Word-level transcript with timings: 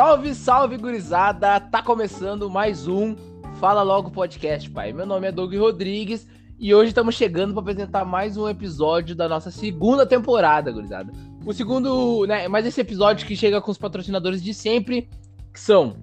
Salve, 0.00 0.34
salve, 0.34 0.78
gurizada! 0.78 1.60
Tá 1.60 1.82
começando 1.82 2.48
mais 2.48 2.88
um 2.88 3.14
Fala 3.56 3.82
Logo 3.82 4.10
Podcast, 4.10 4.70
pai. 4.70 4.94
Meu 4.94 5.04
nome 5.04 5.28
é 5.28 5.30
Doug 5.30 5.54
Rodrigues 5.54 6.26
e 6.58 6.74
hoje 6.74 6.88
estamos 6.88 7.14
chegando 7.14 7.52
para 7.52 7.60
apresentar 7.60 8.02
mais 8.06 8.34
um 8.38 8.48
episódio 8.48 9.14
da 9.14 9.28
nossa 9.28 9.50
segunda 9.50 10.06
temporada, 10.06 10.72
gurizada. 10.72 11.12
O 11.44 11.52
segundo, 11.52 12.24
né, 12.24 12.48
mais 12.48 12.64
esse 12.64 12.80
episódio 12.80 13.26
que 13.26 13.36
chega 13.36 13.60
com 13.60 13.70
os 13.70 13.76
patrocinadores 13.76 14.42
de 14.42 14.54
sempre, 14.54 15.06
que 15.52 15.60
são 15.60 15.94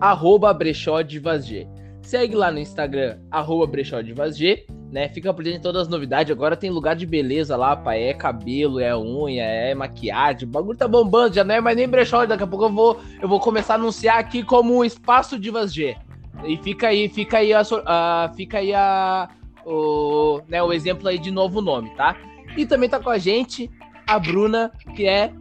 arroba 0.00 0.50
brechó 0.54 1.02
de 1.02 1.18
Vazg. 1.18 1.68
Segue 2.02 2.34
lá 2.34 2.50
no 2.50 2.58
Instagram, 2.58 3.18
arroba 3.30 3.66
brechó 3.66 4.00
de 4.00 4.12
Vazg, 4.12 4.64
né? 4.90 5.08
Fica 5.08 5.32
por 5.32 5.44
dentro 5.44 5.58
de 5.58 5.62
todas 5.62 5.82
as 5.82 5.88
novidades. 5.88 6.32
Agora 6.32 6.56
tem 6.56 6.70
lugar 6.70 6.96
de 6.96 7.06
beleza 7.06 7.56
lá, 7.56 7.76
pai. 7.76 8.02
É 8.02 8.14
cabelo, 8.14 8.80
é 8.80 8.96
unha, 8.96 9.44
é 9.44 9.74
maquiagem. 9.74 10.48
O 10.48 10.50
bagulho 10.50 10.78
tá 10.78 10.88
bombando, 10.88 11.34
já 11.34 11.44
não 11.44 11.54
é 11.54 11.60
mais 11.60 11.76
nem 11.76 11.88
brechó. 11.88 12.26
Daqui 12.26 12.42
a 12.42 12.46
pouco 12.46 12.64
eu 12.64 12.72
vou, 12.72 13.00
eu 13.20 13.28
vou 13.28 13.38
começar 13.38 13.74
a 13.74 13.76
anunciar 13.76 14.18
aqui 14.18 14.42
como 14.42 14.84
Espaço 14.84 15.38
Divas 15.38 15.72
G. 15.72 15.96
E 16.44 16.56
fica 16.56 16.88
aí, 16.88 17.08
fica 17.08 17.38
aí 17.38 17.52
a, 17.52 18.32
fica 18.34 18.58
aí 18.58 18.74
a, 18.74 19.28
o, 19.64 20.40
né, 20.48 20.62
o 20.62 20.72
exemplo 20.72 21.06
aí 21.06 21.18
de 21.18 21.30
novo 21.30 21.60
nome, 21.60 21.90
tá? 21.90 22.16
E 22.56 22.66
também 22.66 22.88
tá 22.88 22.98
com 22.98 23.10
a 23.10 23.18
gente 23.18 23.70
a 24.06 24.18
Bruna, 24.18 24.72
que 24.96 25.06
é 25.06 25.32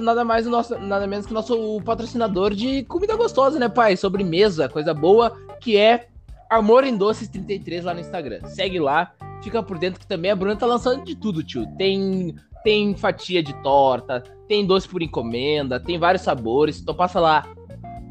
nada 0.00 0.24
mais 0.24 0.46
nosso, 0.46 0.78
nada 0.78 1.06
menos 1.06 1.26
que 1.26 1.32
nosso 1.32 1.80
patrocinador 1.82 2.54
de 2.54 2.84
comida 2.84 3.16
gostosa, 3.16 3.58
né, 3.58 3.68
pai? 3.68 3.96
Sobremesa, 3.96 4.68
coisa 4.68 4.94
boa, 4.94 5.36
que 5.60 5.76
é 5.76 6.08
Amor 6.48 6.84
em 6.84 6.96
Doces 6.96 7.28
33 7.28 7.84
lá 7.84 7.94
no 7.94 8.00
Instagram. 8.00 8.40
Segue 8.46 8.80
lá, 8.80 9.12
fica 9.42 9.62
por 9.62 9.78
dentro 9.78 10.00
que 10.00 10.06
também 10.06 10.30
a 10.30 10.36
Bruna 10.36 10.56
tá 10.56 10.66
lançando 10.66 11.04
de 11.04 11.14
tudo, 11.14 11.44
tio. 11.44 11.66
Tem 11.76 12.34
tem 12.62 12.94
fatia 12.94 13.42
de 13.42 13.54
torta, 13.62 14.22
tem 14.46 14.66
doce 14.66 14.88
por 14.88 15.02
encomenda, 15.02 15.80
tem 15.80 15.98
vários 15.98 16.22
sabores. 16.22 16.80
Então 16.80 16.94
passa 16.94 17.18
lá, 17.18 17.46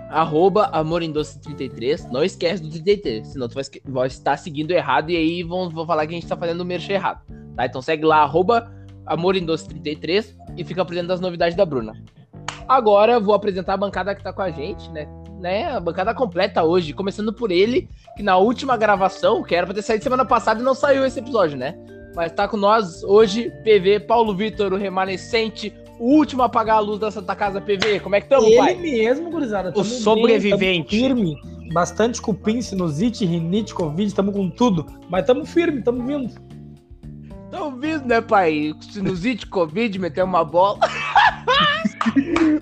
arroba 0.10 0.66
Amor 0.72 1.04
em 1.04 1.12
Doce 1.12 1.40
33. 1.40 2.10
Não 2.12 2.24
esquece 2.24 2.64
do 2.64 2.70
33, 2.70 3.28
senão 3.28 3.48
tu 3.48 3.56
vai, 3.56 3.64
vai 3.86 4.08
estar 4.08 4.38
seguindo 4.38 4.72
errado 4.72 5.12
e 5.12 5.16
aí 5.16 5.44
vão, 5.44 5.70
vão 5.70 5.86
falar 5.86 6.08
que 6.08 6.14
a 6.14 6.20
gente 6.20 6.28
tá 6.28 6.36
fazendo 6.36 6.62
o 6.62 6.66
merchan 6.66 6.94
errado. 6.94 7.22
Tá? 7.56 7.66
Então 7.66 7.82
segue 7.82 8.06
lá, 8.06 8.24
arroba 8.24 8.72
Amor 9.06 9.36
em 9.36 9.46
Doce 9.46 9.68
33 9.68 10.36
e 10.58 10.64
fica 10.64 10.84
por 10.84 10.94
dentro 10.94 11.10
das 11.10 11.22
novidades 11.22 11.56
da 11.56 11.66
Bruna. 11.66 11.94
Agora 12.68 13.20
vou 13.20 13.34
apresentar 13.34 13.74
a 13.74 13.78
bancada 13.78 14.14
que 14.14 14.24
tá 14.24 14.32
com 14.32 14.42
a 14.42 14.52
gente, 14.52 14.90
né? 14.92 15.08
Né, 15.40 15.72
a 15.72 15.80
bancada 15.80 16.14
completa 16.14 16.64
hoje, 16.64 16.94
começando 16.94 17.34
por 17.34 17.52
ele, 17.52 17.90
que 18.16 18.22
na 18.22 18.38
última 18.38 18.76
gravação, 18.78 19.42
que 19.42 19.56
era 19.56 19.66
pra 19.66 19.74
ter 19.74 19.82
saído 19.82 20.04
semana 20.04 20.26
passada 20.26 20.60
e 20.60 20.64
não 20.64 20.76
saiu 20.76 21.06
esse 21.06 21.20
episódio, 21.20 21.58
né? 21.58 21.76
Mas 22.16 22.32
tá 22.32 22.48
com 22.48 22.58
nós 22.58 23.04
hoje, 23.04 23.50
PV, 23.64 24.02
Paulo 24.02 24.36
Vitor, 24.36 24.74
o 24.74 24.78
remanescente, 24.78 25.74
o 26.00 26.16
último 26.16 26.42
a 26.42 26.46
apagar 26.46 26.78
a 26.78 26.80
luz 26.80 27.00
da 27.00 27.12
Santa 27.12 27.36
Casa 27.36 27.62
PV. 27.62 28.00
Como 28.02 28.16
é 28.16 28.20
que 28.20 28.26
estamos, 28.26 28.54
pai? 28.56 28.74
Ele 28.74 28.82
mesmo, 28.82 29.30
gurizada. 29.30 29.72
O 29.76 29.84
sobrevivente. 29.84 30.60
Bem, 30.60 30.86
firme. 30.86 31.36
Bastante 31.72 32.20
cupim, 32.20 32.62
sinusite, 32.62 33.26
rinite, 33.26 33.76
covid, 33.76 34.08
estamos 34.08 34.34
com 34.34 34.50
tudo. 34.50 34.86
Mas 35.08 35.22
estamos 35.22 35.50
firme, 35.50 35.80
estamos 35.80 36.06
vindo. 36.06 36.34
Estamos 37.46 37.80
vindo, 37.80 38.06
né, 38.06 38.22
pai? 38.22 38.74
Sinusite, 38.82 39.46
covid, 39.46 40.00
meter 40.00 40.24
uma 40.24 40.44
bola. 40.44 40.80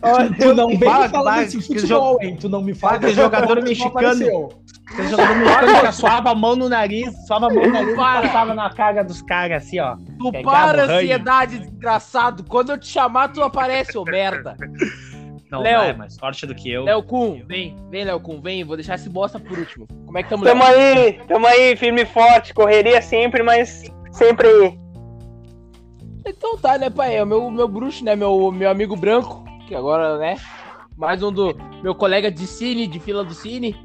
Olha, 0.01 0.33
tu 0.33 0.53
não 0.53 0.67
vem 0.67 0.77
me 0.77 1.09
falar 1.09 1.43
desse 1.43 1.61
futebol, 1.61 2.17
hein? 2.21 2.37
Tu 2.39 2.49
não 2.49 2.61
me 2.61 2.73
fala 2.73 2.99
que 2.99 3.09
jogador 3.09 3.61
mexicano. 3.61 4.49
Aquele 4.89 5.09
jogador 5.09 5.35
mexicano 5.35 5.81
que 5.81 5.91
suava 5.93 6.31
a 6.31 6.35
mão 6.35 6.55
no 6.55 6.69
nariz, 6.69 7.13
suava 7.25 7.47
a 7.47 7.53
mão 7.53 7.63
no 7.63 7.71
nariz 7.71 7.93
e 7.93 7.95
passava 7.95 8.53
na 8.53 8.69
cara 8.69 9.03
dos 9.03 9.21
caras, 9.21 9.63
assim, 9.63 9.79
ó. 9.79 9.95
Tu 10.19 10.31
para, 10.43 10.83
ansiedade, 10.83 11.59
desgraçado. 11.59 12.43
Quando 12.43 12.71
eu 12.71 12.77
te 12.77 12.87
chamar, 12.87 13.29
tu 13.29 13.41
aparece, 13.41 13.97
ô 13.97 14.03
merda. 14.03 14.55
Não, 15.49 15.61
Léo, 15.61 15.81
é 15.81 15.93
mais 15.93 16.17
forte 16.17 16.45
do 16.45 16.53
que 16.53 16.69
eu. 16.69 16.83
Léo 16.83 17.01
Kun, 17.03 17.41
vem, 17.47 17.75
vem, 17.89 18.03
Léo 18.03 18.19
Kun, 18.19 18.41
vem, 18.41 18.63
vou 18.65 18.75
deixar 18.75 18.95
esse 18.95 19.09
bosta 19.09 19.39
por 19.39 19.57
último. 19.57 19.87
Como 20.05 20.17
é 20.17 20.23
que 20.23 20.29
tamo, 20.29 20.43
Tamo 20.43 20.63
aí, 20.63 21.13
tamo 21.27 21.47
aí, 21.47 21.75
firme 21.77 22.01
e 22.01 22.05
forte, 22.05 22.53
correria 22.53 23.01
sempre, 23.01 23.41
mas 23.41 23.83
sempre 24.11 24.47
aí. 24.47 24.79
Então 26.25 26.57
tá, 26.57 26.77
né, 26.77 26.89
pai? 26.89 27.15
É 27.15 27.23
o 27.23 27.25
meu, 27.25 27.49
meu 27.49 27.67
bruxo, 27.67 28.03
né? 28.03 28.13
Meu, 28.13 28.51
meu 28.51 28.69
amigo 28.69 28.97
branco, 28.97 29.46
que 29.67 29.75
agora, 29.75 30.17
né? 30.17 30.37
Mais 30.97 31.21
um 31.21 31.31
do 31.31 31.53
meu 31.83 31.93
colega 31.93 32.31
de 32.31 32.47
cine, 32.47 32.87
de 32.87 32.99
fila 32.99 33.23
do 33.23 33.33
cine. 33.33 33.75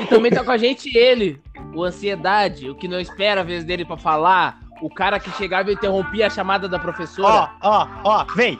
E 0.00 0.06
também 0.06 0.30
tá 0.30 0.44
com 0.44 0.52
a 0.52 0.56
gente 0.56 0.96
ele, 0.96 1.42
o 1.74 1.82
Ansiedade, 1.82 2.70
o 2.70 2.74
que 2.74 2.86
não 2.86 3.00
espera 3.00 3.40
a 3.40 3.44
vez 3.44 3.64
dele 3.64 3.84
para 3.84 3.96
falar, 3.96 4.60
o 4.80 4.88
cara 4.88 5.18
que 5.18 5.30
chegava 5.32 5.70
e 5.70 5.74
interrompia 5.74 6.28
a 6.28 6.30
chamada 6.30 6.68
da 6.68 6.78
professora. 6.78 7.50
Ó, 7.60 7.68
ó, 7.68 7.88
ó, 8.04 8.24
vem! 8.36 8.58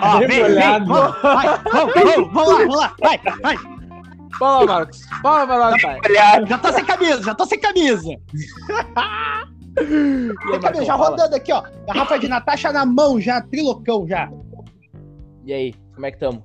ó, 0.00 0.18
vem, 0.20 0.28
vem, 0.28 0.84
vamos, 0.86 1.22
vai, 1.22 1.46
vamos, 1.70 1.94
vamos, 1.94 2.32
vamos 2.32 2.48
lá, 2.48 2.58
vamos 2.58 2.76
lá, 2.76 2.94
vai, 2.98 3.20
vai! 3.42 3.56
Fala, 4.38 4.66
Marcos. 4.66 5.06
Fala 5.22 5.46
pra 5.46 5.58
nós, 5.58 5.82
pai. 5.82 6.00
Já 6.48 6.58
tô 6.58 6.72
sem 6.72 6.84
camisa, 6.84 7.22
já 7.22 7.34
tô 7.34 7.46
sem 7.46 7.60
camisa. 7.60 8.08
aí, 9.78 10.60
Marcos, 10.60 10.86
já 10.86 10.94
rodando 10.94 11.34
aqui, 11.34 11.52
ó. 11.52 11.62
Garrafa 11.86 12.18
de 12.18 12.28
Natasha 12.28 12.72
na 12.72 12.86
mão 12.86 13.20
já, 13.20 13.40
trilocão 13.40 14.06
já. 14.06 14.30
E 15.44 15.52
aí, 15.52 15.74
como 15.94 16.06
é 16.06 16.10
que 16.10 16.18
tamo? 16.18 16.44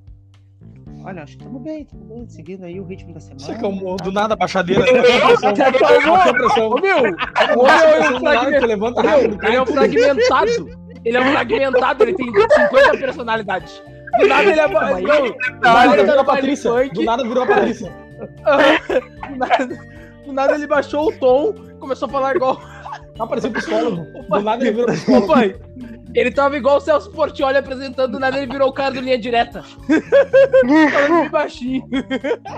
Olha, 1.06 1.23
acho 1.23 1.38
que 1.38 1.44
estamos 1.44 1.62
bem, 1.62 1.81
estamos 1.84 2.07
bem, 2.07 2.28
seguindo 2.28 2.66
aí 2.66 2.79
o 2.79 2.84
ritmo 2.84 3.13
da 3.13 3.19
semana. 3.19 3.39
Você 3.39 3.56
como 3.56 3.95
do 3.97 4.12
nada 4.12 4.34
a 4.34 4.38
baixadeira. 4.38 4.84
Ô, 4.84 4.85
meu, 6.81 6.97
o 6.97 7.63
meu 7.63 7.78
é 7.78 8.12
um 8.12 8.19
fragmentado. 8.19 9.39
Ele 9.45 9.56
é 9.56 9.62
um 9.62 9.66
fragmentado. 9.66 10.79
Ele 11.06 11.18
é 11.18 11.22
um 11.22 11.31
fragmentado, 11.31 12.03
ele 12.03 12.13
tem 12.13 12.25
50 12.25 12.97
personalidades. 12.97 13.81
Do 14.19 14.28
nada 14.28 14.50
ele 14.50 14.59
é. 14.59 14.68
Não, 14.68 14.81
do 14.81 15.62
nada 15.62 16.03
virou 16.03 16.19
a 16.19 16.23
Patrícia. 16.25 16.89
Do 16.89 17.03
nada 17.03 17.23
virou 17.23 17.44
a 17.44 17.47
Patrícia. 17.47 17.94
do, 19.29 19.35
nada, 19.38 19.68
do 20.25 20.34
nada 20.34 20.56
ele 20.56 20.68
baixou 20.68 21.07
o 21.07 21.19
tom, 21.19 21.53
começou 21.79 22.09
a 22.09 22.12
falar 22.12 22.35
igual. 22.35 22.59
Tá 23.19 23.28
parecendo 23.28 23.53
psicólogo. 23.53 24.06
Do 24.31 24.41
nada 24.41 24.63
ele 24.66 24.72
virou 24.72 24.88
psicólogo. 24.88 25.28
Pai, 25.28 25.59
ele 26.16 26.31
tava 26.31 26.56
igual 26.56 26.78
o 26.78 26.80
Celso 26.80 27.12
Portioli 27.12 27.57
apresentando, 27.57 28.13
do 28.13 28.19
nada 28.19 28.38
ele 28.38 28.52
virou 28.52 28.69
o 28.69 28.74
cara 28.74 28.94
do 28.94 29.02
linha 29.02 29.19
direta. 29.19 29.62
Falando 29.62 31.22
bem 31.22 31.30
baixinho. 31.30 31.84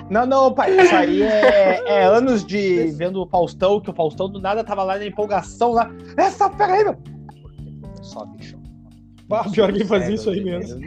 Não, 0.09 0.25
não, 0.25 0.53
pai, 0.53 0.79
isso 0.79 0.95
aí 0.95 1.23
é, 1.23 1.81
é, 1.85 2.03
anos 2.05 2.45
de 2.45 2.91
vendo 2.91 3.23
o 3.23 3.27
Faustão, 3.27 3.81
que 3.81 3.89
o 3.89 3.94
Faustão 3.94 4.29
do 4.29 4.39
nada 4.39 4.63
tava 4.63 4.83
lá 4.83 4.97
na 4.97 5.05
empolgação 5.05 5.72
lá. 5.72 5.91
Essa, 6.16 6.47
pera 6.49 6.73
aí, 6.73 6.83
meu. 6.83 6.97
Só, 8.03 8.23
bicho. 8.25 8.61
Ah, 9.31 9.49
pior 9.49 9.73
que 9.73 9.83
faz 9.83 10.07
isso 10.09 10.29
aí 10.29 10.43
mesmo. 10.43 10.79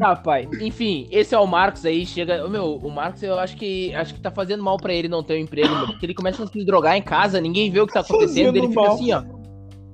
Tá, 0.00 0.16
pai. 0.16 0.48
Enfim, 0.62 1.06
esse 1.10 1.34
é 1.34 1.38
o 1.38 1.46
Marcos 1.46 1.84
aí, 1.84 2.06
chega. 2.06 2.48
Meu, 2.48 2.76
o 2.76 2.90
Marcos 2.90 3.22
eu 3.22 3.38
acho 3.38 3.54
que 3.54 3.94
acho 3.94 4.14
que 4.14 4.20
tá 4.20 4.30
fazendo 4.30 4.62
mal 4.62 4.78
pra 4.78 4.94
ele 4.94 5.08
não 5.08 5.22
ter 5.22 5.34
um 5.34 5.42
emprego, 5.42 5.68
meu, 5.68 5.86
porque 5.88 6.06
ele 6.06 6.14
começa 6.14 6.42
a 6.42 6.46
se 6.46 6.64
drogar 6.64 6.96
em 6.96 7.02
casa, 7.02 7.38
ninguém 7.38 7.70
vê 7.70 7.80
o 7.80 7.86
que 7.86 7.92
tá 7.92 8.00
acontecendo, 8.00 8.56
ele 8.56 8.68
fica 8.68 8.80
mal. 8.80 8.94
assim, 8.94 9.12
ó. 9.12 9.22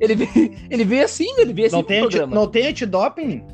Ele 0.00 0.14
vê, 0.14 0.28
ele 0.70 0.84
vê 0.84 1.02
assim, 1.02 1.26
ele 1.38 1.52
vê 1.52 1.64
assim 1.66 1.76
não 1.76 1.82
tem 1.82 2.00
programa. 2.00 2.34
Não 2.34 2.46
tem 2.46 2.68
antidoping? 2.68 3.44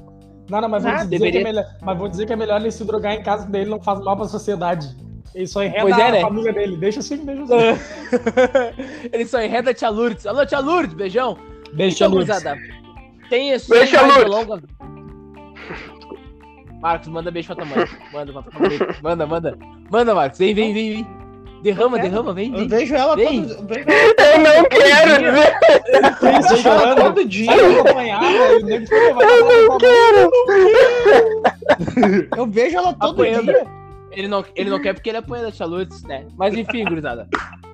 Não, 0.50 0.60
não, 0.60 0.68
mas, 0.68 0.82
vou 0.82 0.92
dizer 0.92 1.08
deveria... 1.08 1.32
que 1.32 1.38
é 1.38 1.52
melhor, 1.52 1.64
mas 1.80 1.98
vou 1.98 2.08
dizer 2.08 2.26
que 2.26 2.32
é 2.32 2.36
melhor 2.36 2.60
ele 2.60 2.70
se 2.70 2.84
drogar 2.84 3.14
em 3.14 3.22
casa 3.22 3.48
dele, 3.48 3.70
não 3.70 3.82
faz 3.82 4.00
mal 4.00 4.16
pra 4.16 4.26
sociedade. 4.26 4.94
Ele 5.34 5.46
só 5.46 5.64
enreda 5.64 5.80
pois 5.80 5.98
é, 5.98 6.12
né? 6.12 6.18
a 6.18 6.22
família 6.22 6.52
dele. 6.52 6.76
Deixa 6.76 7.00
assim, 7.00 7.24
deixa 7.24 7.44
assim. 7.44 9.08
ele 9.10 9.24
só 9.24 9.42
enreda 9.42 9.70
a 9.70 9.74
tia 9.74 9.88
Lourdes. 9.88 10.26
Alô, 10.26 10.44
tia 10.44 10.58
Lourdes, 10.58 10.94
beijão. 10.94 11.38
Beijo, 11.72 11.96
tia 11.96 12.08
Lourdes 12.08 12.42
tem 13.30 13.48
esse 13.48 13.70
beijo 13.70 13.96
mais 13.96 14.26
longa. 14.26 14.62
Marcos, 16.82 17.08
manda 17.08 17.30
beijo 17.30 17.46
pra 17.46 17.64
tua 17.64 17.64
mãe. 17.64 17.86
Manda, 18.12 18.32
manda, 19.02 19.26
manda. 19.26 19.58
Manda, 19.88 20.14
Marcos. 20.16 20.38
Vem, 20.38 20.52
vem, 20.52 20.74
vem, 20.74 20.92
vem. 20.94 21.06
Derrama, 21.62 21.96
derrama, 21.96 22.34
vem, 22.34 22.50
vem. 22.50 22.62
Eu 22.62 22.68
vejo 22.68 22.94
ela 22.96 23.14
vem. 23.14 23.46
todo 23.46 23.68
vejo 23.68 23.86
Eu 24.18 24.38
não 24.40 24.64
quero 24.68 25.32
ver. 25.32 25.54
Ele 26.26 26.60
chorando 26.60 26.96
todo 26.96 27.24
dia, 27.24 27.50
acompanhada. 27.52 28.26
Eu 28.26 29.68
não 29.68 29.78
quero. 29.78 30.30
Eu 32.36 32.46
vejo 32.48 32.76
ela 32.76 32.92
todo 32.94 33.24
dia. 33.24 33.66
Ele 34.10 34.26
não, 34.28 34.44
ele 34.56 34.68
não 34.68 34.80
quer 34.80 34.92
porque 34.92 35.08
ele 35.08 35.18
apanha 35.18 35.44
da 35.44 35.52
Tia 35.52 35.64
Lourdes, 35.64 36.02
né? 36.02 36.26
Mas 36.36 36.52
enfim, 36.54 36.84
gurizada. 36.84 37.28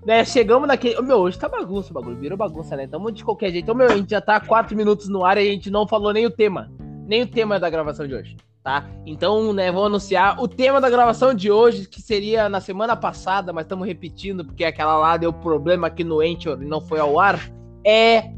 né, 0.07 0.23
chegamos 0.25 0.69
naquele. 0.69 1.01
Meu, 1.01 1.17
hoje 1.17 1.39
tá 1.39 1.49
bagunça 1.49 1.91
o 1.91 1.95
bagulho, 1.95 2.17
virou 2.17 2.37
bagunça, 2.37 2.77
né? 2.77 2.87
Tamo 2.87 3.11
de 3.11 3.25
qualquer 3.25 3.51
jeito. 3.51 3.65
Então, 3.65 3.75
meu, 3.75 3.89
a 3.89 3.97
gente 3.97 4.11
já 4.11 4.21
tá 4.21 4.39
quatro 4.39 4.77
minutos 4.77 5.09
no 5.09 5.25
ar 5.25 5.39
e 5.39 5.49
a 5.49 5.51
gente 5.51 5.71
não 5.71 5.89
falou 5.89 6.13
nem 6.13 6.27
o 6.27 6.31
tema. 6.31 6.71
Nem 7.07 7.23
o 7.23 7.27
tema 7.27 7.59
da 7.59 7.71
gravação 7.71 8.07
de 8.07 8.15
hoje, 8.15 8.37
tá? 8.69 8.87
Então, 9.07 9.51
né, 9.55 9.73
vou 9.73 9.87
anunciar 9.87 10.39
o 10.39 10.47
tema 10.47 10.79
da 10.79 10.91
gravação 10.91 11.33
de 11.33 11.51
hoje, 11.51 11.89
que 11.89 12.03
seria 12.03 12.51
na 12.51 12.61
semana 12.61 12.95
passada, 12.95 13.51
mas 13.51 13.65
estamos 13.65 13.87
repetindo 13.87 14.45
porque 14.45 14.63
aquela 14.63 14.99
lá 14.99 15.17
deu 15.17 15.33
problema 15.33 15.87
aqui 15.87 16.05
no 16.05 16.21
Anchor 16.21 16.59
e 16.61 16.67
não 16.67 16.79
foi 16.79 17.01
ao 17.01 17.19
ar. 17.19 17.41
É 17.83 18.31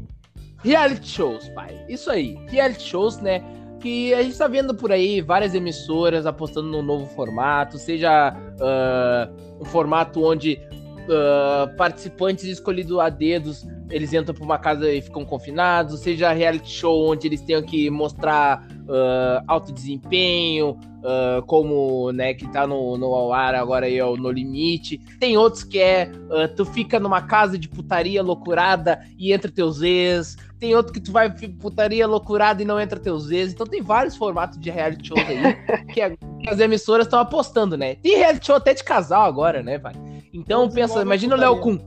reality 0.63 1.05
shows, 1.05 1.49
pai. 1.49 1.85
Isso 1.89 2.09
aí, 2.09 2.39
reality 2.47 2.81
shows, 2.81 3.17
né? 3.17 3.43
que 3.81 4.13
a 4.13 4.21
gente 4.21 4.33
está 4.33 4.47
vendo 4.47 4.73
por 4.75 4.91
aí 4.91 5.21
várias 5.21 5.55
emissoras 5.55 6.25
apostando 6.27 6.69
num 6.69 6.83
novo 6.83 7.07
formato, 7.07 7.79
seja 7.79 8.31
uh, 8.31 9.59
um 9.59 9.65
formato 9.65 10.23
onde 10.23 10.61
uh, 11.07 11.75
participantes 11.75 12.45
escolhidos 12.45 12.99
a 12.99 13.09
dedos, 13.09 13.65
eles 13.89 14.13
entram 14.13 14.35
para 14.35 14.43
uma 14.45 14.59
casa 14.59 14.89
e 14.89 15.01
ficam 15.01 15.25
confinados, 15.25 15.99
seja 15.99 16.31
reality 16.31 16.69
show 16.69 17.11
onde 17.11 17.27
eles 17.27 17.41
tenham 17.41 17.63
que 17.63 17.89
mostrar 17.89 18.65
uh, 18.91 19.43
alto 19.47 19.71
desempenho, 19.71 20.71
uh, 20.71 21.41
como 21.45 22.11
né, 22.11 22.33
que 22.33 22.47
tá 22.47 22.67
no, 22.67 22.97
no 22.97 23.33
ar 23.33 23.55
agora 23.55 23.85
aí, 23.85 24.01
ó, 24.01 24.15
no 24.15 24.29
limite. 24.29 24.99
Tem 25.19 25.37
outros 25.37 25.63
que 25.63 25.79
é 25.79 26.11
uh, 26.29 26.53
tu 26.55 26.65
fica 26.65 26.99
numa 26.99 27.21
casa 27.21 27.57
de 27.57 27.69
putaria 27.69 28.21
loucurada 28.21 29.01
e 29.17 29.31
entra 29.31 29.49
teus 29.49 29.81
ex. 29.81 30.35
Tem 30.59 30.75
outro 30.75 30.93
que 30.93 30.99
tu 30.99 31.11
vai 31.11 31.31
putaria 31.31 32.05
loucurada 32.05 32.61
e 32.61 32.65
não 32.65 32.79
entra 32.79 32.99
teus 32.99 33.31
ex. 33.31 33.53
Então 33.53 33.65
tem 33.65 33.81
vários 33.81 34.15
formatos 34.15 34.59
de 34.59 34.69
reality 34.69 35.07
shows 35.07 35.21
aí 35.21 35.85
que, 35.93 36.01
a, 36.01 36.09
que 36.11 36.49
as 36.49 36.59
emissoras 36.59 37.07
estão 37.07 37.19
apostando, 37.19 37.77
né? 37.77 37.95
Tem 37.95 38.17
reality 38.17 38.45
show 38.45 38.55
até 38.55 38.73
de 38.73 38.83
casal 38.83 39.23
agora, 39.23 39.63
né, 39.63 39.77
vai? 39.77 39.93
Então 40.33 40.69
pensa, 40.69 41.01
imagina 41.01 41.35
o 41.35 41.39
Léo 41.39 41.59
Kun. 41.59 41.79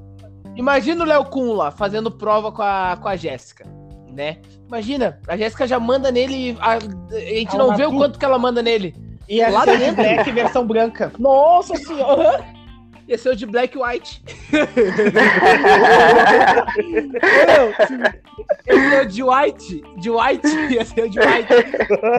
Imagina 0.57 1.03
o 1.03 1.07
Léo 1.07 1.25
Kun 1.25 1.53
lá, 1.53 1.71
fazendo 1.71 2.11
prova 2.11 2.53
com 2.53 2.63
a, 2.63 2.97
com 3.01 3.09
a 3.09 3.17
Jéssica, 3.17 3.67
né? 4.15 4.39
Imagina, 4.67 5.19
a 5.29 5.37
Jéssica 5.37 5.67
já 5.67 5.79
manda 5.79 6.11
nele, 6.11 6.57
a, 6.61 6.75
a 6.75 6.81
gente 6.81 7.57
não 7.57 7.77
vê 7.77 7.85
o 7.85 7.97
quanto 7.97 8.19
que 8.19 8.25
ela 8.25 8.39
manda 8.39 8.63
nele. 8.63 8.95
E 9.29 9.43
a 9.43 9.49
lá 9.49 9.65
dentro. 9.65 9.97
Black 9.97 10.31
versão 10.33 10.67
branca. 10.67 11.13
Nossa 11.19 11.77
senhora! 11.77 12.45
Ia 13.07 13.19
ser 13.19 13.31
o 13.31 13.37
de 13.37 13.45
Black 13.45 13.77
White. 13.77 14.23
Esse 18.67 18.95
é 18.95 19.03
o 19.03 19.07
de 19.07 19.23
White. 19.23 19.85
De 19.99 20.11
White. 20.11 20.49
Ia 20.71 20.85
ser 20.87 21.03
o 21.03 21.11
de 21.11 21.19
White. 21.21 21.49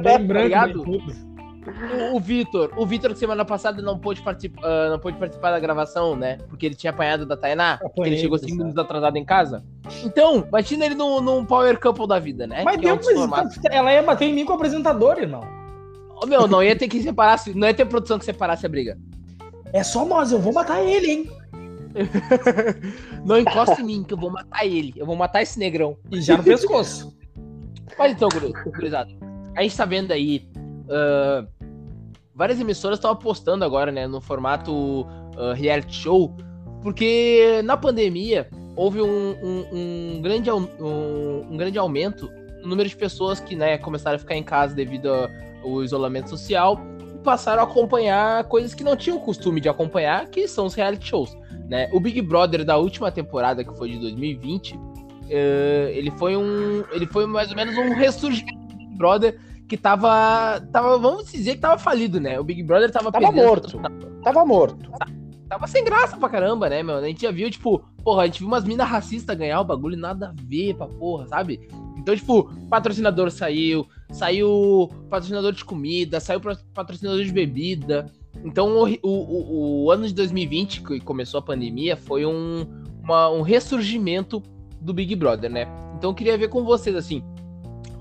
Bem 0.04 0.28
branco. 0.28 0.52
Tá 0.52 1.35
o, 1.66 2.16
o 2.16 2.20
Vitor, 2.20 2.72
o 2.76 2.86
Vitor 2.86 3.16
semana 3.16 3.44
passada 3.44 3.82
não 3.82 3.98
pôde, 3.98 4.22
participar, 4.22 4.62
uh, 4.62 4.90
não 4.92 5.00
pôde 5.00 5.18
participar 5.18 5.52
da 5.52 5.60
gravação, 5.60 6.16
né? 6.16 6.38
Porque 6.48 6.66
ele 6.66 6.76
tinha 6.76 6.92
apanhado 6.92 7.26
da 7.26 7.36
Tainá, 7.36 7.80
porque 7.82 8.10
ele 8.10 8.18
chegou 8.18 8.38
5 8.38 8.56
minutos 8.56 8.78
atrasado 8.78 9.18
em 9.18 9.26
casa. 9.26 9.64
Então, 10.04 10.46
imagina 10.48 10.86
ele 10.86 10.96
num, 10.96 11.22
num 11.22 11.46
Power 11.46 11.80
Couple 11.80 12.08
da 12.08 12.20
vida, 12.20 12.46
né? 12.46 12.64
Mas 12.64 12.80
Deus, 12.80 13.08
é 13.08 13.76
ela 13.76 13.92
ia 13.92 14.04
bater 14.04 14.26
em 14.26 14.34
mim 14.34 14.46
com 14.46 14.54
o 14.54 14.56
apresentador, 14.56 15.18
irmão. 15.18 15.44
Oh, 16.22 16.26
meu, 16.26 16.48
não 16.48 16.64
ia 16.64 16.76
ter 16.76 16.88
que 16.88 17.02
separar, 17.02 17.40
não 17.54 17.68
ia 17.68 17.74
ter 17.74 17.86
produção 17.86 18.18
que 18.18 18.26
separasse 18.26 18.66
a 18.66 18.70
briga. 18.70 18.98
É 19.74 19.84
só 19.84 20.06
nós, 20.06 20.32
eu 20.32 20.40
vou 20.40 20.54
matar 20.54 20.82
ele, 20.84 21.12
hein? 21.12 21.32
não 23.26 23.38
encosta 23.38 23.82
em 23.82 23.86
mim, 23.86 24.04
que 24.04 24.14
eu 24.14 24.18
vou 24.18 24.30
matar 24.30 24.66
ele. 24.66 24.94
Eu 24.96 25.06
vou 25.06 25.16
matar 25.16 25.42
esse 25.42 25.58
negrão. 25.60 25.98
E 26.12 26.22
já 26.22 26.38
no 26.38 26.44
pescoço. 26.44 27.16
Mas 27.98 28.12
então, 28.12 28.30
gurizada, 28.66 29.12
a 29.56 29.64
gente 29.64 29.76
tá 29.76 29.86
vendo 29.86 30.12
aí 30.12 30.48
uh, 30.86 31.48
várias 32.36 32.60
emissoras 32.60 32.98
estão 32.98 33.12
apostando 33.12 33.64
agora, 33.64 33.92
né, 33.92 34.06
no 34.06 34.20
formato 34.20 35.02
uh, 35.04 35.54
reality 35.56 35.96
show, 35.96 36.36
porque 36.84 37.62
na 37.64 37.78
pandemia 37.78 38.50
houve 38.76 39.02
um, 39.02 39.36
um, 39.42 39.66
um 40.18 40.22
grande, 40.22 40.52
um, 40.52 40.68
um, 40.80 41.58
grande 41.58 41.80
aumento 41.80 42.30
no 42.62 42.68
número 42.68 42.90
de 42.90 42.96
pessoas 42.96 43.40
que 43.40 43.56
né, 43.56 43.78
começaram 43.78 44.18
a 44.18 44.20
ficar 44.20 44.36
em 44.36 44.44
casa 44.44 44.76
devido 44.76 45.10
ao 45.64 45.82
isolamento 45.82 46.30
social 46.30 46.80
e 47.16 47.18
passaram 47.20 47.62
a 47.62 47.66
acompanhar 47.66 48.44
coisas 48.46 48.74
que 48.74 48.84
não 48.84 48.98
tinham 48.98 49.18
costume 49.18 49.62
de 49.62 49.70
acompanhar, 49.70 50.28
que 50.28 50.46
são 50.48 50.66
os 50.66 50.74
reality 50.74 51.08
shows. 51.08 51.36
Né? 51.70 51.90
O 51.94 52.00
Big 52.00 52.22
Brother 52.22 52.66
da 52.66 52.78
última 52.78 53.12
temporada, 53.12 53.64
que 53.64 53.74
foi 53.78 53.92
de 53.92 54.00
2020, 54.00 54.76
uh, 54.76 54.80
ele 55.90 56.12
foi 56.12 56.36
um. 56.36 56.84
Ele 56.92 57.08
foi 57.08 57.26
mais 57.26 57.50
ou 57.50 57.56
menos 57.56 57.76
um 57.78 57.96
ressurgimento 57.96 58.68
do 58.68 58.76
Big 58.76 58.96
Brother 58.98 59.40
que 59.68 59.78
tava, 59.78 60.60
tava, 60.72 60.98
vamos 60.98 61.32
dizer 61.32 61.56
que 61.56 61.62
tava 61.62 61.78
falido, 61.78 62.20
né? 62.20 62.40
O 62.40 62.44
Big 62.44 62.62
Brother 62.64 62.92
tava 62.92 63.12
Tava 63.12 63.28
perdendo, 63.28 63.46
morto. 63.46 63.78
Tava, 63.78 63.96
tava 64.24 64.46
morto. 64.46 64.92
Tava 65.48 65.68
sem 65.68 65.84
graça 65.84 66.18
pra 66.18 66.30
caramba, 66.30 66.70
né, 66.70 66.82
meu? 66.84 66.96
A 66.96 67.06
gente 67.06 67.22
já 67.22 67.32
viu, 67.32 67.50
tipo, 67.50 67.80
porra, 68.04 68.24
a 68.24 68.26
gente 68.26 68.40
viu 68.40 68.48
umas 68.48 68.64
minas 68.64 68.88
racistas 68.88 69.38
ganhar 69.38 69.62
o 69.62 69.66
bagulho, 69.66 69.98
nada 69.98 70.30
a 70.30 70.34
ver 70.44 70.76
pra 70.76 70.88
porra, 70.88 71.28
sabe? 71.28 71.68
Então, 71.98 72.16
tipo, 72.16 72.52
patrocinador 72.70 73.32
saiu, 73.32 73.88
saiu 74.12 74.90
patrocinador 75.10 75.52
de 75.54 75.66
comida, 75.66 76.20
saiu 76.20 76.42
patrocinador 76.74 77.24
de 77.24 77.32
bebida. 77.32 78.12
Então, 78.44 78.78
o, 78.78 78.98
o, 79.02 79.86
o, 79.86 79.92
ano 79.92 80.08
de 80.08 80.14
2020, 80.14 80.82
que 80.82 81.00
começou 81.00 81.40
a 81.40 81.44
pandemia, 81.44 81.96
foi 81.96 82.26
um, 82.26 82.66
uma, 83.04 83.30
um 83.30 83.42
ressurgimento 83.42 84.42
do 84.80 84.94
Big 84.94 85.16
Brother, 85.16 85.50
né? 85.50 85.68
Então, 85.98 86.12
eu 86.12 86.16
queria 86.16 86.38
ver 86.38 86.50
com 86.50 86.64
vocês, 86.64 86.96
assim, 86.96 87.24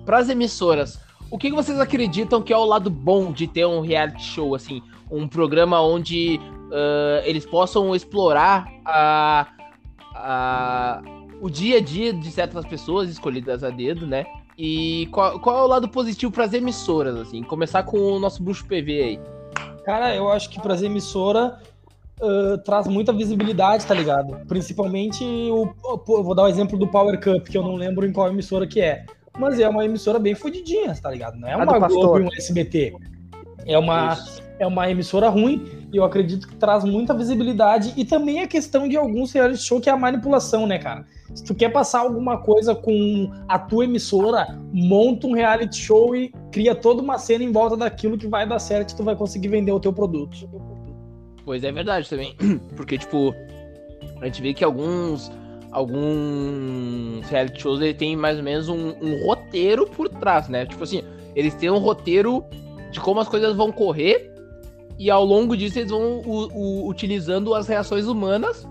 pras 0.05 0.29
emissoras, 0.29 0.99
o 1.35 1.39
que 1.39 1.51
vocês 1.51 1.81
acreditam 1.81 2.41
que 2.41 2.53
é 2.53 2.57
o 2.57 2.65
lado 2.65 2.89
bom 2.89 3.33
de 3.33 3.49
ter 3.49 3.67
um 3.67 3.81
reality 3.81 4.23
show, 4.23 4.55
assim? 4.55 4.81
Um 5.11 5.27
programa 5.27 5.81
onde 5.81 6.39
uh, 6.39 7.25
eles 7.25 7.45
possam 7.45 7.93
explorar 7.93 8.73
a, 8.85 9.49
a, 10.15 11.03
o 11.41 11.51
dia 11.51 11.79
a 11.79 11.81
dia 11.81 12.13
de 12.13 12.31
certas 12.31 12.65
pessoas 12.65 13.11
escolhidas 13.11 13.65
a 13.65 13.71
dedo, 13.71 14.07
né? 14.07 14.25
E 14.57 15.09
qual, 15.11 15.41
qual 15.41 15.59
é 15.59 15.63
o 15.63 15.67
lado 15.67 15.89
positivo 15.89 16.31
para 16.31 16.45
as 16.45 16.53
emissoras, 16.53 17.17
assim? 17.17 17.43
Começar 17.43 17.83
com 17.83 17.99
o 17.99 18.21
nosso 18.21 18.41
bruxo 18.41 18.65
PV 18.67 19.03
aí. 19.03 19.21
Cara, 19.85 20.15
eu 20.15 20.31
acho 20.31 20.49
que 20.49 20.61
para 20.61 20.75
as 20.75 20.83
emissoras 20.83 21.55
uh, 22.21 22.59
traz 22.65 22.87
muita 22.87 23.13
visibilidade, 23.13 23.85
tá 23.85 23.93
ligado? 23.93 24.37
Principalmente 24.47 25.25
o. 25.25 25.75
Vou 26.07 26.33
dar 26.33 26.45
o 26.45 26.49
exemplo 26.49 26.79
do 26.79 26.87
Power 26.87 27.21
Cup, 27.21 27.49
que 27.49 27.59
eu 27.59 27.63
não 27.65 27.75
lembro 27.75 28.07
em 28.07 28.13
qual 28.13 28.29
emissora 28.29 28.69
que 28.69 28.81
é 28.81 29.05
mas 29.39 29.59
é 29.59 29.69
uma 29.69 29.85
emissora 29.85 30.19
bem 30.19 30.35
fodidinha, 30.35 30.95
tá 30.95 31.11
ligado? 31.11 31.39
Não 31.39 31.49
é 31.49 31.57
uma 31.57 31.89
Globo 31.89 32.21
e 32.21 32.23
um 32.23 32.33
SBT. 32.33 32.95
É 33.67 33.79
uma, 33.79 34.17
é 34.59 34.67
uma 34.67 34.91
emissora 34.91 35.29
ruim 35.29 35.87
e 35.93 35.97
eu 35.97 36.05
acredito 36.05 36.47
que 36.47 36.55
traz 36.57 36.85
muita 36.85 37.15
visibilidade 37.15 37.95
e 37.97 38.05
também 38.05 38.41
a 38.41 38.47
questão 38.47 38.87
de 38.89 38.97
alguns 38.97 39.33
reality 39.33 39.63
show 39.63 39.81
que 39.81 39.89
é 39.89 39.93
a 39.93 39.97
manipulação, 39.97 40.67
né, 40.67 40.79
cara? 40.79 41.05
Se 41.35 41.43
tu 41.43 41.55
quer 41.55 41.71
passar 41.71 42.01
alguma 42.01 42.39
coisa 42.39 42.75
com 42.75 43.33
a 43.49 43.59
tua 43.59 43.85
emissora, 43.85 44.47
monta 44.73 45.27
um 45.27 45.33
reality 45.33 45.77
show 45.77 46.15
e 46.15 46.33
cria 46.53 46.75
toda 46.75 47.03
uma 47.03 47.19
cena 47.19 47.43
em 47.43 47.51
volta 47.51 47.77
daquilo 47.77 48.19
que 48.19 48.27
vai 48.27 48.47
dar 48.47 48.59
certo 48.59 48.93
e 48.93 48.97
tu 48.97 49.03
vai 49.03 49.17
conseguir 49.17 49.49
vender 49.49 49.73
o 49.73 49.81
teu 49.81 49.93
produto. 49.93 50.49
Pois 51.45 51.65
é 51.65 51.73
verdade 51.73 52.09
também. 52.09 52.37
Porque, 52.77 52.99
tipo, 52.99 53.35
a 54.21 54.27
gente 54.27 54.41
vê 54.41 54.55
que 54.55 54.63
alguns 54.63 55.31
alguns 55.75 57.29
reality 57.29 57.61
shows 57.61 57.81
ele 57.81 57.93
tem 57.93 58.17
mais 58.17 58.39
ou 58.39 58.45
menos 58.45 58.69
um, 58.69 58.95
um, 59.03 59.27
roteiro 59.27 59.87
por 59.87 60.09
trás, 60.09 60.49
né? 60.49 60.65
Tipo 60.65 60.85
assim, 60.85 61.03
eles 61.35 61.53
têm 61.55 61.69
um 61.69 61.79
roteiro 61.79 62.45
de 62.93 63.01
como 63.01 63.19
as 63.21 63.29
coisas 63.29 63.55
vão 63.57 63.73
correr 63.73 64.33
e 64.97 65.11
ao 65.11 65.25
longo 65.25 65.57
disso 65.57 65.81
eles 65.81 65.91
vão 65.91 66.21
u, 66.21 66.49
u, 66.55 66.89
utilizando 66.89 67.53
as 67.55 67.67
reações 67.67 68.07
humanas 68.07 68.67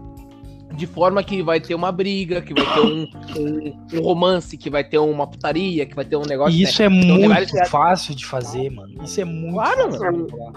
de 0.78 0.88
forma 0.88 1.22
que 1.24 1.44
vai 1.44 1.60
ter 1.60 1.76
uma 1.76 1.92
briga, 1.92 2.42
que 2.42 2.54
vai 2.54 2.74
ter 2.74 2.80
um, 2.80 3.08
um, 3.38 4.00
um 4.00 4.02
romance, 4.02 4.58
que 4.58 4.70
vai 4.70 4.84
ter 4.84 4.98
uma 4.98 5.28
putaria, 5.28 5.86
que 5.86 5.94
vai 5.94 6.06
ter 6.06 6.16
um 6.16 6.26
negócio. 6.26 6.60
Isso 6.60 6.82
né? 6.82 6.88
é 6.88 7.04
então, 7.04 7.18
muito 7.18 7.70
fácil 7.70 8.16
de 8.16 8.26
fazer, 8.26 8.72
mano. 8.72 9.04
Isso 9.04 9.22
é 9.22 9.26
muito 9.26 9.54
claro, 9.54 9.92
fácil. 9.92 10.02
Mano. 10.02 10.54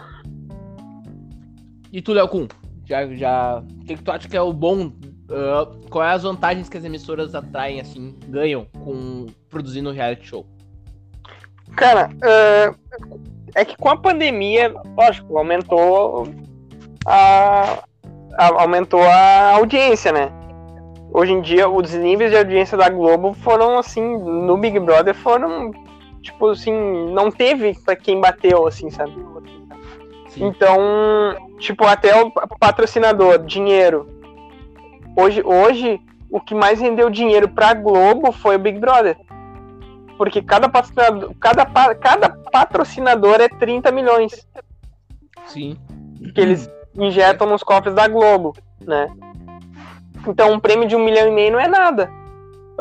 E 1.92 2.00
tu, 2.00 2.12
Léo 2.12 2.28
Kun? 2.28 2.46
Já, 2.86 3.06
já. 3.14 3.58
O 3.58 3.84
que, 3.84 3.96
que 3.96 4.02
tu 4.02 4.10
acha 4.10 4.28
que 4.28 4.36
é 4.36 4.40
o 4.40 4.52
bom 4.54 4.90
Uh, 5.28 5.88
qual 5.90 6.04
é 6.04 6.12
as 6.12 6.22
vantagens 6.22 6.68
que 6.68 6.76
as 6.76 6.84
emissoras 6.84 7.34
atraem, 7.34 7.80
assim, 7.80 8.16
ganham 8.28 8.66
com 8.84 9.26
produzindo 9.48 9.90
reality 9.90 10.26
show? 10.26 10.46
Cara, 11.74 12.10
uh, 12.10 12.76
é 13.54 13.64
que 13.64 13.76
com 13.76 13.88
a 13.88 13.96
pandemia, 13.96 14.72
lógico, 14.96 15.36
aumentou 15.36 16.28
a, 17.06 17.82
a, 18.38 18.62
aumentou 18.62 19.02
a 19.02 19.52
audiência, 19.56 20.12
né? 20.12 20.30
Hoje 21.12 21.32
em 21.32 21.40
dia, 21.40 21.68
os 21.68 21.92
níveis 21.92 22.30
de 22.30 22.36
audiência 22.36 22.76
da 22.76 22.88
Globo 22.88 23.32
foram, 23.32 23.78
assim, 23.78 24.18
no 24.18 24.56
Big 24.58 24.78
Brother 24.78 25.14
foram, 25.14 25.72
tipo 26.20 26.50
assim, 26.50 26.72
não 27.12 27.30
teve 27.30 27.74
pra 27.84 27.96
quem 27.96 28.20
bateu, 28.20 28.66
assim, 28.66 28.90
sabe? 28.90 29.12
Sim. 30.28 30.46
Então, 30.46 30.78
tipo, 31.58 31.84
até 31.84 32.20
o 32.22 32.30
patrocinador, 32.60 33.38
dinheiro, 33.44 34.15
Hoje, 35.16 35.42
hoje 35.42 36.00
o 36.30 36.40
que 36.40 36.54
mais 36.54 36.80
rendeu 36.80 37.08
dinheiro 37.08 37.48
pra 37.48 37.72
Globo 37.72 38.30
foi 38.32 38.56
o 38.56 38.58
Big 38.58 38.78
Brother. 38.78 39.16
Porque 40.18 40.42
cada 40.42 40.68
patrocinador, 40.68 41.34
cada, 41.40 41.66
cada 41.94 42.28
patrocinador 42.28 43.40
é 43.40 43.48
30 43.48 43.90
milhões. 43.92 44.46
Sim. 45.46 45.76
Que 46.34 46.40
eles 46.40 46.70
injetam 46.94 47.46
nos 47.46 47.62
cofres 47.62 47.94
da 47.94 48.08
Globo, 48.08 48.54
né? 48.80 49.08
Então 50.26 50.52
um 50.52 50.60
prêmio 50.60 50.88
de 50.88 50.96
um 50.96 51.04
milhão 51.04 51.28
e 51.28 51.30
meio 51.30 51.52
não 51.52 51.60
é 51.60 51.68
nada. 51.68 52.10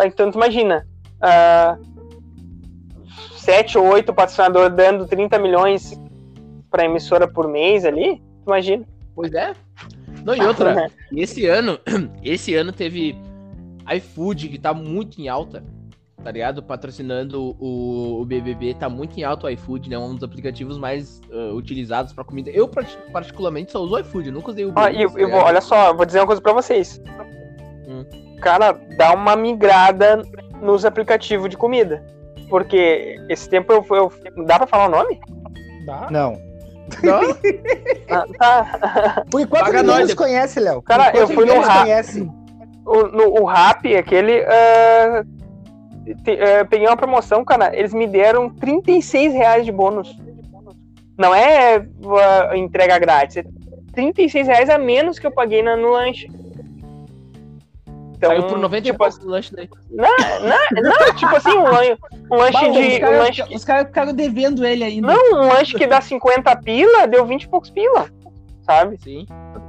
Então 0.05 0.31
tu 0.31 0.35
imagina. 0.35 0.85
Uh, 1.17 1.95
sete 3.37 3.77
ou 3.77 3.85
oito 3.93 4.13
patrocinadores 4.13 4.75
dando 4.75 5.07
30 5.07 5.37
milhões 5.37 5.99
pra 6.69 6.85
emissora 6.85 7.27
por 7.27 7.47
mês 7.47 7.85
ali, 7.85 8.21
imagina. 8.45 8.85
Pois 9.13 9.31
é. 9.33 9.53
Não, 10.25 10.35
e 10.35 10.41
outra, 10.41 10.91
esse 11.15 11.45
ano, 11.45 11.79
esse 12.23 12.53
ano 12.55 12.71
teve 12.73 13.15
iFood, 13.95 14.49
que 14.49 14.57
tá 14.57 14.73
muito 14.73 15.21
em 15.21 15.29
alta. 15.29 15.63
tá 16.23 16.31
ligado? 16.31 16.63
Patrocinando 16.63 17.55
o, 17.59 18.21
o 18.21 18.25
BBB, 18.25 18.73
tá 18.73 18.89
muito 18.89 19.15
em 19.19 19.23
alto 19.23 19.45
o 19.45 19.49
iFood, 19.51 19.87
né? 19.89 19.97
Um 19.97 20.15
dos 20.15 20.23
aplicativos 20.23 20.77
mais 20.79 21.21
uh, 21.31 21.53
utilizados 21.55 22.11
pra 22.11 22.23
comida. 22.23 22.49
Eu, 22.49 22.67
particularmente, 23.13 23.71
só 23.71 23.79
uso 23.83 23.93
o 23.93 23.99
iFood, 23.99 24.31
nunca 24.31 24.49
usei 24.49 24.65
o 24.65 24.69
Ó, 24.69 24.71
Uber 24.71 24.91
e 24.99 25.03
tá 25.03 25.07
vou, 25.09 25.17
ligado? 25.19 25.45
olha 25.45 25.61
só, 25.61 25.93
vou 25.93 26.05
dizer 26.05 26.19
uma 26.21 26.25
coisa 26.25 26.41
pra 26.41 26.53
vocês. 26.53 26.99
Hum. 27.87 28.03
Cara, 28.41 28.73
dá 28.97 29.13
uma 29.13 29.35
migrada 29.35 30.23
nos 30.61 30.83
aplicativos 30.83 31.47
de 31.49 31.55
comida. 31.57 32.03
Porque 32.49 33.15
esse 33.29 33.47
tempo 33.49 33.71
eu, 33.71 33.85
eu. 33.91 34.11
Dá 34.45 34.57
pra 34.57 34.67
falar 34.67 34.87
o 34.87 34.91
nome? 34.91 35.19
Dá? 35.85 36.07
Não. 36.11 36.33
Ah, 38.09 38.25
tá. 38.37 39.23
Por 39.31 39.41
enquanto 39.41 39.63
Paga 39.65 39.81
ninguém 39.81 39.95
nós 39.97 40.05
nos 40.05 40.13
conhece, 40.13 40.59
Léo. 40.59 40.81
Cara, 40.81 41.11
eu 41.17 41.27
fui 41.27 41.43
no 41.45 41.55
nos 41.55 41.65
Ra- 41.67 41.81
conhece. 41.81 42.29
O, 42.85 43.03
no, 43.07 43.41
o 43.41 43.45
Rap, 43.45 43.95
aquele. 43.95 44.43
ah, 44.45 45.23
te- 46.23 46.39
ah, 46.39 46.65
peguei 46.65 46.87
uma 46.87 46.95
promoção, 46.95 47.43
cara. 47.43 47.75
Eles 47.75 47.93
me 47.93 48.05
deram 48.07 48.49
36 48.49 49.33
reais 49.33 49.65
de 49.65 49.71
bônus. 49.71 50.15
Não 51.17 51.33
é 51.33 51.77
ah, 51.77 52.55
entrega 52.55 52.99
grátis. 52.99 53.37
É 53.37 53.43
36 53.93 54.47
reais 54.47 54.69
a 54.69 54.77
menos 54.77 55.17
que 55.17 55.25
eu 55.25 55.31
paguei 55.31 55.63
na- 55.63 55.75
no 55.75 55.89
lanche. 55.89 56.29
Então, 58.17 58.29
Saiu 58.29 58.43
por 58.47 58.57
90 58.57 58.81
tipo, 58.83 58.95
e 58.95 58.97
poucos 58.97 59.17
o 59.17 59.27
lanche 59.29 59.55
daí. 59.55 59.69
Não, 59.91 60.05
não, 60.41 60.89
não, 60.89 61.15
tipo 61.15 61.35
assim, 61.35 61.51
um 61.57 61.63
lanche, 61.63 61.97
um 62.31 62.35
lanche 62.35 62.53
Bah, 62.53 62.69
de. 62.69 63.03
os 63.03 63.09
Um 63.09 63.17
lanche, 63.19 63.55
os 63.55 63.65
caras 63.65 63.87
ficaram 63.87 64.13
devendo 64.13 64.65
ele 64.65 64.83
ainda. 64.83 65.07
não, 65.13 65.41
um 65.43 65.47
lanche 65.47 65.75
que 65.75 65.85
dá 65.87 65.99
50 66.01 66.55
pila, 66.57 67.07
deu 67.07 67.25
20 67.25 67.43
e 67.43 67.47
poucos 67.47 67.69
pila. 67.69 68.07
Sabe? 68.63 68.97
Sim. 69.03 69.25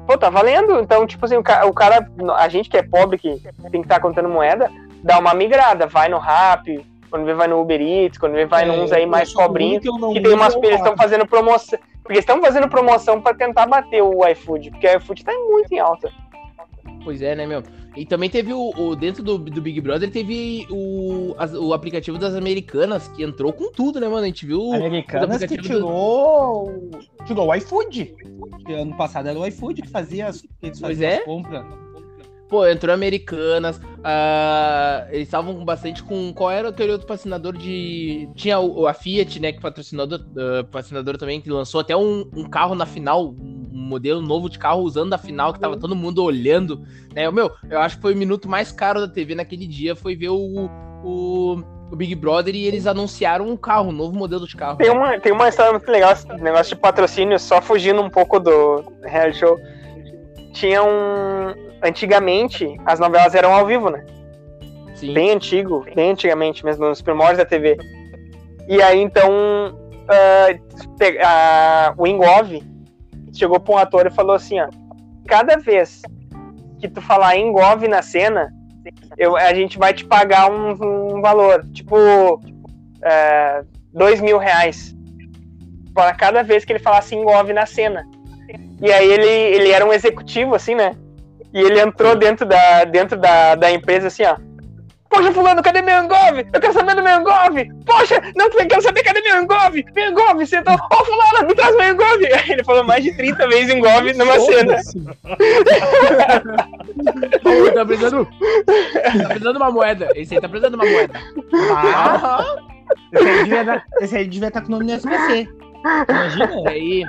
Pô, 0.06 0.16
tá 0.16 0.30
valendo. 0.30 0.78
Então, 0.80 1.06
tipo 1.06 1.24
assim, 1.24 1.36
o 1.36 1.42
ca- 1.42 1.66
o 1.66 1.72
cara, 1.74 2.08
a 2.36 2.48
gente 2.48 2.70
que 2.70 2.76
é 2.78 2.82
pobre, 2.82 3.18
que 3.18 3.28
tem 3.70 3.82
que 3.82 3.86
estar 3.86 4.00
contando 4.00 4.28
moeda, 4.28 4.70
dá 5.02 5.18
uma 5.18 5.34
migrada, 5.34 5.86
vai 5.86 6.08
no 6.08 6.18
Rap, 6.18 6.82
quando 7.10 7.24
vê 7.26 7.34
vai 7.34 7.46
no 7.46 7.60
Uber 7.60 7.80
Eats, 7.80 8.16
quando 8.18 8.32
vê 8.32 8.46
vai 8.46 8.62
É, 8.62 8.66
nos 8.66 8.92
aí 8.92 9.04
mais 9.04 9.32
pobrinhos, 9.34 9.84
eu 9.84 9.98
não 9.98 10.12
que 10.14 10.20
tem 10.20 10.32
umas 10.32 10.54
eles 10.54 10.76
estão 10.78 10.96
fazendo 10.96 11.26
promoção. 11.26 11.78
Porque 12.02 12.20
estão 12.20 12.40
fazendo 12.40 12.68
promoção 12.68 13.20
pra 13.20 13.34
tentar 13.34 13.66
bater 13.66 14.00
o 14.00 14.24
iFood, 14.28 14.70
porque 14.70 14.86
o 14.86 14.96
iFood 14.98 15.24
tá 15.24 15.32
muito 15.32 15.72
em 15.72 15.80
alta. 15.80 16.08
Pois 17.06 17.22
é, 17.22 17.36
né, 17.36 17.46
meu? 17.46 17.62
E 17.96 18.04
também 18.04 18.28
teve 18.28 18.52
o, 18.52 18.70
o- 18.76 18.96
dentro 18.96 19.22
do, 19.22 19.38
do 19.38 19.62
Big 19.62 19.80
Brother, 19.80 20.10
teve 20.10 20.66
o, 20.68 21.36
as- 21.38 21.54
o 21.54 21.72
aplicativo 21.72 22.18
das 22.18 22.34
americanas, 22.34 23.06
que 23.06 23.22
entrou 23.22 23.52
com 23.52 23.70
tudo, 23.70 24.00
né, 24.00 24.08
mano? 24.08 24.24
A 24.24 24.26
gente 24.26 24.44
viu 24.44 24.72
Americanas 24.72 25.38
que 25.38 25.44
aplicativo 25.44 25.62
do- 25.62 25.84
tirou, 25.86 26.68
o- 26.68 27.24
tirou 27.24 27.46
o 27.48 27.54
iFood. 27.54 28.12
Ano 28.68 28.96
passado 28.96 29.28
era 29.28 29.38
o 29.38 29.46
iFood 29.46 29.82
que 29.82 29.88
fazia 29.88 30.26
as, 30.26 30.40
que 30.42 30.72
Pois 30.80 31.00
é. 31.00 31.18
as 31.18 31.24
compras. 31.24 31.64
Pô, 32.48 32.66
entrou 32.66 32.94
Americanas. 32.94 33.80
ah, 34.04 35.06
eles 35.10 35.26
estavam 35.26 35.54
com 35.54 35.64
bastante 35.64 36.02
com. 36.02 36.32
Qual 36.32 36.50
era 36.50 36.68
aquele 36.68 36.92
outro 36.92 37.06
patrocinador 37.06 37.56
de. 37.56 38.28
Tinha 38.34 38.58
o, 38.60 38.86
a 38.86 38.94
Fiat, 38.94 39.40
né? 39.40 39.52
Que 39.52 39.60
patrocinou 39.60 40.06
uh, 40.06 40.64
patrocinador 40.64 41.18
também, 41.18 41.40
que 41.40 41.50
lançou 41.50 41.80
até 41.80 41.96
um, 41.96 42.28
um 42.34 42.48
carro 42.48 42.74
na 42.74 42.86
final, 42.86 43.26
um 43.28 43.66
modelo 43.72 44.20
novo 44.20 44.48
de 44.48 44.58
carro 44.58 44.82
usando 44.82 45.12
a 45.12 45.18
final, 45.18 45.52
que 45.52 45.60
tava 45.60 45.76
todo 45.76 45.96
mundo 45.96 46.22
olhando. 46.22 46.82
Né? 47.14 47.30
Meu, 47.30 47.50
eu 47.68 47.80
acho 47.80 47.96
que 47.96 48.02
foi 48.02 48.14
o 48.14 48.16
minuto 48.16 48.48
mais 48.48 48.70
caro 48.70 49.00
da 49.00 49.08
TV 49.08 49.34
naquele 49.34 49.66
dia, 49.66 49.96
foi 49.96 50.14
ver 50.14 50.28
o, 50.28 50.70
o, 51.04 51.62
o 51.90 51.96
Big 51.96 52.14
Brother 52.14 52.54
e 52.54 52.64
eles 52.64 52.86
anunciaram 52.86 53.48
um 53.48 53.56
carro, 53.56 53.88
um 53.88 53.92
novo 53.92 54.16
modelo 54.16 54.46
de 54.46 54.56
carro. 54.56 54.78
Tem 54.78 54.90
uma, 54.90 55.18
tem 55.18 55.32
uma 55.32 55.48
história 55.48 55.72
muito 55.72 55.90
legal, 55.90 56.12
esse 56.12 56.26
negócio 56.28 56.74
de 56.74 56.80
patrocínio, 56.80 57.38
só 57.38 57.60
fugindo 57.60 58.00
um 58.00 58.10
pouco 58.10 58.38
do 58.38 58.84
reality 59.02 59.38
show. 59.38 59.58
Tinha 60.56 60.82
um. 60.82 61.54
Antigamente, 61.82 62.80
as 62.86 62.98
novelas 62.98 63.34
eram 63.34 63.52
ao 63.54 63.66
vivo, 63.66 63.90
né? 63.90 64.04
Sim. 64.94 65.12
Bem 65.12 65.30
antigo, 65.32 65.84
bem 65.94 66.12
antigamente 66.12 66.64
mesmo, 66.64 66.86
nos 66.88 67.02
primórdios 67.02 67.36
da 67.38 67.44
TV. 67.44 67.76
E 68.66 68.80
aí, 68.80 68.98
então, 69.00 69.30
ah, 70.08 70.58
pe- 70.98 71.18
a- 71.22 71.92
o 71.98 72.06
Ingov 72.06 72.62
chegou 73.34 73.60
pra 73.60 73.74
um 73.74 73.78
ator 73.78 74.06
e 74.06 74.10
falou 74.10 74.34
assim, 74.34 74.58
ó, 74.58 74.68
cada 75.28 75.58
vez 75.58 76.00
que 76.80 76.88
tu 76.88 77.02
falar 77.02 77.36
Ingov 77.36 77.86
na 77.86 78.00
cena, 78.00 78.50
eu, 79.18 79.36
a 79.36 79.52
gente 79.52 79.78
vai 79.78 79.92
te 79.92 80.06
pagar 80.06 80.50
um, 80.50 80.70
um 81.16 81.20
valor, 81.20 81.62
tipo, 81.74 82.40
é, 83.02 83.62
dois 83.92 84.22
mil 84.22 84.38
reais 84.38 84.96
para 85.92 86.14
cada 86.14 86.42
vez 86.42 86.64
que 86.64 86.72
ele 86.72 86.78
falasse 86.78 87.14
Ingov 87.14 87.52
na 87.52 87.66
cena. 87.66 88.02
E 88.80 88.92
aí 88.92 89.10
ele, 89.10 89.28
ele 89.28 89.70
era 89.70 89.84
um 89.84 89.92
executivo, 89.92 90.54
assim, 90.54 90.74
né? 90.74 90.94
E 91.52 91.60
ele 91.60 91.80
entrou 91.80 92.14
dentro 92.14 92.44
da, 92.44 92.84
dentro 92.84 93.18
da, 93.18 93.54
da 93.54 93.70
empresa 93.70 94.08
assim, 94.08 94.24
ó. 94.24 94.36
Poxa, 95.08 95.32
fulano, 95.32 95.62
cadê 95.62 95.80
meu 95.80 96.02
Engov? 96.02 96.44
Eu 96.52 96.60
quero 96.60 96.72
saber 96.72 96.94
do 96.94 97.02
meu 97.02 97.18
Engov! 97.18 97.56
Poxa, 97.86 98.20
não, 98.36 98.46
eu 98.46 98.68
quero 98.68 98.82
saber 98.82 99.02
cadê 99.02 99.22
meu 99.22 99.40
Engov! 99.40 99.72
Meu 99.94 100.10
Engov, 100.10 100.34
você 100.34 100.60
tá... 100.62 100.74
Ô, 100.74 101.04
fulano, 101.04 101.48
me 101.48 101.54
traz 101.54 101.74
meu 101.76 101.92
Engov! 101.92 102.22
Aí 102.24 102.50
ele 102.52 102.64
falou 102.64 102.84
mais 102.84 103.02
de 103.02 103.16
30 103.16 103.48
vezes 103.48 103.74
Engov 103.74 104.12
numa 104.14 104.38
cena. 104.40 104.76
Ô, 107.44 107.72
tá 107.72 107.86
precisando. 107.86 108.26
tá 108.26 109.28
precisando 109.28 109.52
de 109.52 109.58
uma 109.58 109.70
moeda. 109.70 110.08
Esse 110.14 110.34
aí 110.34 110.40
tá 110.40 110.48
precisando 110.48 110.78
de 110.78 110.84
uma 110.84 110.92
moeda. 110.92 111.20
Ah, 111.74 112.56
esse, 113.14 113.28
aí 113.28 113.44
devia 113.44 113.82
esse 114.00 114.16
aí 114.16 114.26
devia 114.26 114.48
estar 114.48 114.60
com 114.60 114.68
o 114.68 114.70
nome 114.72 114.84
no 114.86 114.92
SPC. 114.92 115.32
E 115.32 116.12
Imagina. 116.12 116.70
aí, 116.70 117.04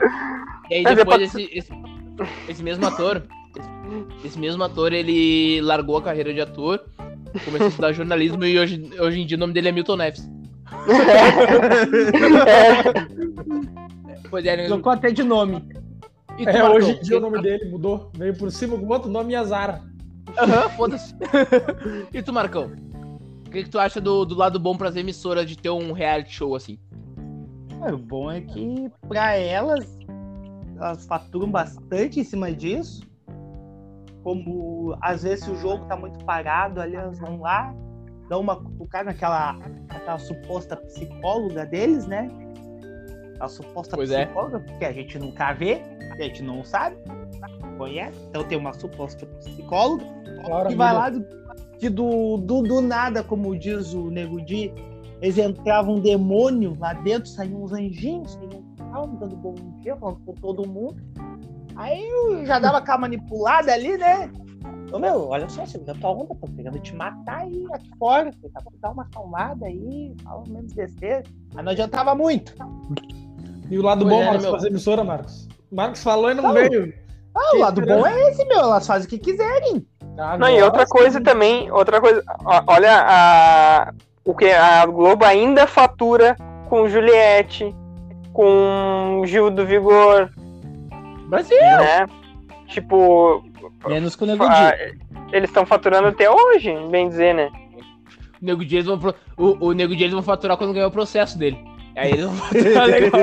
e 0.69 0.75
aí 0.75 0.86
é 0.86 0.95
depois 0.95 1.21
esse, 1.21 1.50
esse, 1.51 1.71
esse 2.47 2.63
mesmo 2.63 2.86
ator, 2.86 3.24
esse, 3.57 3.69
esse 4.27 4.39
mesmo 4.39 4.63
ator, 4.63 4.93
ele 4.93 5.62
largou 5.62 5.97
a 5.97 6.01
carreira 6.01 6.33
de 6.33 6.41
ator, 6.41 6.83
começou 7.45 7.67
a 7.67 7.69
estudar 7.69 7.93
jornalismo 7.93 8.43
e 8.45 8.57
hoje, 8.59 8.89
hoje 9.00 9.21
em 9.21 9.25
dia 9.25 9.38
o 9.38 9.39
nome 9.39 9.53
dele 9.53 9.69
é 9.69 9.71
Milton 9.71 9.95
Neves. 9.95 10.29
Pois 14.29 14.45
é, 14.45 14.57
né? 14.57 14.65
Trocou 14.67 14.91
até 14.91 15.09
de 15.12 15.24
nome. 15.24 15.63
E 16.38 16.45
É, 16.45 16.69
hoje 16.69 16.91
em 16.91 17.01
dia 17.01 17.17
o 17.17 17.21
nome 17.21 17.41
dele 17.41 17.65
mudou. 17.69 18.12
Veio 18.15 18.36
por 18.36 18.51
cima 18.51 18.77
com 18.77 18.86
outro 18.88 19.09
nome 19.09 19.33
e 19.33 19.36
azar. 19.36 19.83
Aham, 20.38 20.69
foda-se. 20.69 21.15
e 22.13 22.21
tu, 22.21 22.33
Marcão? 22.33 22.71
O 23.45 23.50
que, 23.50 23.63
que 23.63 23.69
tu 23.69 23.79
acha 23.79 24.01
do, 24.01 24.25
do 24.25 24.36
lado 24.36 24.59
bom 24.59 24.75
pras 24.75 24.95
emissoras 24.95 25.50
de 25.50 25.57
ter 25.57 25.69
um 25.69 25.93
reality 25.93 26.33
show 26.33 26.55
assim? 26.55 26.77
É, 27.86 27.93
o 27.93 27.97
bom 27.97 28.29
é 28.29 28.41
que 28.41 28.91
pra 29.07 29.36
elas, 29.36 29.97
elas 30.77 31.05
faturam 31.05 31.50
bastante 31.50 32.19
em 32.19 32.24
cima 32.24 32.51
disso. 32.51 33.01
Como 34.24 34.98
às 35.01 35.24
vezes 35.24 35.48
o 35.48 35.55
jogo 35.55 35.86
tá 35.86 35.96
muito 35.96 36.24
parado, 36.25 36.81
ali 36.81 36.96
elas 36.96 37.19
vão 37.19 37.39
lá, 37.39 37.74
dão 38.29 38.41
uma 38.41 38.55
cutucada 38.55 39.05
naquela, 39.05 39.53
naquela 39.88 40.19
suposta 40.19 40.75
psicóloga 40.75 41.65
deles, 41.65 42.05
né? 42.07 42.29
A 43.39 43.48
suposta 43.48 43.96
Pois 43.96 44.12
é. 44.12 44.25
psicóloga, 44.25 44.60
porque 44.60 44.86
a 44.86 44.91
gente 44.91 45.17
nunca 45.19 45.53
vê, 45.53 45.81
a 46.13 46.24
gente 46.24 46.43
não 46.43 46.63
sabe, 46.63 46.98
não 47.62 47.77
conhece. 47.77 48.17
Então 48.29 48.43
tem 48.43 48.57
uma 48.57 48.74
suposta 48.74 49.25
psicóloga 49.25 50.03
Claro, 50.43 50.69
que 50.69 50.75
vai 50.75 50.93
lá 50.93 51.10
do, 51.10 51.25
de 51.79 51.89
do, 51.89 52.38
do, 52.38 52.62
do 52.62 52.81
nada, 52.81 53.24
como 53.24 53.57
diz 53.57 53.93
o 53.93 54.10
Nego 54.10 54.41
Di, 54.41 54.74
eles 55.22 55.38
entravam 55.38 55.96
um 55.96 56.00
demônio 56.00 56.75
lá 56.79 56.93
dentro, 56.93 57.29
saíam 57.29 57.63
uns 57.63 57.74
anjinhos, 57.74 58.34
saíam 58.34 58.63
calmo, 58.91 59.17
dando 59.20 59.36
bom 59.36 59.53
dia, 59.82 59.96
falando 59.96 60.20
com 60.25 60.34
todo 60.34 60.67
mundo. 60.67 60.96
Aí 61.75 62.08
eu 62.10 62.46
já 62.46 62.60
dava 62.60 62.79
aquela 62.79 62.98
manipulada 63.00 63.72
ali, 63.74 63.98
né? 63.98 64.32
Ô 64.91 64.98
meu, 65.00 65.27
olha 65.29 65.48
só, 65.50 65.65
segura 65.65 65.94
tua 65.96 66.12
onda, 66.12 66.34
tô 66.36 66.48
querendo 66.56 66.79
te 66.79 66.96
matar 66.96 67.39
aí 67.41 67.65
aqui 67.74 67.89
fora. 68.00 68.32
Tentar 68.41 68.62
dar 68.82 68.91
uma 68.91 69.03
acalmada 69.03 69.65
aí, 69.65 70.15
fala 70.24 70.44
menos 70.48 70.74
besteira. 70.74 71.24
Mas 71.53 71.65
não 71.65 71.72
adiantava 71.72 72.15
muito. 72.15 72.53
E 73.70 73.77
o 73.77 73.82
lado 73.84 74.06
Pois 74.06 74.15
bom, 74.15 74.22
é, 74.22 74.25
Marcos, 74.25 74.44
meu. 74.44 74.51
fazer 74.53 74.67
emissora, 74.70 75.03
Marcos. 75.03 75.48
Marcos 75.72 76.01
falou 76.01 76.32
e 76.32 76.34
não 76.34 76.44
Não. 76.44 76.53
veio. 76.53 76.94
Ah, 77.36 77.56
o 77.56 77.60
lado 77.60 77.82
bom 77.86 78.08
é 78.08 78.29
esse, 78.29 78.44
meu. 78.46 78.60
Elas 78.60 78.88
fazem 78.88 79.06
o 79.06 79.10
que 79.10 79.20
quiserem. 79.20 79.86
Ah, 80.17 80.38
Não, 80.38 80.50
e 80.50 80.63
outra 80.63 80.86
coisa 80.88 81.22
também, 81.22 81.70
outra 81.70 82.01
coisa, 82.01 82.24
olha 82.65 83.03
a, 83.06 83.94
o 84.25 84.34
que 84.34 84.50
a 84.50 84.84
Globo 84.88 85.24
ainda 85.24 85.67
fatura 85.67 86.36
com 86.70 86.88
Juliette, 86.89 87.75
com 88.38 89.24
Gil 89.25 89.50
do 89.50 89.65
Vigor, 89.65 90.29
Brasil! 91.27 91.58
né? 91.60 92.08
Tipo, 92.67 93.44
Menos 93.88 94.15
com 94.15 94.25
o 94.25 94.27
Nego 94.27 94.44
eles 95.34 95.50
estão 95.50 95.65
faturando 95.65 96.10
até 96.10 96.29
hoje, 96.29 96.72
bem 96.91 97.10
dizer, 97.10 97.34
né? 97.34 97.50
O 98.39 98.46
Nego 98.46 98.63
Di, 98.63 98.75
eles 98.75 98.86
vão, 98.86 99.00
pro- 99.00 99.15
o, 99.36 99.70
o 99.70 99.72
Nego 99.74 99.96
Di, 99.96 100.03
eles 100.03 100.13
vão 100.13 100.22
faturar 100.22 100.56
quando 100.56 100.72
ganhar 100.74 100.88
o 100.88 100.91
processo 100.91 101.38
dele. 101.38 101.58
Aí 101.96 102.12
eles 102.12 102.25
vão 102.25 102.36
faturar 102.38 102.86
legal. 102.86 103.22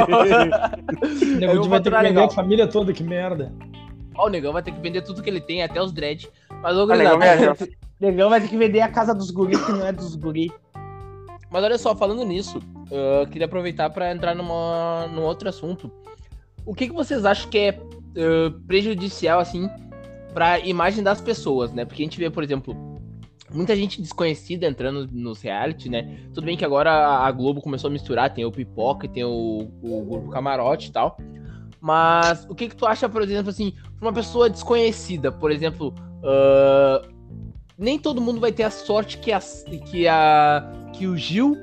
O 1.22 1.38
Nego 1.38 1.68
vai 1.68 1.80
ter 1.80 1.90
que 1.90 1.96
vender 1.96 2.08
legal. 2.08 2.24
a 2.26 2.30
família 2.30 2.66
toda, 2.66 2.92
que 2.92 3.04
merda. 3.04 3.52
Ó, 4.16 4.26
o 4.26 4.30
Negão 4.30 4.52
vai 4.52 4.62
ter 4.62 4.72
que 4.72 4.80
vender 4.80 5.02
tudo 5.02 5.22
que 5.22 5.30
ele 5.30 5.40
tem, 5.40 5.62
até 5.62 5.80
os 5.80 5.92
dread. 5.92 6.28
Mas, 6.62 6.76
ô, 6.76 6.86
Negão 8.00 8.28
vai 8.30 8.40
ter 8.40 8.48
que 8.48 8.56
vender 8.56 8.80
a 8.80 8.88
casa 8.88 9.14
dos 9.14 9.30
guris, 9.30 9.64
que 9.64 9.70
não 9.72 9.86
é 9.86 9.92
dos 9.92 10.16
guris. 10.16 10.50
mas 11.50 11.62
olha 11.64 11.78
só, 11.78 11.94
falando 11.96 12.24
nisso, 12.24 12.60
queria 13.30 13.46
aproveitar 13.46 13.90
para 13.90 14.12
entrar 14.12 14.34
numa, 14.34 15.06
num 15.08 15.22
outro 15.22 15.48
assunto. 15.48 15.90
O 16.66 16.74
que, 16.74 16.88
que 16.88 16.94
vocês 16.94 17.24
acham 17.24 17.50
que 17.50 17.58
é 17.58 17.68
eh, 18.16 18.52
prejudicial, 18.66 19.40
assim, 19.40 19.68
pra 20.32 20.58
imagem 20.60 21.02
das 21.02 21.20
pessoas, 21.20 21.72
né? 21.72 21.84
Porque 21.84 22.02
a 22.02 22.06
gente 22.06 22.18
vê, 22.18 22.30
por 22.30 22.42
exemplo, 22.42 22.76
muita 23.52 23.74
gente 23.76 24.00
desconhecida 24.00 24.66
entrando 24.66 25.08
nos 25.12 25.42
reality, 25.42 25.88
né? 25.88 26.18
Tudo 26.32 26.44
bem 26.44 26.56
que 26.56 26.64
agora 26.64 26.92
a 26.92 27.30
Globo 27.32 27.60
começou 27.60 27.88
a 27.88 27.92
misturar, 27.92 28.32
tem 28.32 28.44
o 28.44 28.52
Pipoca, 28.52 29.08
tem 29.08 29.24
o, 29.24 29.68
o 29.82 30.04
Grupo 30.04 30.30
Camarote 30.30 30.88
e 30.88 30.92
tal. 30.92 31.18
Mas 31.80 32.46
o 32.48 32.54
que 32.54 32.68
que 32.68 32.76
tu 32.76 32.86
acha, 32.86 33.08
por 33.08 33.20
exemplo, 33.20 33.50
assim, 33.50 33.74
uma 34.00 34.12
pessoa 34.12 34.48
desconhecida, 34.48 35.30
por 35.30 35.50
exemplo, 35.50 35.94
uh, 36.22 37.06
nem 37.76 37.98
todo 37.98 38.20
mundo 38.20 38.40
vai 38.40 38.52
ter 38.52 38.62
a 38.62 38.70
sorte 38.70 39.18
que, 39.18 39.32
a, 39.32 39.40
que, 39.90 40.08
a, 40.08 40.90
que 40.92 41.06
o 41.06 41.16
Gil 41.16 41.56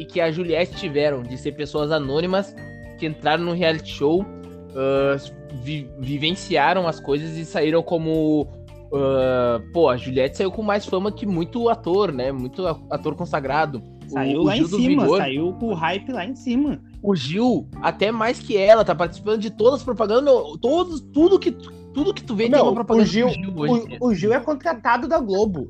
e 0.00 0.04
que 0.06 0.18
a 0.18 0.30
Juliette 0.30 0.76
tiveram 0.76 1.22
de 1.22 1.36
ser 1.36 1.52
pessoas 1.52 1.92
anônimas 1.92 2.56
que 2.98 3.04
entraram 3.04 3.44
no 3.44 3.52
reality 3.52 3.90
show, 3.90 4.22
uh, 4.22 5.60
vi, 5.62 5.90
vivenciaram 5.98 6.88
as 6.88 6.98
coisas 6.98 7.36
e 7.36 7.44
saíram 7.44 7.82
como 7.82 8.48
Uh, 8.92 9.62
pô, 9.72 9.88
a 9.88 9.96
Juliette 9.96 10.36
saiu 10.36 10.50
com 10.50 10.62
mais 10.62 10.84
fama 10.84 11.12
que 11.12 11.24
muito 11.24 11.68
ator, 11.68 12.12
né? 12.12 12.32
Muito 12.32 12.66
ator 12.66 13.14
consagrado. 13.14 13.80
Saiu 14.08 14.40
o, 14.40 14.42
lá 14.42 14.54
o 14.54 14.56
em 14.56 14.64
cima, 14.64 15.02
Vigor, 15.04 15.18
saiu 15.18 15.52
com 15.52 15.66
o 15.66 15.74
hype 15.74 16.10
lá 16.10 16.26
em 16.26 16.34
cima. 16.34 16.82
O 17.00 17.14
Gil, 17.14 17.68
até 17.80 18.10
mais 18.10 18.40
que 18.40 18.56
ela, 18.56 18.84
tá 18.84 18.92
participando 18.92 19.38
de 19.38 19.48
todas 19.48 19.78
as 19.78 19.84
propagandas, 19.84 20.34
todos, 20.60 21.00
tudo 21.12 21.38
que, 21.38 21.52
tudo 21.94 22.12
que 22.12 22.24
tu 22.24 22.34
vê 22.34 22.48
Não, 22.48 22.58
tem 22.58 22.62
uma 22.66 22.74
propaganda 22.74 23.04
o 23.04 23.08
Gil, 23.08 23.28
Gil 23.28 23.54
o, 24.00 24.08
o, 24.08 24.12
Gil 24.12 24.32
é 24.32 24.40
contratado 24.40 25.06
da 25.06 25.20
Globo. 25.20 25.68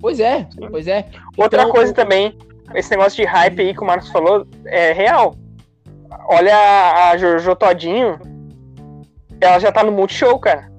Pois 0.00 0.18
é, 0.18 0.48
pois 0.68 0.88
é. 0.88 1.08
Outra 1.36 1.62
então, 1.62 1.72
coisa 1.72 1.94
também, 1.94 2.36
esse 2.74 2.90
negócio 2.90 3.16
de 3.16 3.24
hype 3.24 3.60
aí 3.60 3.74
que 3.74 3.82
o 3.82 3.86
Marcos 3.86 4.10
falou, 4.10 4.46
é 4.66 4.92
real. 4.92 5.34
Olha 6.28 7.10
a 7.10 7.16
Jojo 7.16 7.56
Todinho, 7.56 8.18
ela 9.40 9.58
já 9.58 9.72
tá 9.72 9.82
no 9.82 9.92
Multishow, 9.92 10.38
cara. 10.38 10.70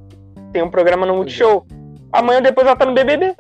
Tem 0.52 0.62
um 0.62 0.70
programa 0.70 1.06
no 1.06 1.16
Multishow. 1.16 1.66
Amanhã 2.12 2.42
depois 2.42 2.66
ela 2.66 2.76
tá 2.76 2.86
no 2.86 2.94
BBB. 2.94 3.36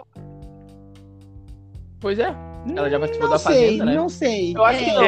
Pois 1.99 2.19
é. 2.19 2.35
Ela 2.75 2.89
já 2.89 2.99
participou 2.99 3.29
não 3.29 3.35
da 3.35 3.39
sei, 3.39 3.53
Fazenda, 3.53 3.85
né? 3.85 3.95
Não 3.95 4.09
sei. 4.09 4.53
Eu 4.55 4.63
acho 4.63 4.81
é, 4.81 4.85
que 4.85 4.93
não. 4.93 5.03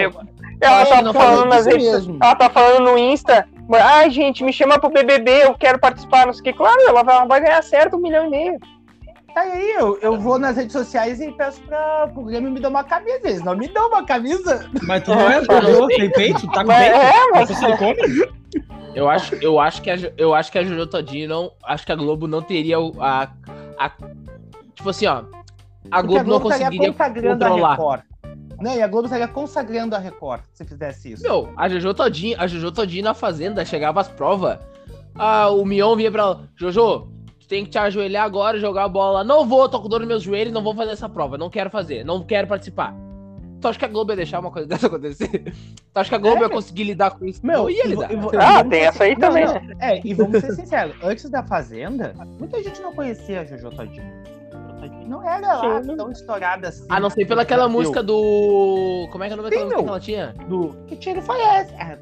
Ela 0.62 0.82
é, 0.82 0.86
tá 0.86 1.14
falando 1.14 1.50
nas 1.50 1.66
redes 1.66 1.88
Ela 1.88 2.36
tá 2.36 2.50
falando 2.50 2.92
no 2.92 2.98
Insta. 2.98 3.48
Ai, 3.72 4.10
gente, 4.10 4.44
me 4.44 4.54
chama 4.54 4.80
pro 4.80 4.90
BBB, 4.90 5.46
eu 5.46 5.56
quero 5.56 5.80
participar, 5.80 6.26
não 6.26 6.34
sei 6.34 6.42
o 6.42 6.44
que. 6.44 6.54
Claro, 6.54 6.80
ela 6.88 7.04
vai, 7.04 7.16
ela 7.16 7.26
vai 7.26 7.42
ganhar 7.42 7.64
certo 7.64 7.98
um 7.98 8.02
milhão 8.02 8.28
e 8.28 8.30
meio. 8.30 8.60
Tá 9.36 9.42
aí, 9.42 9.72
eu, 9.72 10.00
eu 10.00 10.18
vou 10.18 10.40
nas 10.40 10.56
redes 10.56 10.72
sociais 10.72 11.20
e 11.20 11.30
peço 11.34 11.60
pra 11.64 12.10
o 12.16 12.24
Grêmio 12.24 12.50
me 12.50 12.62
dar 12.62 12.70
uma 12.70 12.86
camisa. 12.86 13.20
Eles 13.22 13.44
não 13.44 13.54
me 13.54 13.68
dão 13.68 13.90
uma 13.90 14.06
camisa. 14.06 14.66
Mas 14.82 15.04
tu 15.04 15.12
não 15.14 15.30
é 15.30 15.42
jogador, 15.42 15.88
tem 15.90 16.10
peito? 16.10 16.48
Tá 16.48 16.64
com 16.64 16.70
peito? 16.70 16.96
É, 16.96 17.32
mas... 17.34 17.50
Você 17.50 17.76
come? 17.76 17.98
Eu 18.96 19.10
acho, 19.10 19.36
eu 19.36 19.60
acho 19.60 19.82
que 19.82 19.92
a, 19.92 19.98
eu 20.18 20.34
acho 20.34 20.50
que 20.50 20.58
a 20.58 20.64
Jojo 20.64 20.88
Todinho 20.88 21.28
não, 21.28 21.52
acho 21.66 21.86
que 21.86 21.92
a 21.92 21.96
Globo 21.98 22.28
não 22.28 22.42
teria 22.42 22.78
a, 22.78 23.30
a 23.78 23.92
tipo 24.74 24.90
assim, 24.90 25.06
ó, 25.06 25.16
a 25.18 25.22
Globo, 25.22 25.42
a 25.92 26.02
Globo 26.02 26.30
não 26.30 26.40
conseguiria 26.40 26.94
controlar. 26.94 27.68
A 27.68 27.72
Record. 27.72 28.02
Não, 28.62 28.74
e 28.74 28.82
a 28.82 28.88
Globo 28.88 29.08
estaria 29.08 29.28
consagrando 29.28 29.98
a 29.98 30.00
Record 30.00 30.44
se 30.54 30.64
fizesse 30.64 31.12
isso. 31.12 31.24
Meu, 31.24 31.52
a 31.58 31.68
Jojo 31.68 31.94
Todinho, 31.94 32.40
a 32.40 32.48
Jojo 32.48 32.72
Todinho 32.72 33.04
na 33.04 33.14
fazenda 33.14 33.66
chegava 33.66 34.00
às 34.00 34.08
provas. 34.08 34.60
Ah, 35.14 35.50
o 35.50 35.66
Mion 35.66 35.94
vinha 35.98 36.10
pra 36.10 36.22
ela, 36.22 36.50
Jojo, 36.56 37.10
tem 37.48 37.64
que 37.64 37.72
te 37.72 37.78
ajoelhar 37.78 38.26
agora, 38.26 38.60
jogar 38.60 38.86
a 38.86 38.90
bola. 38.90 39.24
Não 39.24 39.46
vou, 39.46 39.68
tô 39.70 39.82
com 39.82 39.90
dor 39.90 40.00
nos 40.00 40.08
meus 40.08 40.24
joelhos, 40.24 40.54
não 40.54 40.64
vou 40.64 40.76
fazer 40.76 40.92
essa 40.92 41.10
prova, 41.10 41.38
não 41.38 41.50
quero 41.50 41.70
fazer, 41.70 42.04
não 42.04 42.24
quero 42.24 42.48
participar. 42.48 42.96
Tu 43.62 43.68
acha 43.68 43.80
que 43.80 43.86
a 43.86 43.88
Globo 43.88 44.12
ia 44.12 44.18
deixar 44.18 44.40
uma 44.40 44.52
coisa 44.52 44.68
dessa 44.70 44.88
acontecer? 44.88 45.28
Tu 45.94 45.98
acha 45.98 46.10
que 46.10 46.16
a 46.16 46.20
Globo 46.20 46.38
é. 46.38 46.42
ia 46.42 46.50
conseguir 46.50 46.84
lidar 46.84 47.12
com 47.12 47.26
isso? 47.26 47.46
Meu, 47.46 47.64
não 47.64 47.70
ia 47.70 47.88
lidar. 47.88 48.12
E, 48.12 48.16
e, 48.16 48.38
ah, 48.38 48.64
tem 48.64 48.82
essa 48.82 49.04
aí 49.04 49.14
não, 49.14 49.20
também, 49.20 49.46
não. 49.46 49.54
né? 49.54 49.76
É, 49.80 50.02
e 50.04 50.14
vamos 50.14 50.42
ser 50.42 50.52
sinceros, 50.54 50.96
antes 51.04 51.30
da 51.30 51.44
Fazenda, 51.44 52.14
muita 52.40 52.62
gente 52.62 52.82
não 52.82 52.94
conhecia 52.94 53.42
a 53.42 53.46
Jojo 53.46 53.72
Todinho. 53.72 54.36
Não 55.08 55.28
era 55.28 55.54
lá 55.54 55.82
tão 55.82 56.12
estourada 56.12 56.68
assim. 56.68 56.86
Ah, 56.90 57.00
não 57.00 57.10
sei 57.10 57.26
pela 57.26 57.42
aquela 57.42 57.68
música 57.68 58.04
do. 58.04 59.08
Como 59.12 59.24
é 59.24 59.28
que 59.28 59.34
é 59.34 59.36
o 59.36 59.38
nome 59.38 59.50
daquela 59.50 59.66
música 59.66 59.84
que 59.84 59.90
ela 59.90 60.00
tinha? 60.00 60.36
Do. 60.48 60.76
Que 60.88 60.96
tiro 60.96 61.22
foi 61.22 61.38
esse? 61.42 61.74
É, 61.74 61.98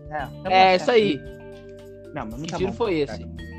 é, 0.45 0.71
é 0.71 0.75
isso 0.75 0.91
aí. 0.91 1.17
Não, 2.13 2.25
mas 2.25 2.39
não 2.39 2.41
que 2.41 2.51
tá 2.51 2.57
tiro 2.57 2.71
bom, 2.71 2.75
foi 2.75 3.05
cara. 3.05 3.19
esse? 3.19 3.52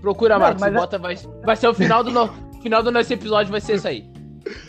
Procura, 0.00 0.34
não, 0.34 0.40
Marcos. 0.40 0.60
Mas... 0.60 0.72
Bota, 0.72 0.98
vai, 0.98 1.16
vai 1.44 1.56
ser 1.56 1.68
o 1.68 1.74
final 1.74 2.02
do, 2.02 2.10
no... 2.10 2.28
final 2.62 2.82
do 2.82 2.90
nosso 2.90 3.12
episódio, 3.12 3.50
vai 3.50 3.60
ser 3.60 3.76
isso 3.76 3.88
aí. 3.88 4.10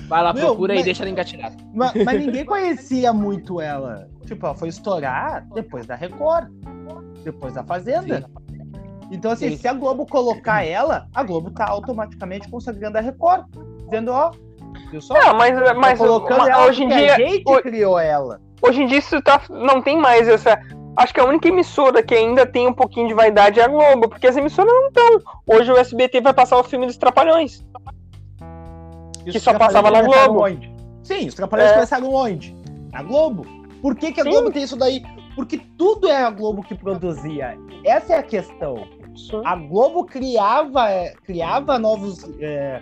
Vai 0.07 0.23
lá, 0.23 0.33
Meu, 0.33 0.47
procura 0.47 0.73
mas, 0.73 0.81
e 0.81 0.85
deixa 0.85 1.03
ela 1.03 1.11
engatilhada. 1.11 1.55
Mas, 1.73 1.93
mas, 2.03 2.19
ninguém 2.19 2.45
conhecia 2.45 3.13
muito 3.13 3.61
ela. 3.61 4.09
Tipo, 4.25 4.45
ela 4.45 4.55
foi 4.55 4.69
estourar 4.69 5.47
depois 5.53 5.85
da 5.85 5.95
Record, 5.95 6.49
depois 7.23 7.53
da 7.53 7.63
Fazenda. 7.63 8.19
Sim. 8.19 8.41
Então, 9.11 9.31
assim, 9.31 9.49
Sim. 9.51 9.57
se 9.57 9.67
a 9.67 9.73
Globo 9.73 10.05
colocar 10.05 10.65
ela, 10.65 11.07
a 11.13 11.23
Globo 11.23 11.51
tá 11.51 11.65
automaticamente 11.67 12.49
consagrando 12.49 12.97
a 12.97 13.01
Record. 13.01 13.45
Dizendo, 13.83 14.11
ó, 14.11 14.31
viu 14.89 15.01
só? 15.01 15.13
Não, 15.13 15.35
mas, 15.35 15.53
tá 15.53 15.73
mas, 15.73 15.99
colocando 15.99 16.39
mas 16.39 16.49
ela 16.49 16.65
hoje 16.65 16.83
em 16.83 16.87
dia. 16.87 17.15
A 17.15 17.17
gente 17.17 17.43
hoje, 17.45 17.61
criou 17.61 17.99
ela. 17.99 18.41
Hoje 18.61 18.83
em 18.83 18.87
dia 18.87 18.99
isso 18.99 19.21
tá, 19.21 19.41
não 19.49 19.81
tem 19.81 19.97
mais 19.97 20.27
essa. 20.29 20.57
Acho 20.97 21.13
que 21.13 21.19
a 21.19 21.25
única 21.25 21.47
emissora 21.47 22.03
que 22.03 22.13
ainda 22.13 22.45
tem 22.45 22.67
um 22.67 22.73
pouquinho 22.73 23.07
de 23.07 23.13
vaidade 23.13 23.59
é 23.59 23.63
a 23.63 23.67
Globo, 23.67 24.09
porque 24.09 24.27
as 24.27 24.35
emissoras 24.35 24.71
não 24.71 24.87
estão. 24.87 25.21
Hoje 25.47 25.71
o 25.71 25.77
SBT 25.77 26.21
vai 26.21 26.33
passar 26.33 26.57
o 26.57 26.63
filme 26.63 26.85
dos 26.85 26.97
Trapalhões 26.97 27.63
que 29.29 29.39
só 29.39 29.57
passava 29.57 29.91
na 29.91 30.01
Globo. 30.01 30.45
Onde? 30.45 30.71
Sim, 31.03 31.27
os 31.27 31.35
Trapalhões 31.35 31.71
é. 31.71 31.73
começaram 31.73 32.13
onde? 32.13 32.55
Na 32.91 33.03
Globo. 33.03 33.45
Por 33.81 33.95
que, 33.95 34.11
que 34.11 34.21
a 34.21 34.23
Sim. 34.23 34.31
Globo 34.31 34.51
tem 34.51 34.63
isso 34.63 34.77
daí? 34.77 35.03
Porque 35.35 35.59
tudo 35.77 36.07
é 36.07 36.23
a 36.23 36.29
Globo 36.29 36.63
que 36.63 36.75
produzia. 36.75 37.57
Essa 37.85 38.13
é 38.13 38.17
a 38.19 38.23
questão. 38.23 38.87
Sim. 39.15 39.41
A 39.45 39.55
Globo 39.55 40.05
criava, 40.05 40.87
criava 41.23 41.77
novos 41.77 42.23
é, 42.39 42.81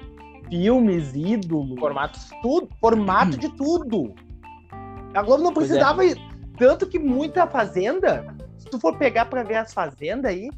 filmes, 0.49 1.15
ídolos. 1.15 1.79
Formatos. 1.79 2.29
Tudo, 2.41 2.69
formato 2.79 3.35
hum. 3.35 3.39
de 3.39 3.49
tudo. 3.49 4.13
A 5.13 5.21
Globo 5.21 5.43
não 5.43 5.51
é. 5.51 5.53
precisava. 5.53 6.05
É. 6.05 6.28
Tanto 6.59 6.85
que 6.85 6.99
muita 6.99 7.47
Fazenda, 7.47 8.35
se 8.57 8.65
tu 8.65 8.77
for 8.77 8.97
pegar 8.97 9.25
pra 9.25 9.43
ver 9.43 9.55
as 9.55 9.73
Fazendas 9.73 10.29
aí, 10.29 10.49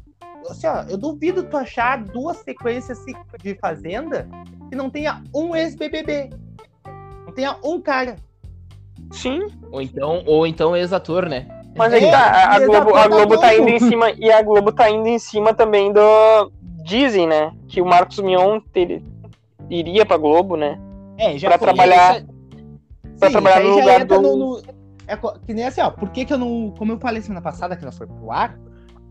assim, 0.50 0.66
ó, 0.66 0.82
eu 0.88 0.98
duvido 0.98 1.44
tu 1.44 1.56
achar 1.56 2.02
duas 2.02 2.38
sequências 2.38 2.98
de 3.40 3.54
Fazenda 3.54 4.28
que 4.68 4.74
não 4.74 4.90
tenha 4.90 5.22
um 5.32 5.54
ex-BBB. 5.54 6.30
Não 7.24 7.32
tenha 7.32 7.56
um 7.64 7.80
cara. 7.80 8.16
Sim. 9.12 9.46
Ou 9.70 9.80
então, 9.80 10.24
ou 10.26 10.44
então 10.44 10.76
ex-ator, 10.76 11.28
né? 11.28 11.46
Mas 11.76 11.92
aí 11.92 12.04
é, 12.04 12.10
tá, 12.10 12.50
a, 12.50 12.58
Globo, 12.58 12.94
a 12.96 13.08
Globo 13.08 13.38
tá 13.38 13.54
indo 13.54 13.68
em 13.68 13.78
cima, 13.78 14.10
e 14.10 14.30
a 14.30 14.42
Globo 14.42 14.72
tá 14.72 14.90
indo 14.90 15.06
em 15.06 15.18
cima 15.18 15.54
também 15.54 15.92
do. 15.92 16.52
Dizem, 16.84 17.28
né? 17.28 17.52
Que 17.68 17.80
o 17.80 17.86
Marcos 17.86 18.18
Mion 18.18 18.60
ter, 18.72 19.00
iria 19.70 20.04
pra 20.04 20.16
Globo, 20.16 20.56
né? 20.56 20.80
É, 21.16 21.38
já 21.38 21.48
pra 21.48 21.58
foi, 21.58 21.68
trabalhar. 21.68 22.16
Essa... 22.16 22.26
Pra 23.18 23.28
Sim, 23.28 23.32
trabalhar 23.32 23.60
no 23.62 23.76
lugar 23.76 24.04
do. 24.04 24.20
No, 24.20 24.36
no... 24.36 24.62
É 25.06 25.16
que 25.16 25.54
nem 25.54 25.64
assim, 25.64 25.80
ó. 25.80 25.90
Por 25.90 26.10
que, 26.10 26.24
que 26.24 26.32
eu 26.32 26.38
não. 26.38 26.72
Como 26.76 26.92
eu 26.92 26.98
falei 26.98 27.20
semana 27.22 27.42
passada 27.42 27.76
que 27.76 27.84
ela 27.84 27.92
foi 27.92 28.06
pro 28.06 28.30
ar, 28.30 28.58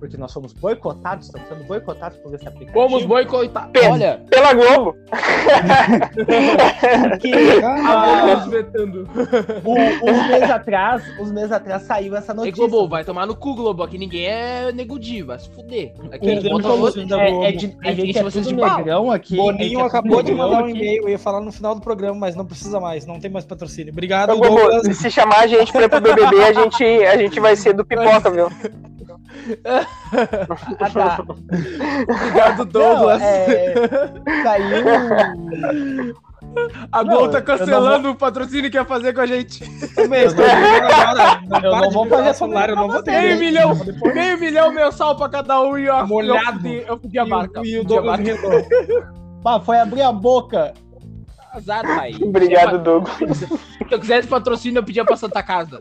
porque 0.01 0.17
nós 0.17 0.31
somos 0.31 0.51
boicotados, 0.51 1.27
estamos 1.27 1.47
sendo 1.47 1.63
boicotados 1.65 2.17
por 2.17 2.33
esse 2.33 2.47
aplicativo. 2.47 2.73
Fomos 2.73 3.05
boicotados. 3.05 3.71
Olha. 3.87 4.19
Pela 4.31 4.51
Globo. 4.51 4.95
porque, 7.11 7.31
ah, 7.63 8.43
uns 10.03 10.27
meses 10.27 10.49
atrás, 10.49 11.03
uns 11.19 11.31
meses 11.31 11.51
atrás 11.51 11.83
saiu 11.83 12.15
essa 12.15 12.33
notícia. 12.33 12.63
Ei, 12.63 12.67
Globo, 12.67 12.89
vai 12.89 13.05
tomar 13.05 13.27
no 13.27 13.35
cu, 13.35 13.53
Globo. 13.53 13.83
Aqui 13.83 13.99
ninguém 13.99 14.25
é 14.25 14.71
negudi, 14.71 15.21
vai 15.21 15.37
se 15.37 15.47
fuder. 15.51 15.93
Aqui 16.11 16.49
outro, 16.51 16.99
é, 17.19 17.49
é, 17.49 17.51
de, 17.51 17.77
a 17.83 17.93
gente 17.93 18.17
é 18.17 18.23
vocês 18.23 18.47
de 18.47 18.55
negrão 18.55 19.11
aqui. 19.11 19.35
Boninho 19.35 19.81
acabou 19.81 20.23
de 20.23 20.33
mandar 20.33 20.63
um 20.63 20.69
e-mail, 20.69 21.03
eu 21.03 21.09
ia 21.09 21.19
falar 21.19 21.41
no 21.41 21.51
final 21.51 21.75
do 21.75 21.81
programa, 21.81 22.15
mas 22.15 22.35
não 22.35 22.43
precisa 22.45 22.79
mais, 22.79 23.05
não 23.05 23.19
tem 23.19 23.29
mais 23.29 23.45
patrocínio. 23.45 23.93
Obrigado, 23.93 24.35
Globo. 24.35 24.83
Se 24.95 25.11
chamar 25.11 25.41
a 25.41 25.47
gente 25.47 25.71
pra 25.71 25.83
ir 25.83 25.89
pro 25.89 26.01
BBB, 26.01 26.43
a 26.43 26.53
gente, 26.53 26.83
a 26.83 27.17
gente 27.17 27.39
vai 27.39 27.55
ser 27.55 27.73
do 27.73 27.85
pipoca, 27.85 28.31
viu? 28.31 28.49
Ah, 29.65 30.89
tá. 30.89 31.25
Obrigado, 32.09 32.65
Douglas. 32.65 33.19
Não, 33.19 33.27
é... 33.27 33.73
Saiu. 34.43 36.15
A 36.91 37.03
Gol 37.03 37.29
tá 37.29 37.41
cancelando 37.41 38.03
vou... 38.03 38.11
o 38.11 38.15
patrocínio 38.15 38.69
que 38.69 38.77
ia 38.77 38.83
fazer 38.83 39.13
com 39.13 39.21
a 39.21 39.25
gente. 39.25 39.63
Também, 39.95 40.23
eu, 40.23 40.33
não, 40.35 41.59
eu 41.63 41.75
não 41.77 41.91
vou 41.91 42.05
fazer 42.07 42.33
celular, 42.33 42.69
eu 42.69 42.75
não 42.75 42.89
vou 42.89 43.01
ter. 43.01 43.11
Meio 43.11 43.39
milhão, 43.39 43.71
meio 44.13 44.39
milhão 44.39 44.71
mensal 44.73 45.15
pra 45.15 45.29
cada 45.29 45.61
um 45.61 45.77
e 45.77 45.87
ó, 45.87 46.05
molhado. 46.05 46.67
Eu 46.67 46.97
pedi 46.97 47.19
a 47.19 47.25
marca. 47.25 47.61
E, 47.63 47.79
o 47.79 47.83
Douglas 47.83 48.19
Bah, 49.41 49.59
foi 49.59 49.79
abrir 49.79 50.01
a 50.01 50.11
boca. 50.11 50.73
Azar, 51.53 51.83
pai. 51.83 52.13
Obrigado, 52.21 52.79
Douglas. 52.79 53.17
Se 53.37 53.47
eu 53.89 53.99
quisesse 53.99 54.27
patrocínio, 54.27 54.79
eu 54.79 54.83
pedia 54.83 55.03
pra 55.03 55.17
Santa 55.17 55.43
Casa. 55.43 55.79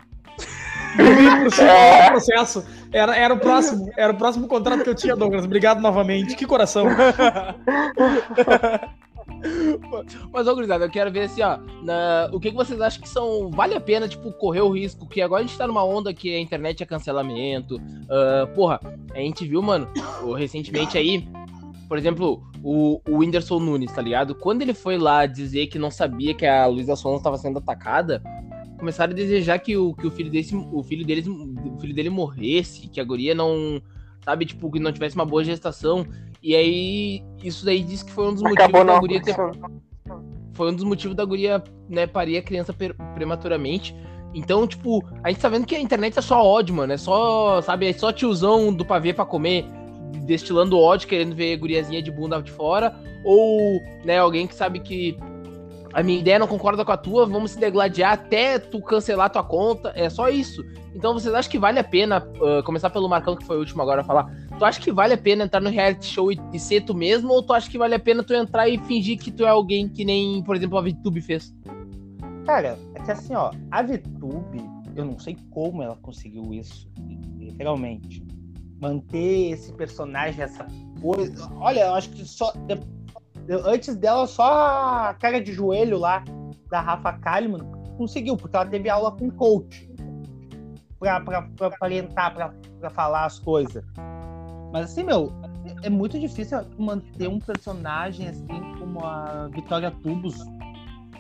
É. 0.99 2.11
processo. 2.11 2.65
Era, 2.93 3.17
era, 3.17 3.35
o 3.35 3.39
próximo, 3.39 3.91
era 3.97 4.13
o 4.13 4.17
próximo 4.17 4.49
contrato 4.49 4.83
que 4.83 4.91
eu 4.91 4.95
tinha, 4.95 5.15
Douglas. 5.15 5.45
Obrigado 5.45 5.81
novamente. 5.81 6.35
Que 6.35 6.47
coração. 6.47 6.87
Mas, 10.33 10.47
ô, 10.47 10.55
gurizada, 10.55 10.85
eu 10.85 10.91
quero 10.91 11.11
ver 11.11 11.23
assim, 11.23 11.43
ó. 11.43 11.59
Na... 11.83 12.29
O 12.33 12.41
que, 12.41 12.51
que 12.51 12.57
vocês 12.57 12.81
acham 12.81 13.01
que 13.01 13.09
são. 13.09 13.51
Vale 13.51 13.75
a 13.75 13.81
pena, 13.81 14.09
tipo, 14.09 14.33
correr 14.33 14.61
o 14.61 14.71
risco? 14.71 15.07
Que 15.07 15.23
agora 15.23 15.43
a 15.43 15.47
gente 15.47 15.57
tá 15.57 15.67
numa 15.67 15.85
onda 15.85 16.13
que 16.13 16.35
a 16.35 16.41
internet 16.41 16.83
é 16.83 16.87
cancelamento. 16.87 17.77
Uh, 17.77 18.47
porra, 18.55 18.81
a 19.15 19.19
gente 19.19 19.47
viu, 19.47 19.63
mano, 19.63 19.89
recentemente 20.37 20.99
aí. 20.99 21.27
Por 21.89 21.99
exemplo, 21.99 22.43
o, 22.63 23.01
o 23.09 23.19
Whindersson 23.19 23.59
Nunes, 23.59 23.93
tá 23.93 24.01
ligado? 24.03 24.35
Quando 24.35 24.63
ele 24.63 24.75
foi 24.75 24.97
lá 24.97 25.27
dizer 25.27 25.67
que 25.67 25.79
não 25.79 25.91
sabia 25.91 26.35
que 26.35 26.47
a 26.47 26.67
Luísa 26.67 26.95
Sonza 26.95 27.17
estava 27.17 27.37
sendo 27.37 27.59
atacada, 27.59 28.23
começaram 28.81 29.13
a 29.13 29.17
desejar 29.17 29.59
que 29.61 29.77
o, 29.77 29.95
que 29.95 30.07
o 30.07 30.11
filho 30.11 30.31
desse, 30.31 30.57
o 30.57 30.83
filho 30.83 31.07
deles, 31.07 31.27
o 31.29 31.79
filho 31.79 31.95
dele 31.95 32.11
morresse, 32.11 32.89
que 32.89 33.01
a 33.01 33.05
guria 33.05 33.35
não, 33.35 33.81
sabe, 34.25 34.47
tipo, 34.47 34.71
que 34.71 34.81
não 34.81 34.93
tivesse 34.93 35.15
uma 35.15 35.25
boa 35.25 35.45
gestação. 35.45 36.05
E 36.43 36.57
aí, 36.57 37.23
isso 37.45 37.65
daí 37.65 37.83
diz 37.83 38.03
que 38.03 38.11
foi 38.11 38.27
um 38.27 38.33
dos 38.33 38.43
motivos 38.43 38.65
Acabou 38.65 38.85
da 38.85 38.93
não 38.95 39.01
guria 39.01 39.23
ter, 39.23 39.37
foi 40.55 40.71
um 40.71 40.75
dos 40.75 40.85
motivos 40.85 41.17
da 41.17 41.25
guria, 41.25 41.63
né, 41.89 42.07
parir 42.07 42.39
a 42.39 42.43
criança 42.43 42.75
prematuramente. 43.15 43.95
Então, 44.35 44.67
tipo, 44.67 45.05
a 45.23 45.31
gente 45.31 45.41
tá 45.41 45.49
vendo 45.49 45.67
que 45.67 45.75
a 45.75 45.81
internet 45.81 46.19
é 46.19 46.23
só 46.23 46.45
ódio, 46.45 46.75
mano. 46.75 46.93
É 46.93 46.97
só, 46.97 47.61
sabe, 47.63 47.89
é 47.89 47.93
só 47.93 48.13
tiozão 48.13 48.73
do 48.73 48.85
pavê 48.85 49.13
pra 49.13 49.25
comer, 49.25 49.65
destilando 50.25 50.79
ódio, 50.79 51.09
querendo 51.09 51.35
ver 51.35 51.57
guriazinha 51.57 52.03
de 52.03 52.11
bunda 52.11 52.41
de 52.41 52.51
fora. 52.51 52.95
Ou, 53.25 53.81
né, 54.05 54.19
alguém 54.19 54.47
que 54.47 54.55
sabe 54.55 54.81
que 54.81 55.17
a 55.93 56.03
minha 56.03 56.19
ideia 56.19 56.39
não 56.39 56.47
concorda 56.47 56.85
com 56.85 56.93
a 56.93 56.97
tua, 56.97 57.27
vamos 57.27 57.53
se 57.53 57.59
degladiar 57.59 58.13
até 58.13 58.59
tu 58.59 58.81
cancelar 58.81 59.31
tua 59.31 59.43
conta. 59.43 59.93
É 59.95 60.09
só 60.09 60.29
isso. 60.29 60.65
Então, 60.95 61.15
vocês 61.15 61.35
acham 61.35 61.51
que 61.51 61.59
vale 61.59 61.79
a 61.79 61.85
pena, 61.85 62.17
ah, 62.43 62.63
começar 62.63 62.91
pelo 62.91 63.09
Marcão, 63.09 63.37
que 63.37 63.45
foi 63.45 63.57
o 63.57 63.61
último 63.61 63.83
agora 63.83 64.01
a 64.01 64.05
falar, 64.05 64.31
tu 64.59 64.65
acha 64.65 64.81
que 64.81 64.93
vale 64.93 65.15
a 65.15 65.19
pena 65.19 65.45
entrar 65.45 65.61
no 65.61 65.71
reality 65.71 66.07
show 66.07 66.33
e, 66.33 66.41
e 66.53 66.59
ser 66.59 66.83
tu 66.83 66.95
mesmo, 66.95 67.33
ou 67.33 67.43
tu 67.43 67.53
acha 67.53 67.71
que 67.71 67.79
vale 67.79 67.95
a 67.95 67.99
pena 67.99 68.23
tu 68.23 68.35
entrar 68.35 68.69
e 68.69 68.79
fingir 68.79 69.19
que 69.19 69.31
tu 69.31 69.45
é 69.45 69.49
alguém 69.49 69.89
que 69.89 70.05
nem, 70.05 70.43
por 70.43 70.57
exemplo, 70.57 70.79
a 70.79 70.83
VTube 70.83 71.21
fez? 71.21 71.55
Cara, 72.45 72.79
é 72.95 73.01
que 73.01 73.11
assim, 73.11 73.35
ó, 73.35 73.51
a 73.71 73.83
VTube, 73.83 74.65
eu 74.97 75.05
não 75.05 75.19
sei 75.19 75.37
como 75.51 75.83
ela 75.83 75.97
conseguiu 75.97 76.53
isso, 76.53 76.89
literalmente. 77.39 78.25
Manter 78.81 79.53
esse 79.53 79.73
personagem, 79.75 80.43
essa 80.43 80.67
coisa. 81.01 81.51
Olha, 81.57 81.81
eu 81.81 81.95
acho 81.95 82.11
que 82.11 82.25
só. 82.25 82.53
Antes 83.65 83.97
dela, 83.97 84.27
só 84.27 85.09
a 85.09 85.15
cara 85.15 85.41
de 85.41 85.53
joelho 85.53 85.99
lá 85.99 86.23
da 86.71 86.81
Rafa 86.81 87.13
Kalimann 87.15 87.71
conseguiu, 87.97 88.37
porque 88.37 88.57
ela 88.57 88.67
teve 88.67 88.89
aula 88.89 89.13
com 89.13 89.31
coach 89.31 89.91
pra 90.99 91.17
aparentar, 91.67 92.35
pra 92.79 92.91
falar 92.91 93.25
as 93.25 93.39
coisas. 93.39 93.85
Mas 94.73 94.85
assim, 94.93 95.03
meu, 95.03 95.33
é 95.45 95.51
é 95.83 95.91
muito 95.91 96.19
difícil 96.19 96.59
manter 96.79 97.29
um 97.29 97.39
personagem 97.39 98.29
assim 98.29 98.47
como 98.79 99.05
a 99.05 99.49
Vitória 99.49 99.91
Tubos 99.91 100.37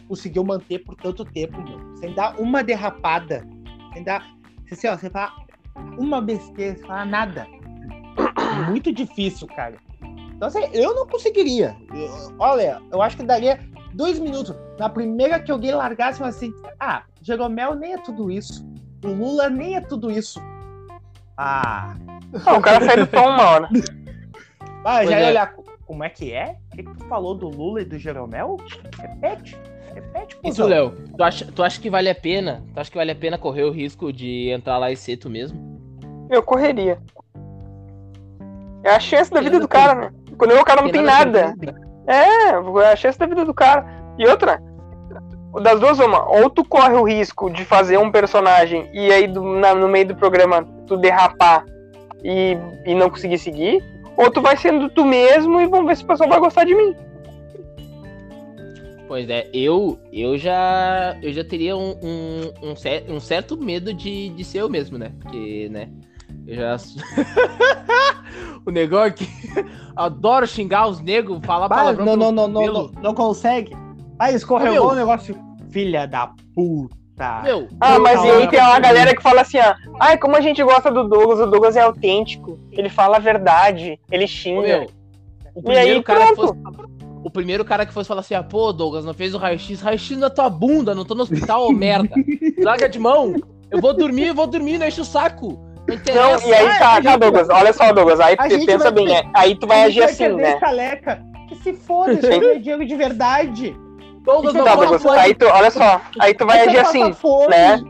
conseguiu 0.08 0.44
manter 0.44 0.80
por 0.80 0.94
tanto 0.96 1.24
tempo, 1.24 1.60
meu. 1.62 1.96
Sem 1.96 2.14
dar 2.14 2.38
uma 2.38 2.62
derrapada. 2.62 3.46
Sem 3.92 4.04
dar. 4.04 4.26
Assim, 4.70 4.88
ó, 4.88 4.96
você 4.96 5.08
fala 5.10 5.32
uma 5.98 6.20
besteira, 6.20 6.76
você 6.76 6.86
fala 6.86 7.04
nada. 7.04 7.46
Muito 8.68 8.92
difícil, 8.92 9.46
cara. 9.48 9.76
Então, 10.40 10.48
assim, 10.48 10.70
eu 10.72 10.94
não 10.94 11.06
conseguiria. 11.06 11.76
Eu- 11.92 12.34
olha, 12.38 12.80
eu 12.90 13.02
acho 13.02 13.14
que 13.14 13.22
daria 13.22 13.60
dois 13.92 14.18
minutos. 14.18 14.56
Na 14.78 14.88
primeira 14.88 15.38
que 15.38 15.52
alguém 15.52 15.74
largasse, 15.74 16.22
assim, 16.22 16.50
ah, 16.80 17.02
Jeromel 17.20 17.74
nem 17.74 17.92
é 17.92 17.98
tudo 17.98 18.30
isso. 18.30 18.66
O 19.04 19.08
Lula 19.08 19.50
nem 19.50 19.76
é 19.76 19.82
tudo 19.82 20.10
isso. 20.10 20.40
Ah, 21.36 21.94
o 22.56 22.60
cara 22.62 22.82
sai 22.86 22.96
do 22.96 23.06
tom 23.06 23.20
hora. 23.38 23.68
ah 24.82 25.04
já 25.04 25.10
Pois 25.10 25.10
ia 25.10 25.16
é. 25.18 25.28
olhar. 25.28 25.54
Como 25.86 26.02
é 26.04 26.08
que 26.08 26.32
é? 26.32 26.56
O 26.72 26.76
que, 26.76 26.82
que 26.84 26.94
tu 26.96 27.04
falou 27.04 27.34
do 27.34 27.48
Lula 27.48 27.82
e 27.82 27.84
do 27.84 27.98
Jeromel? 27.98 28.56
Repete. 28.98 29.58
Repete, 29.92 30.36
E 30.36 30.38
tu, 30.38 30.42
cuzão. 30.42 30.68
Léo, 30.68 30.94
tu 31.18 31.22
acha, 31.22 31.44
tu 31.52 31.62
acha 31.62 31.78
que 31.78 31.90
vale 31.90 32.08
a 32.08 32.14
pena? 32.14 32.64
Tu 32.72 32.80
acha 32.80 32.90
que 32.90 32.96
vale 32.96 33.10
a 33.10 33.14
pena 33.16 33.36
correr 33.36 33.64
o 33.64 33.70
risco 33.70 34.10
de 34.10 34.48
entrar 34.48 34.78
lá 34.78 34.90
e 34.90 34.96
ser 34.96 35.18
tu 35.18 35.28
mesmo? 35.28 35.60
Eu 36.30 36.42
correria. 36.42 36.98
É 38.82 38.90
a 38.94 39.00
chance 39.00 39.30
da 39.30 39.42
vida 39.42 39.60
do 39.60 39.68
cara, 39.68 39.94
né? 40.10 40.12
Quando 40.40 40.58
o 40.58 40.64
cara 40.64 40.80
não 40.82 40.88
tem 40.90 41.02
nada. 41.02 41.54
É, 42.06 42.48
é 42.84 42.92
a 42.92 42.96
chance 42.96 43.18
da 43.18 43.26
vida 43.26 43.44
do 43.44 43.52
cara. 43.52 43.84
E 44.18 44.26
outra, 44.26 44.58
das 45.62 45.78
duas, 45.78 45.98
uma, 45.98 46.26
ou 46.28 46.48
tu 46.48 46.64
corre 46.64 46.94
o 46.94 47.04
risco 47.04 47.50
de 47.50 47.64
fazer 47.64 47.98
um 47.98 48.10
personagem 48.10 48.88
e 48.92 49.12
aí 49.12 49.26
do- 49.26 49.42
na- 49.42 49.74
no 49.74 49.86
meio 49.86 50.06
do 50.08 50.16
programa 50.16 50.66
tu 50.86 50.96
derrapar 50.96 51.64
e, 52.24 52.56
e 52.86 52.94
não 52.94 53.10
conseguir 53.10 53.38
seguir, 53.38 53.84
ou 54.16 54.30
tu 54.30 54.40
vai 54.40 54.56
sendo 54.56 54.88
tu 54.88 55.04
mesmo 55.04 55.60
e 55.60 55.66
vamos 55.66 55.86
ver 55.86 55.96
se 55.98 56.04
o 56.04 56.06
pessoal 56.06 56.28
vai 56.30 56.40
gostar 56.40 56.64
de 56.64 56.74
mim. 56.74 56.96
Pois 59.06 59.28
é, 59.28 59.48
eu 59.52 59.98
eu 60.12 60.38
já 60.38 61.16
eu 61.20 61.32
já 61.32 61.44
teria 61.44 61.76
um, 61.76 61.96
um, 62.02 62.70
um, 62.70 62.76
cer- 62.76 63.04
um 63.08 63.18
certo 63.20 63.56
medo 63.58 63.92
de, 63.92 64.28
de 64.30 64.44
ser 64.44 64.60
eu 64.62 64.68
mesmo, 64.70 64.96
né? 64.96 65.12
Porque, 65.20 65.68
né? 65.70 65.88
Eu 66.50 66.56
já. 66.56 66.76
o 68.66 68.70
negócio 68.72 69.06
é 69.06 69.10
que 69.12 69.26
adoro 69.94 70.46
xingar 70.46 70.88
os 70.88 71.00
negros, 71.00 71.38
falar 71.44 71.68
Bah, 71.68 71.76
palavrão. 71.76 72.04
não, 72.04 72.16
não, 72.16 72.32
não, 72.32 72.48
não, 72.48 72.66
não, 72.72 72.90
não 73.00 73.14
consegue. 73.14 73.76
Aí 74.18 74.34
escorregou 74.34 74.72
Meu. 74.72 74.88
o 74.88 74.94
negócio. 74.94 75.38
Filha 75.70 76.06
da 76.06 76.32
puta. 76.54 77.42
Meu, 77.44 77.68
Ah, 77.80 77.98
mas 77.98 78.24
e 78.24 78.30
aí 78.30 78.48
tem 78.48 78.60
uma 78.60 78.80
galera 78.80 79.14
que 79.14 79.22
fala 79.22 79.42
assim, 79.42 79.58
ó, 79.58 79.74
ai, 80.00 80.18
como 80.18 80.34
a 80.34 80.40
gente 80.40 80.62
gosta 80.64 80.90
do 80.90 81.06
Douglas, 81.06 81.38
o 81.38 81.46
Douglas 81.46 81.76
é 81.76 81.82
autêntico, 81.82 82.58
ele 82.72 82.88
fala 82.88 83.18
a 83.18 83.20
verdade, 83.20 84.00
ele 84.10 84.26
xinga. 84.26 84.62
meu, 84.62 84.90
o 85.54 85.70
E 85.70 85.76
aí, 85.76 86.02
primeiro 86.02 86.02
cara 86.02 86.34
fosse. 86.34 86.54
O 87.22 87.30
primeiro 87.30 87.64
cara 87.64 87.84
que 87.84 87.92
fosse 87.92 88.08
falar 88.08 88.22
assim, 88.22 88.34
ah, 88.34 88.42
pô, 88.42 88.72
Douglas, 88.72 89.04
não 89.04 89.12
fez 89.12 89.34
o 89.34 89.38
raio-x, 89.38 89.80
raio-x 89.82 90.16
na 90.16 90.30
tua 90.30 90.48
bunda, 90.48 90.94
não 90.94 91.04
tô 91.04 91.14
no 91.14 91.22
hospital, 91.22 91.68
ô 91.68 91.72
merda. 91.72 92.08
Larga 92.58 92.88
de 92.88 92.98
mão. 92.98 93.36
Eu 93.70 93.80
vou 93.80 93.94
dormir, 93.94 94.28
eu 94.28 94.34
vou 94.34 94.46
dormir, 94.46 94.78
não 94.78 94.86
enche 94.86 95.02
o 95.02 95.04
saco. 95.04 95.69
Não 95.88 96.14
Não, 96.14 96.48
e 96.48 96.54
aí 96.54 96.78
tá, 96.78 97.00
tá, 97.02 97.16
Douglas, 97.16 97.48
olha 97.48 97.72
só, 97.72 97.92
Douglas, 97.92 98.20
aí 98.20 98.36
pensa 98.36 98.78
vai 98.78 98.92
bem, 98.92 99.06
ter- 99.06 99.14
é, 99.14 99.30
aí 99.34 99.54
tu 99.56 99.66
vai 99.66 99.84
agir 99.84 100.02
assim, 100.04 100.28
né? 100.28 100.54
Estaleca. 100.54 101.22
Que 101.48 101.56
se 101.56 101.72
foda, 101.72 102.12
isso 102.12 102.26
aí 102.26 102.40
não 102.40 102.50
é 102.50 102.58
dinheiro 102.58 102.86
de 102.86 102.94
verdade. 102.96 103.76
Douglas 104.22 104.54
não 104.54 104.64
Douglas, 104.64 105.04
aí 105.06 105.34
tu, 105.34 105.46
olha 105.46 105.70
só, 105.70 106.00
aí 106.20 106.32
tu 106.34 106.46
vai 106.46 106.60
agir 106.68 106.78
assim, 106.78 107.12
fome. 107.12 107.48
né? 107.48 107.82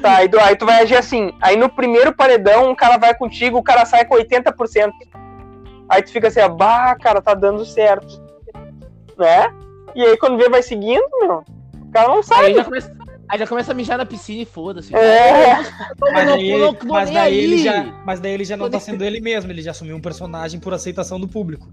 Tá, 0.00 0.16
aí 0.16 0.28
tu, 0.28 0.40
aí 0.40 0.56
tu 0.56 0.64
vai 0.64 0.82
agir 0.82 0.96
assim. 0.96 1.30
Aí 1.42 1.56
no 1.56 1.68
primeiro 1.68 2.14
paredão, 2.14 2.70
o 2.70 2.76
cara 2.76 2.96
vai 2.96 3.12
contigo, 3.14 3.58
o 3.58 3.62
cara 3.62 3.84
sai 3.84 4.04
com 4.06 4.14
80%. 4.14 4.90
Aí 5.90 6.00
tu 6.02 6.10
fica 6.12 6.28
assim, 6.28 6.40
ó, 6.40 6.48
bah, 6.48 6.94
cara, 6.94 7.20
tá 7.20 7.34
dando 7.34 7.64
certo. 7.66 8.22
Né? 9.18 9.52
E 9.94 10.02
aí 10.02 10.16
quando 10.16 10.38
vê, 10.38 10.48
vai 10.48 10.62
seguindo, 10.62 11.04
meu. 11.20 11.44
O 11.82 11.92
cara 11.92 12.08
não 12.08 12.18
Aí 12.18 12.22
sabe. 12.22 12.54
já 12.54 12.64
começa, 12.64 12.96
aí 13.30 13.38
já 13.38 13.46
começa 13.46 13.72
a 13.72 13.74
mijar 13.74 13.96
na 13.96 14.04
piscina 14.04 14.42
e 14.42 14.44
foda-se. 14.44 14.94
É. 14.94 15.54
Mas 16.00 16.12
daí, 16.12 16.26
não- 16.26 16.36
ele, 16.38 16.58
não 16.58 16.76
mas 16.88 17.10
daí 17.10 17.38
ele 17.38 17.58
já, 17.58 17.84
mas 18.04 18.20
daí 18.20 18.32
ele 18.32 18.44
já 18.44 18.56
não 18.56 18.68
tá 18.68 18.80
sendo 18.80 19.04
ele 19.04 19.20
mesmo, 19.20 19.50
ele 19.50 19.62
já 19.62 19.70
assumiu 19.70 19.96
um 19.96 20.00
personagem 20.00 20.58
por 20.60 20.74
aceitação 20.74 21.18
do 21.20 21.28
público. 21.28 21.68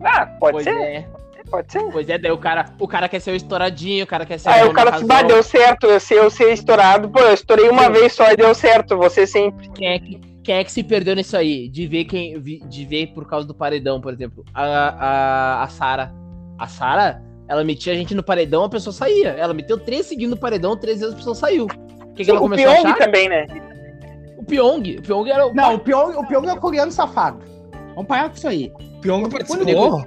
Ah, 0.00 0.26
pode 0.26 0.52
Pois 0.52 0.64
ser, 0.64 0.70
é, 0.74 1.08
pode 1.50 1.72
ser. 1.72 1.82
pois 1.90 2.08
é, 2.08 2.18
daí 2.18 2.30
o 2.30 2.38
cara, 2.38 2.66
o 2.78 2.86
cara 2.86 3.08
quer 3.08 3.20
ser 3.20 3.32
o 3.32 3.34
estouradinho, 3.34 4.04
o 4.04 4.06
cara 4.06 4.24
quer 4.24 4.38
ser 4.38 4.48
Aí 4.50 4.64
o 4.64 4.70
o 4.70 4.72
cara 4.72 4.96
se 4.98 5.04
bah, 5.04 5.14
razão. 5.14 5.28
deu 5.28 5.42
certo, 5.42 5.86
eu 5.86 5.98
sei, 5.98 6.18
eu 6.18 6.30
sei 6.30 6.52
estourado. 6.52 7.08
Pô, 7.08 7.18
eu 7.20 7.34
estourei 7.34 7.68
uma 7.68 7.86
Sim. 7.86 7.92
vez 7.92 8.12
só 8.12 8.30
e 8.30 8.36
deu 8.36 8.54
certo, 8.54 8.96
você 8.96 9.26
sempre. 9.26 9.68
Quem 9.70 9.88
é, 9.88 9.98
que, 9.98 10.20
quem 10.44 10.54
é 10.56 10.62
que 10.64 10.70
se 10.70 10.84
perdeu 10.84 11.16
nisso 11.16 11.36
aí? 11.36 11.68
De 11.68 11.86
ver 11.86 12.04
quem. 12.04 12.38
De 12.40 12.84
ver 12.86 13.08
por 13.08 13.26
causa 13.26 13.46
do 13.46 13.54
paredão, 13.54 14.00
por 14.00 14.12
exemplo. 14.12 14.44
A, 14.54 14.62
a, 14.64 15.62
a 15.64 15.68
Sara. 15.68 16.12
A 16.58 16.66
Sara, 16.68 17.22
ela 17.48 17.64
metia 17.64 17.92
a 17.92 17.96
gente 17.96 18.14
no 18.14 18.22
paredão, 18.22 18.64
a 18.64 18.68
pessoa 18.68 18.92
saía. 18.92 19.30
Ela 19.30 19.54
meteu 19.54 19.78
três 19.78 20.06
seguindo 20.06 20.30
no 20.30 20.36
paredão, 20.36 20.76
três 20.76 21.00
vezes 21.00 21.14
a 21.14 21.16
pessoa 21.16 21.34
saiu. 21.34 21.64
O 21.64 22.14
que, 22.14 22.24
que 22.24 22.30
ela 22.30 22.40
o 22.40 22.42
começou 22.42 22.70
a 22.70 22.74
Pyong 22.74 22.86
achar? 22.86 22.98
também, 22.98 23.28
né? 23.28 23.46
O 24.36 24.44
Pyong. 24.44 24.96
O 24.98 25.02
Pyong 25.02 25.30
era 25.30 25.46
o. 25.46 25.54
Não, 25.54 25.74
o 25.74 25.78
Pyong, 25.78 26.16
o 26.16 26.26
Pyong 26.26 26.46
é 26.46 26.52
o 26.52 26.60
coreano 26.60 26.92
safado. 26.92 27.38
Vamos 27.94 28.06
parar 28.06 28.28
com 28.28 28.36
isso 28.36 28.48
aí. 28.48 28.72
Pyong 29.00 29.28
participou. 29.28 30.06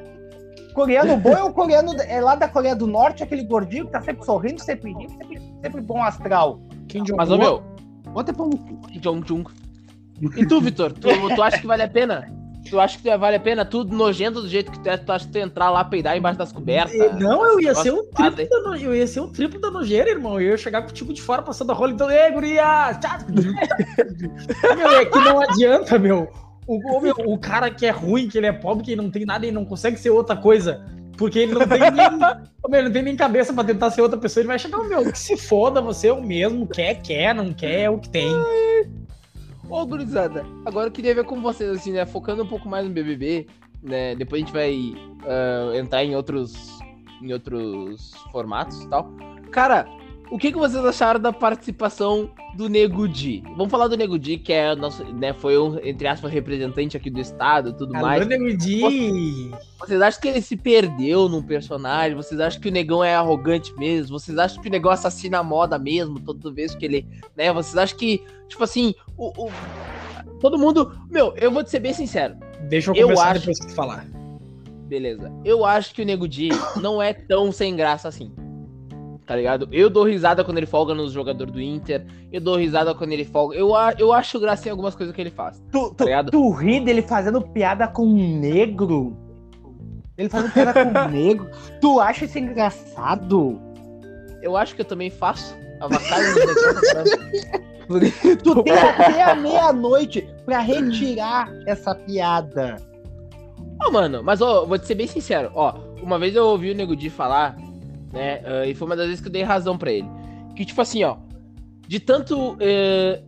Coreano 0.73 1.17
bom 1.17 1.33
é 1.33 1.43
o 1.43 1.51
coreano 1.51 1.93
é 2.01 2.21
lá 2.21 2.35
da 2.35 2.47
Coreia 2.47 2.73
do 2.73 2.87
Norte, 2.87 3.23
aquele 3.23 3.43
gordinho 3.43 3.85
que 3.87 3.91
tá 3.91 4.01
sempre 4.01 4.25
sorrindo, 4.25 4.61
sempre 4.61 4.93
rindo, 4.93 5.11
sempre, 5.17 5.41
sempre 5.61 5.81
bom 5.81 6.01
astral. 6.01 6.61
Kim 6.87 7.03
Jong-un. 7.03 7.17
Mas, 7.17 7.29
ô 7.29 7.37
meu, 7.37 7.61
Bota 8.13 8.33
pra 8.33 8.43
um 8.43 8.51
cu. 8.51 8.81
Jong 8.99 9.27
Jung. 9.27 9.45
E 10.37 10.45
tu, 10.45 10.61
Vitor? 10.61 10.91
Tu, 10.93 11.07
tu 11.35 11.41
acha 11.41 11.59
que 11.59 11.67
vale 11.67 11.83
a 11.83 11.87
pena? 11.89 12.27
Tu 12.69 12.79
acha 12.79 12.97
que 12.97 13.17
vale 13.17 13.35
a 13.35 13.39
pena? 13.39 13.65
Tudo 13.65 13.95
nojento 13.95 14.41
do 14.41 14.47
jeito 14.47 14.71
que 14.71 14.79
tu 14.79 14.89
é, 14.89 14.97
tu 14.97 15.11
acha 15.11 15.25
que 15.25 15.31
tu 15.31 15.37
entrar 15.37 15.69
lá, 15.69 15.83
peidar 15.83 16.15
embaixo 16.15 16.37
das 16.37 16.51
cobertas? 16.51 16.93
Não, 17.19 17.45
eu 17.45 17.59
ia 17.59 17.73
ser 17.73 17.91
o 17.91 18.07
Nossa, 18.17 18.31
triplo 18.31 18.63
da, 18.63 18.69
no... 18.69 18.75
eu 18.75 18.95
ia 18.95 19.07
ser 19.07 19.19
o 19.19 19.27
triplo 19.27 19.59
da 19.59 19.71
nojeira, 19.71 20.09
irmão. 20.09 20.39
Eu 20.39 20.51
ia 20.51 20.57
chegar 20.57 20.83
contigo 20.83 21.11
de 21.13 21.21
fora 21.21 21.41
passando 21.41 21.71
a 21.71 21.73
rola, 21.73 21.91
então, 21.91 22.09
ei, 22.09 22.31
guria! 22.31 22.97
tchau." 23.01 23.17
meu, 24.75 24.91
é 24.91 25.05
que 25.05 25.19
não 25.19 25.41
adianta, 25.41 25.97
meu. 25.97 26.29
O, 26.67 26.97
o, 26.97 27.01
meu. 27.01 27.15
o 27.25 27.37
cara 27.37 27.71
que 27.71 27.85
é 27.85 27.89
ruim, 27.89 28.27
que 28.27 28.37
ele 28.37 28.47
é 28.47 28.53
pobre, 28.53 28.85
que 28.85 28.91
ele 28.91 29.01
não 29.01 29.09
tem 29.09 29.25
nada 29.25 29.45
e 29.45 29.51
não 29.51 29.65
consegue 29.65 29.97
ser 29.97 30.11
outra 30.11 30.37
coisa. 30.37 30.85
Porque 31.17 31.39
ele 31.39 31.53
não 31.53 31.67
tem 31.67 31.79
nem. 31.79 31.91
Meu, 32.69 32.79
ele 32.79 32.87
não 32.87 32.93
tem 32.93 33.03
nem 33.03 33.15
cabeça 33.15 33.51
pra 33.53 33.63
tentar 33.63 33.89
ser 33.89 34.01
outra 34.01 34.17
pessoa. 34.17 34.41
Ele 34.41 34.47
vai 34.47 34.57
chegar, 34.57 34.77
meu, 34.83 35.11
que 35.11 35.17
se 35.17 35.35
foda, 35.35 35.81
você 35.81 36.07
é 36.07 36.13
o 36.13 36.23
mesmo. 36.23 36.67
Quer, 36.67 37.01
quer, 37.01 37.33
não 37.35 37.51
quer, 37.51 37.81
é 37.81 37.89
o 37.89 37.97
que 37.97 38.07
tem. 38.07 38.31
Ô, 39.71 39.85
gurizada, 39.85 40.45
agora 40.65 40.87
eu 40.87 40.91
queria 40.91 41.15
ver 41.15 41.23
com 41.23 41.41
vocês, 41.41 41.69
assim, 41.69 41.93
né? 41.93 42.05
Focando 42.05 42.43
um 42.43 42.47
pouco 42.47 42.67
mais 42.67 42.85
no 42.85 42.91
BBB, 42.91 43.47
né? 43.81 44.13
Depois 44.15 44.43
a 44.43 44.45
gente 44.45 44.53
vai 44.53 44.93
ah, 45.25 45.77
entrar 45.77 46.03
em 46.03 46.13
outros, 46.13 46.77
em 47.21 47.31
outros 47.31 48.11
formatos 48.33 48.81
e 48.81 48.89
tal. 48.89 49.09
Cara, 49.49 49.87
o 50.31 50.37
que, 50.37 50.51
que 50.51 50.57
vocês 50.57 50.83
acharam 50.85 51.19
da 51.19 51.33
participação 51.33 52.31
do 52.55 52.69
Nego 52.69 53.07
Di? 53.07 53.43
Vamos 53.57 53.69
falar 53.69 53.87
do 53.87 53.97
Nego 53.97 54.17
Di, 54.17 54.37
que 54.37 54.53
é 54.53 54.73
nosso, 54.75 55.03
né, 55.13 55.33
foi 55.33 55.57
um, 55.59 55.77
entre 55.83 56.07
aspas, 56.07 56.31
representante 56.31 56.95
aqui 56.97 57.09
do 57.09 57.19
estado 57.19 57.69
e 57.69 57.73
tudo 57.73 57.93
Alô, 57.95 58.05
mais. 58.07 58.25
Nego 58.27 58.55
Di. 58.57 59.51
Vocês 59.79 60.01
acham 60.01 60.21
que 60.21 60.27
ele 60.29 60.41
se 60.41 60.55
perdeu 60.55 61.27
num 61.29 61.41
personagem? 61.43 62.15
Vocês 62.15 62.39
acham 62.39 62.61
que 62.61 62.69
o 62.69 62.71
negão 62.71 63.03
é 63.03 63.13
arrogante 63.13 63.73
mesmo? 63.77 64.17
Vocês 64.19 64.37
acham 64.37 64.61
que 64.61 64.67
o 64.69 64.71
negão 64.71 64.91
assassina 64.91 65.39
a 65.39 65.43
moda 65.43 65.77
mesmo, 65.77 66.19
toda 66.19 66.51
vez 66.51 66.73
que 66.73 66.85
ele. 66.85 67.07
né? 67.35 67.51
Vocês 67.53 67.75
acham 67.77 67.97
que, 67.97 68.23
tipo 68.47 68.63
assim, 68.63 68.95
o. 69.17 69.47
o- 69.47 69.51
todo 70.39 70.57
mundo. 70.57 70.97
Meu, 71.09 71.33
eu 71.37 71.51
vou 71.51 71.63
te 71.63 71.69
ser 71.69 71.79
bem 71.79 71.93
sincero. 71.93 72.35
Deixa 72.69 72.91
eu 72.91 72.95
Eu 72.95 73.07
começar 73.07 73.31
acho- 73.31 73.39
depois 73.41 73.59
que 73.59 73.67
tu 73.67 73.73
falar. 73.75 74.05
Beleza. 74.87 75.31
Eu 75.45 75.63
acho 75.65 75.93
que 75.93 76.01
o 76.01 76.05
Nego 76.05 76.27
Di 76.27 76.49
não 76.81 77.01
é 77.01 77.13
tão 77.13 77.51
sem 77.51 77.75
graça 77.75 78.07
assim. 78.07 78.31
Tá 79.31 79.37
ligado? 79.37 79.69
Eu 79.71 79.89
dou 79.89 80.03
risada 80.03 80.43
quando 80.43 80.57
ele 80.57 80.65
folga 80.65 80.93
nos 80.93 81.13
jogadores 81.13 81.53
do 81.53 81.61
Inter. 81.61 82.05
Eu 82.33 82.41
dou 82.41 82.57
risada 82.57 82.93
quando 82.93 83.13
ele 83.13 83.23
folga. 83.23 83.55
Eu, 83.55 83.69
eu 83.97 84.11
acho 84.11 84.37
graça 84.41 84.67
em 84.67 84.71
algumas 84.71 84.93
coisas 84.93 85.15
que 85.15 85.21
ele 85.21 85.29
faz. 85.31 85.63
Tu, 85.71 85.93
Tá 85.93 86.21
tu, 86.25 86.31
tu 86.31 86.49
ri 86.49 86.81
dele 86.81 87.01
fazendo 87.01 87.39
piada 87.39 87.87
com 87.87 88.03
um 88.03 88.39
negro? 88.41 89.15
Ele 90.17 90.27
fazendo 90.27 90.51
piada 90.51 90.73
com 90.73 90.99
um 90.99 91.07
negro? 91.07 91.49
Tu 91.79 91.97
acha 92.01 92.25
isso 92.25 92.37
engraçado? 92.39 93.57
Eu 94.41 94.57
acho 94.57 94.75
que 94.75 94.81
eu 94.81 94.85
também 94.85 95.09
faço. 95.09 95.55
Avacalho. 95.79 96.35
Tu 98.43 98.63
tem 98.63 98.73
até 98.73 99.23
a 99.23 99.33
meia-noite 99.33 100.27
pra 100.43 100.59
retirar 100.59 101.49
essa 101.65 101.95
piada. 101.95 102.75
Ó, 103.81 103.89
mano, 103.89 104.21
mas 104.21 104.41
ó, 104.41 104.65
vou 104.65 104.77
te 104.77 104.85
ser 104.87 104.95
bem 104.95 105.07
sincero, 105.07 105.51
ó, 105.55 105.73
uma 106.03 106.19
vez 106.19 106.35
eu 106.35 106.45
ouvi 106.47 106.69
o 106.71 106.75
Nego 106.75 106.95
Di 106.97 107.09
falar, 107.09 107.55
né, 108.11 108.41
ah, 108.45 108.65
e 108.65 108.73
foi 108.73 108.87
uma 108.87 108.95
das 108.95 109.07
vezes 109.07 109.21
que 109.21 109.27
eu 109.27 109.31
dei 109.31 109.43
razão 109.43 109.77
pra 109.77 109.91
ele, 109.91 110.07
que 110.55 110.65
tipo 110.65 110.81
assim, 110.81 111.03
ó, 111.03 111.17
de 111.87 111.99
tanto 111.99 112.57
eh, 112.59 113.21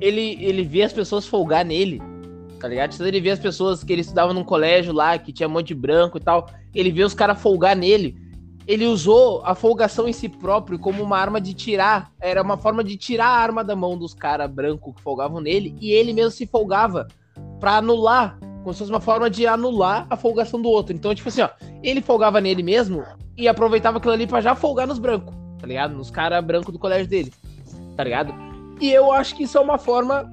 ele, 0.00 0.36
ele 0.40 0.62
vê 0.62 0.82
as 0.82 0.92
pessoas 0.92 1.26
folgar 1.26 1.64
nele, 1.64 2.00
tá 2.60 2.68
ligado? 2.68 2.90
De 2.90 2.98
tanto 2.98 3.08
ele 3.08 3.20
vê 3.20 3.30
as 3.30 3.38
pessoas 3.38 3.82
que 3.82 3.92
ele 3.92 4.02
estudava 4.02 4.32
num 4.32 4.44
colégio 4.44 4.92
lá, 4.92 5.18
que 5.18 5.32
tinha 5.32 5.48
um 5.48 5.52
monte 5.52 5.68
de 5.68 5.74
branco 5.74 6.18
e 6.18 6.20
tal, 6.20 6.48
ele 6.74 6.90
vê 6.92 7.02
os 7.02 7.14
caras 7.14 7.40
folgar 7.40 7.74
nele, 7.74 8.16
ele 8.66 8.86
usou 8.86 9.42
a 9.44 9.54
folgação 9.54 10.08
em 10.08 10.12
si 10.12 10.28
próprio 10.28 10.78
como 10.78 11.02
uma 11.02 11.18
arma 11.18 11.40
de 11.40 11.54
tirar, 11.54 12.12
era 12.20 12.42
uma 12.42 12.56
forma 12.56 12.82
de 12.82 12.96
tirar 12.96 13.26
a 13.26 13.38
arma 13.38 13.62
da 13.62 13.76
mão 13.76 13.96
dos 13.96 14.12
caras 14.12 14.50
brancos 14.50 14.94
que 14.94 15.02
folgavam 15.02 15.40
nele, 15.40 15.76
e 15.80 15.92
ele 15.92 16.12
mesmo 16.12 16.32
se 16.32 16.46
folgava 16.46 17.06
pra 17.60 17.76
anular 17.76 18.38
como 18.62 18.74
se 18.74 18.80
fosse 18.80 18.90
uma 18.90 19.00
forma 19.00 19.30
de 19.30 19.46
anular 19.46 20.08
a 20.10 20.16
folgação 20.16 20.60
do 20.60 20.68
outro. 20.68 20.92
Então, 20.92 21.14
tipo 21.14 21.28
assim, 21.28 21.40
ó, 21.40 21.48
ele 21.84 22.02
folgava 22.02 22.40
nele 22.40 22.64
mesmo 22.64 23.04
e 23.36 23.46
aproveitava 23.48 23.98
aquilo 23.98 24.12
ali 24.14 24.26
pra 24.26 24.40
já 24.40 24.54
folgar 24.54 24.86
nos 24.86 24.98
brancos, 24.98 25.34
tá 25.60 25.66
ligado? 25.66 25.94
Nos 25.94 26.10
caras 26.10 26.44
brancos 26.44 26.72
do 26.72 26.78
colégio 26.78 27.06
dele, 27.08 27.32
tá 27.96 28.04
ligado? 28.04 28.34
E 28.80 28.90
eu 28.90 29.12
acho 29.12 29.34
que 29.36 29.44
isso 29.44 29.56
é 29.58 29.60
uma 29.60 29.78
forma. 29.78 30.30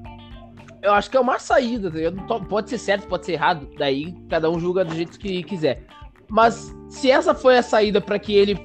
Eu 0.82 0.92
acho 0.94 1.10
que 1.10 1.16
é 1.16 1.20
uma 1.20 1.40
saída, 1.40 1.90
tá 1.90 1.98
ligado? 1.98 2.28
To- 2.28 2.46
Pode 2.46 2.70
ser 2.70 2.78
certo, 2.78 3.08
pode 3.08 3.26
ser 3.26 3.34
errado, 3.34 3.70
daí 3.78 4.14
cada 4.30 4.50
um 4.50 4.60
julga 4.60 4.84
do 4.84 4.94
jeito 4.94 5.18
que 5.18 5.42
quiser. 5.44 5.86
Mas 6.30 6.76
se 6.90 7.10
essa 7.12 7.34
foi 7.34 7.58
a 7.58 7.64
saída 7.64 8.02
pra 8.02 8.20
que 8.20 8.34
ele 8.34 8.58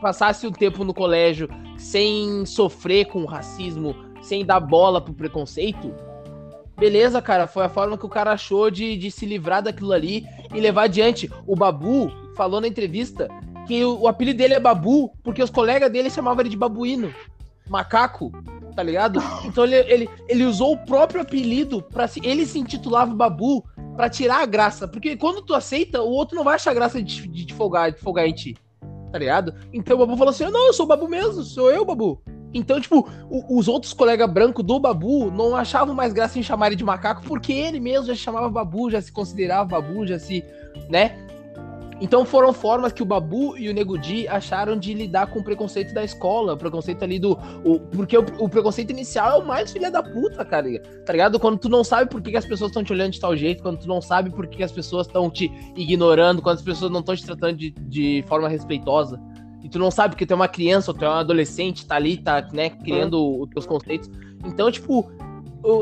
passasse 0.00 0.46
o 0.46 0.50
tempo 0.52 0.84
no 0.84 0.94
colégio 0.94 1.48
sem 1.76 2.44
sofrer 2.46 3.06
com 3.06 3.24
racismo, 3.24 3.94
sem 4.22 4.44
dar 4.44 4.60
bola 4.60 5.00
pro 5.00 5.12
preconceito, 5.12 5.92
beleza, 6.76 7.20
cara, 7.22 7.46
foi 7.46 7.64
a 7.64 7.68
forma 7.68 7.96
que 7.98 8.06
o 8.06 8.08
cara 8.08 8.32
achou 8.32 8.70
de, 8.70 8.96
de 8.96 9.10
se 9.10 9.24
livrar 9.26 9.62
daquilo 9.62 9.92
ali 9.92 10.24
e 10.54 10.60
levar 10.60 10.84
adiante. 10.84 11.30
O 11.46 11.56
Babu 11.56 12.10
falou 12.36 12.60
na 12.60 12.68
entrevista 12.68 13.28
que 13.66 13.84
o, 13.84 14.00
o 14.02 14.08
apelido 14.08 14.38
dele 14.38 14.54
é 14.54 14.60
Babu 14.60 15.10
porque 15.22 15.42
os 15.42 15.50
colegas 15.50 15.90
dele 15.90 16.10
chamavam 16.10 16.40
ele 16.40 16.48
de 16.50 16.56
babuíno, 16.56 17.12
macaco, 17.68 18.30
tá 18.74 18.82
ligado? 18.82 19.20
Então 19.44 19.64
ele, 19.64 19.76
ele, 19.76 20.10
ele 20.28 20.44
usou 20.44 20.72
o 20.74 20.78
próprio 20.78 21.22
apelido 21.22 21.82
para 21.82 22.06
se 22.06 22.20
ele 22.24 22.46
se 22.46 22.58
intitulava 22.58 23.14
Babu 23.14 23.64
pra 23.96 24.08
tirar 24.10 24.42
a 24.42 24.46
graça, 24.46 24.86
porque 24.86 25.16
quando 25.16 25.42
tu 25.42 25.54
aceita, 25.54 26.02
o 26.02 26.10
outro 26.10 26.36
não 26.36 26.44
vai 26.44 26.56
achar 26.56 26.74
graça 26.74 27.02
de, 27.02 27.26
de, 27.28 27.44
de 27.46 27.54
folgar, 27.54 27.92
de 27.92 27.98
folgar 27.98 28.26
em 28.26 28.32
ti. 28.34 28.56
Tá 29.10 29.18
ligado? 29.18 29.54
Então 29.72 29.96
o 29.96 29.98
Babu 30.00 30.16
falou 30.16 30.30
assim: 30.30 30.44
"Não, 30.50 30.66
eu 30.66 30.72
sou 30.72 30.84
o 30.84 30.88
Babu 30.88 31.08
mesmo, 31.08 31.42
sou 31.42 31.70
eu, 31.70 31.84
Babu". 31.84 32.20
Então, 32.52 32.80
tipo, 32.80 33.08
o- 33.30 33.58
os 33.58 33.68
outros 33.68 33.92
colegas 33.92 34.30
brancos 34.30 34.64
do 34.64 34.78
Babu 34.78 35.30
não 35.30 35.54
achavam 35.56 35.94
mais 35.94 36.12
graça 36.12 36.38
em 36.38 36.42
chamar 36.42 36.68
ele 36.68 36.76
de 36.76 36.84
macaco, 36.84 37.22
porque 37.26 37.52
ele 37.52 37.80
mesmo 37.80 38.06
já 38.06 38.14
se 38.14 38.20
chamava 38.20 38.48
Babu, 38.50 38.90
já 38.90 39.00
se 39.00 39.12
considerava 39.12 39.64
Babu, 39.80 40.06
já 40.06 40.18
se. 40.18 40.44
né? 40.90 41.25
Então 42.00 42.26
foram 42.26 42.52
formas 42.52 42.92
que 42.92 43.02
o 43.02 43.06
Babu 43.06 43.56
e 43.56 43.68
o 43.70 43.72
Nego 43.74 43.96
Di 43.96 44.28
acharam 44.28 44.76
de 44.78 44.92
lidar 44.92 45.28
com 45.28 45.38
o 45.38 45.42
preconceito 45.44 45.94
da 45.94 46.04
escola, 46.04 46.52
o 46.52 46.56
preconceito 46.56 47.02
ali 47.02 47.18
do. 47.18 47.32
o- 47.64 47.80
porque 47.80 48.18
o, 48.18 48.24
o 48.38 48.48
preconceito 48.48 48.90
inicial 48.90 49.40
é 49.40 49.42
o 49.42 49.46
mais 49.46 49.72
filha 49.72 49.90
da 49.90 50.02
puta, 50.02 50.44
cara. 50.44 50.66
Tá 51.06 51.12
ligado? 51.12 51.40
Quando 51.40 51.56
tu 51.58 51.68
não 51.70 51.82
sabe 51.82 52.10
por 52.10 52.20
que, 52.20 52.30
que 52.30 52.36
as 52.36 52.44
pessoas 52.44 52.70
estão 52.70 52.84
te 52.84 52.92
olhando 52.92 53.12
de 53.12 53.20
tal 53.20 53.34
jeito, 53.34 53.62
quando 53.62 53.78
tu 53.78 53.88
não 53.88 54.02
sabe 54.02 54.28
por 54.30 54.46
que, 54.46 54.58
que 54.58 54.62
as 54.64 54.72
pessoas 54.72 55.06
estão 55.06 55.30
te 55.30 55.50
ignorando, 55.74 56.42
quando 56.42 56.56
as 56.56 56.62
pessoas 56.62 56.90
não 56.90 57.00
estão 57.00 57.16
te 57.16 57.24
tratando 57.24 57.56
de, 57.56 57.70
de 57.70 58.24
forma 58.28 58.48
respeitosa. 58.48 59.18
E 59.62 59.68
tu 59.68 59.78
não 59.78 59.90
sabe 59.90 60.14
que 60.16 60.24
tu 60.26 60.32
é 60.32 60.36
uma 60.36 60.48
criança, 60.48 60.90
ou 60.92 60.96
tu 60.96 61.04
é 61.04 61.08
um 61.08 61.12
adolescente, 61.12 61.86
tá 61.86 61.96
ali, 61.96 62.18
tá, 62.18 62.46
né, 62.52 62.70
criando 62.70 63.40
os 63.42 63.48
teus 63.50 63.66
conceitos. 63.66 64.08
Então, 64.44 64.70
tipo, 64.70 65.10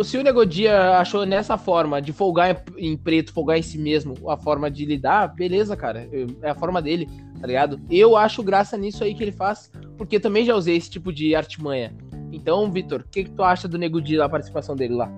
se 0.02 0.16
o 0.16 0.22
Negodia 0.22 0.98
achou 0.98 1.26
nessa 1.26 1.58
forma 1.58 2.00
de 2.00 2.12
folgar 2.12 2.62
em, 2.78 2.96
preto, 2.96 3.32
folgar 3.32 3.58
em 3.58 3.62
si 3.62 3.78
mesmo, 3.78 4.14
a 4.30 4.36
forma 4.36 4.70
de 4.70 4.84
lidar, 4.84 5.34
beleza, 5.34 5.76
cara. 5.76 6.08
É 6.42 6.50
a 6.50 6.54
forma 6.54 6.80
dele, 6.80 7.08
tá 7.40 7.46
ligado? 7.46 7.80
Eu 7.90 8.16
acho 8.16 8.42
graça 8.42 8.76
nisso 8.76 9.04
aí 9.04 9.14
que 9.14 9.22
ele 9.22 9.32
faz, 9.32 9.70
porque 9.98 10.18
também 10.18 10.44
já 10.44 10.54
usei 10.54 10.76
esse 10.76 10.90
tipo 10.90 11.12
de 11.12 11.34
artimanha. 11.34 11.94
Então, 12.32 12.70
Vitor, 12.70 13.00
o 13.00 13.08
que, 13.08 13.24
que 13.24 13.30
tu 13.30 13.42
acha 13.42 13.68
do 13.68 13.78
Negodia, 13.78 14.24
a 14.24 14.28
participação 14.28 14.74
dele 14.74 14.94
lá? 14.94 15.10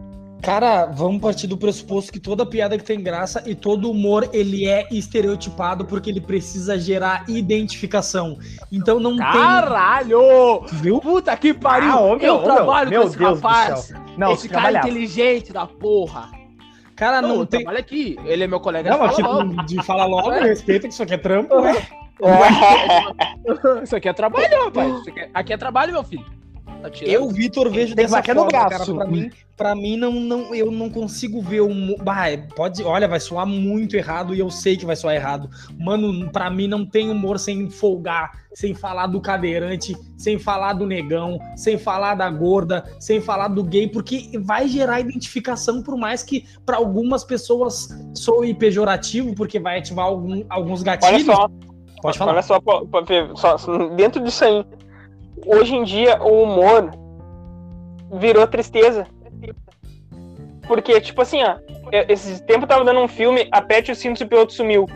Cara, 0.43 0.87
vamos 0.87 1.21
partir 1.21 1.47
do 1.47 1.57
pressuposto 1.57 2.13
que 2.13 2.21
toda 2.21 2.45
piada 2.45 2.77
que 2.77 2.85
tem 2.85 3.03
graça 3.03 3.43
e 3.47 3.55
todo 3.55 3.91
humor 3.91 4.29
ele 4.33 4.67
é 4.67 4.87
estereotipado 4.91 5.85
porque 5.85 6.11
ele 6.11 6.21
precisa 6.21 6.79
gerar 6.79 7.25
identificação. 7.27 8.39
Então 8.71 9.01
não 9.01 9.17
Caralho! 9.17 10.61
tem, 10.69 10.79
viu? 10.79 11.01
Puta 11.01 11.37
que 11.37 11.55
pariu! 11.55 11.91
Ah, 11.91 12.19
eu 12.21 12.39
trabalho 12.43 12.91
meu, 12.91 13.03
com 13.03 13.09
esse 13.09 13.19
meu 13.19 13.29
Deus 13.29 13.41
do 13.41 13.47
rapaz! 13.47 14.06
Não, 14.19 14.33
esse 14.33 14.43
se 14.43 14.49
cara 14.49 14.63
trabalhar. 14.63 14.89
inteligente 14.89 15.53
da 15.53 15.67
porra! 15.67 16.31
Cara, 16.95 17.21
não, 17.21 17.37
não, 17.39 17.47
tem. 17.47 17.61
trabalho 17.61 17.79
aqui. 17.79 18.17
Ele 18.25 18.45
é 18.45 18.47
meu 18.47 18.59
colega 18.59 18.91
Não, 18.91 18.99
de 19.01 19.05
aqui 19.05 19.23
fala 19.23 19.45
logo. 19.45 19.63
de 19.65 19.83
falar 19.85 20.07
logo, 20.07 20.31
respeita 20.31 20.89
que 20.89 20.95
isso 20.95 21.03
aqui 21.03 21.15
é 21.15 21.19
trampo, 21.19 21.61
né? 21.61 21.75
Isso 23.83 23.95
aqui 23.95 24.09
é 24.09 24.13
trabalho, 24.15 24.65
rapaz. 24.65 25.07
Aqui 25.07 25.21
é- 25.21 25.31
Aqui 25.35 25.53
é 25.53 25.57
trabalho, 25.59 25.93
meu 25.93 26.03
filho. 26.03 26.25
Tá 26.83 26.91
tirando? 26.91 27.13
Eu, 27.15 27.29
Vitor, 27.29 27.71
vejo 27.71 27.95
Tem 27.95 28.05
dessa 28.05 28.17
vaca 28.17 28.35
no 28.35 28.43
forma, 28.43 28.69
braço. 28.69 28.95
cara. 28.95 28.99
Pra 28.99 29.07
mim, 29.17 29.31
pra 29.57 29.75
mim 29.75 29.97
não, 29.97 30.13
não, 30.13 30.55
eu 30.55 30.71
não 30.71 30.89
consigo 30.91 31.41
ver 31.41 31.61
o. 31.61 31.69
mo- 31.75 31.97
Bah, 32.03 32.29
é, 32.29 32.37
pode, 32.37 32.83
olha, 32.85 33.09
vai 33.09 33.19
soar 33.21 33.47
muito 33.47 33.97
errado 33.97 34.35
e 34.35 34.39
eu 34.39 34.51
sei 34.51 34.77
que 34.77 34.85
vai 34.87 34.95
soar 34.97 35.15
errado. 35.15 35.49
Mano, 35.79 36.31
pra 36.31 36.51
mim 36.51 36.69
não 36.69 36.85
tem 36.87 37.11
humor 37.11 37.39
sem 37.39 37.69
folgar, 37.71 38.31
sem 38.55 38.75
falar 38.75 39.07
do 39.09 39.21
cadeirante, 39.21 39.95
sem 40.17 40.39
falar 40.39 40.75
do 40.75 40.87
negão, 40.87 41.39
sem 41.57 41.77
falar 41.79 42.15
da 42.15 42.29
gorda, 42.31 42.85
sem 43.01 43.21
falar 43.21 43.49
do 43.49 43.65
gay, 43.65 43.89
porque 43.89 44.31
vai 44.43 44.69
gerar 44.69 45.01
identificação, 45.01 45.83
por 45.83 45.97
mais 45.97 46.23
que 46.23 46.45
pra 46.65 46.77
algumas 46.77 47.25
pessoas 47.25 47.89
soe 48.15 48.55
pejorativo, 48.55 49.35
porque 49.35 49.59
vai 49.59 49.79
ativar 49.79 50.07
algum- 50.07 50.45
alguns 50.49 50.81
Olha 50.83 50.97
gatilhos. 50.97 51.25
só, 51.25 51.49
Pode 52.03 52.19
falar. 52.19 52.33
olha 52.33 52.43
só, 52.43 52.61
dentro 53.97 54.23
disso 54.23 54.45
aí, 54.45 54.65
hoje 55.47 55.75
em 55.75 55.85
dia 55.85 56.21
o 56.23 56.43
humor 56.43 56.91
virou 58.19 58.47
tristeza. 58.47 59.07
Porque, 60.67 61.01
tipo 61.01 61.23
assim, 61.23 61.43
ó, 61.43 61.57
eu- 61.93 62.05
esse 62.09 62.43
tempo 62.45 62.65
eu 62.65 62.69
tava 62.69 62.85
dando 62.85 63.01
um 63.01 63.09
filme, 63.09 63.49
aperte 63.53 63.93
o 63.93 63.95
cinto 63.97 64.19
se 64.19 64.25
o 64.25 64.29
piloto 64.29 64.53
sumiu. 64.53 64.87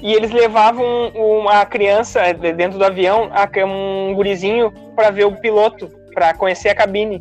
E 0.00 0.12
eles 0.14 0.30
levavam 0.30 1.08
uma 1.14 1.64
criança 1.66 2.32
de- 2.32 2.52
dentro 2.52 2.78
do 2.78 2.84
avião, 2.84 3.28
a- 3.32 3.48
um 3.66 4.14
gurizinho, 4.14 4.72
pra 4.94 5.10
ver 5.10 5.26
o 5.26 5.36
piloto, 5.36 5.88
pra 6.14 6.32
conhecer 6.34 6.70
a 6.70 6.74
cabine. 6.74 7.20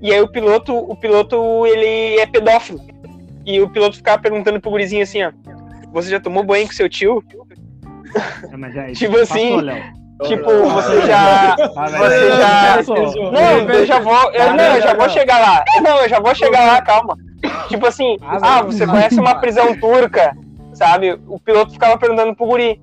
E 0.00 0.12
aí 0.12 0.20
o 0.20 0.30
piloto, 0.30 0.74
o 0.76 0.96
piloto, 0.96 1.66
ele 1.66 2.18
é 2.20 2.26
pedófilo. 2.26 2.78
E 3.44 3.60
o 3.60 3.68
piloto 3.68 3.96
ficava 3.96 4.20
perguntando 4.22 4.60
pro 4.60 4.70
gurizinho 4.70 5.02
assim, 5.02 5.22
ó, 5.22 5.32
você 5.92 6.10
já 6.10 6.20
tomou 6.20 6.44
banho 6.44 6.66
com 6.66 6.72
seu 6.72 6.88
tio? 6.88 7.24
É, 8.52 8.56
mas 8.56 8.76
aí, 8.76 8.92
Tipo 8.94 9.18
passou, 9.18 9.36
assim, 9.36 9.60
Léo. 9.60 9.82
Tipo, 10.26 10.50
você 10.68 11.06
já. 11.06 11.54
Ah, 11.54 11.88
Você 11.88 12.30
já- 12.36 12.76
Passou. 12.76 13.32
Não, 13.32 13.58
eu 13.74 13.86
já 13.86 13.98
vou. 14.00 14.32
Eu, 14.32 14.54
não, 14.54 14.64
eu 14.76 14.82
já 14.82 14.94
vou 14.94 15.08
chegar 15.08 15.38
lá. 15.40 15.64
Não, 15.82 15.98
eu 16.02 16.08
já 16.08 16.20
vou 16.20 16.34
chegar 16.34 16.66
lá, 16.66 16.82
calma. 16.82 17.16
Tipo 17.68 17.86
assim, 17.86 18.16
ah, 18.22 18.62
você 18.62 18.86
conhece 18.86 19.18
uma 19.18 19.34
prisão 19.36 19.78
turca, 19.78 20.36
sabe? 20.74 21.18
O 21.26 21.38
piloto 21.38 21.72
ficava 21.72 21.96
perguntando 21.96 22.34
pro 22.34 22.46
guri. 22.46 22.80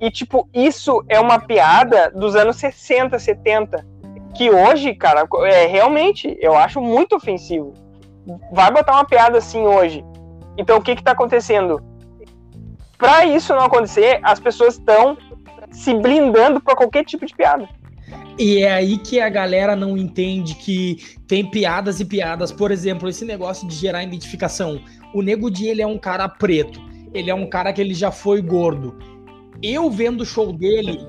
E, 0.00 0.10
tipo, 0.10 0.48
isso 0.52 1.04
é 1.08 1.20
uma 1.20 1.38
piada 1.38 2.10
dos 2.14 2.34
anos 2.34 2.56
60, 2.56 3.18
70. 3.18 3.84
Que 4.34 4.50
hoje, 4.50 4.94
cara, 4.94 5.26
é 5.44 5.66
realmente, 5.66 6.36
eu 6.40 6.56
acho 6.56 6.80
muito 6.80 7.16
ofensivo. 7.16 7.74
Vai 8.52 8.70
botar 8.72 8.92
uma 8.94 9.04
piada 9.04 9.38
assim 9.38 9.62
hoje. 9.62 10.04
Então, 10.56 10.78
o 10.78 10.82
que 10.82 10.96
que 10.96 11.02
tá 11.02 11.12
acontecendo? 11.12 11.82
Pra 12.96 13.24
isso 13.24 13.54
não 13.54 13.64
acontecer, 13.64 14.20
as 14.22 14.38
pessoas 14.40 14.74
estão 14.74 15.16
se 15.70 15.94
blindando 15.94 16.60
pra 16.60 16.76
qualquer 16.76 17.04
tipo 17.04 17.24
de 17.24 17.34
piada. 17.34 17.68
E 18.38 18.62
é 18.62 18.72
aí 18.72 18.98
que 18.98 19.20
a 19.20 19.28
galera 19.28 19.76
não 19.76 19.96
entende 19.96 20.54
que 20.54 20.98
tem 21.26 21.48
piadas 21.48 22.00
e 22.00 22.04
piadas. 22.04 22.50
Por 22.50 22.70
exemplo, 22.70 23.08
esse 23.08 23.24
negócio 23.24 23.68
de 23.68 23.74
gerar 23.74 24.02
identificação. 24.02 24.80
O 25.14 25.22
Nego 25.22 25.50
Di, 25.50 25.66
ele 25.66 25.82
é 25.82 25.86
um 25.86 25.98
cara 25.98 26.28
preto. 26.28 26.80
Ele 27.12 27.30
é 27.30 27.34
um 27.34 27.48
cara 27.48 27.72
que 27.72 27.80
ele 27.80 27.94
já 27.94 28.10
foi 28.10 28.40
gordo. 28.40 28.96
Eu 29.62 29.90
vendo 29.90 30.22
o 30.22 30.26
show 30.26 30.52
dele, 30.52 31.06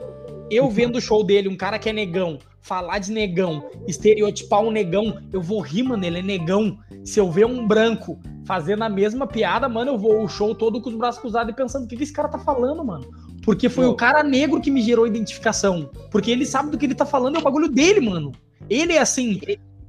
eu 0.50 0.70
vendo 0.70 0.98
o 0.98 1.02
show 1.02 1.24
dele, 1.24 1.48
um 1.48 1.56
cara 1.56 1.80
que 1.80 1.88
é 1.88 1.94
negão, 1.94 2.38
falar 2.60 3.00
de 3.00 3.12
negão, 3.12 3.70
estereotipar 3.88 4.60
um 4.60 4.72
negão, 4.72 5.18
eu 5.32 5.42
vou 5.42 5.62
rir, 5.62 5.84
mano, 5.84 6.06
ele 6.06 6.20
é 6.20 6.22
negão. 6.22 6.78
Se 7.06 7.20
eu 7.20 7.32
ver 7.32 7.46
um 7.46 7.66
branco 7.66 8.20
fazendo 8.46 8.84
a 8.84 8.90
mesma 8.90 9.26
piada, 9.26 9.70
mano, 9.70 9.92
eu 9.92 9.98
vou 9.98 10.22
o 10.22 10.28
show 10.28 10.54
todo 10.54 10.82
com 10.82 10.90
os 10.90 10.96
braços 10.96 11.22
cruzados 11.22 11.54
e 11.54 11.56
pensando, 11.56 11.86
o 11.86 11.88
que, 11.88 11.96
que 11.96 12.04
esse 12.04 12.12
cara 12.12 12.28
tá 12.28 12.38
falando, 12.38 12.84
mano? 12.84 13.10
Porque 13.44 13.70
foi 13.70 13.86
Não. 13.86 13.92
o 13.92 13.96
cara 13.96 14.24
negro 14.24 14.62
que 14.62 14.70
me 14.70 14.82
gerou 14.82 15.08
identificação. 15.08 15.90
Porque 16.10 16.30
ele 16.30 16.46
sabe 16.46 16.70
do 16.72 16.78
que 16.78 16.86
ele 16.86 16.96
tá 16.96 17.06
falando, 17.06 17.36
é 17.38 17.40
o 17.40 17.44
bagulho 17.44 17.68
dele, 17.70 18.00
mano. 18.02 18.32
Ele 18.70 18.94
é 18.94 19.00
assim, 19.00 19.40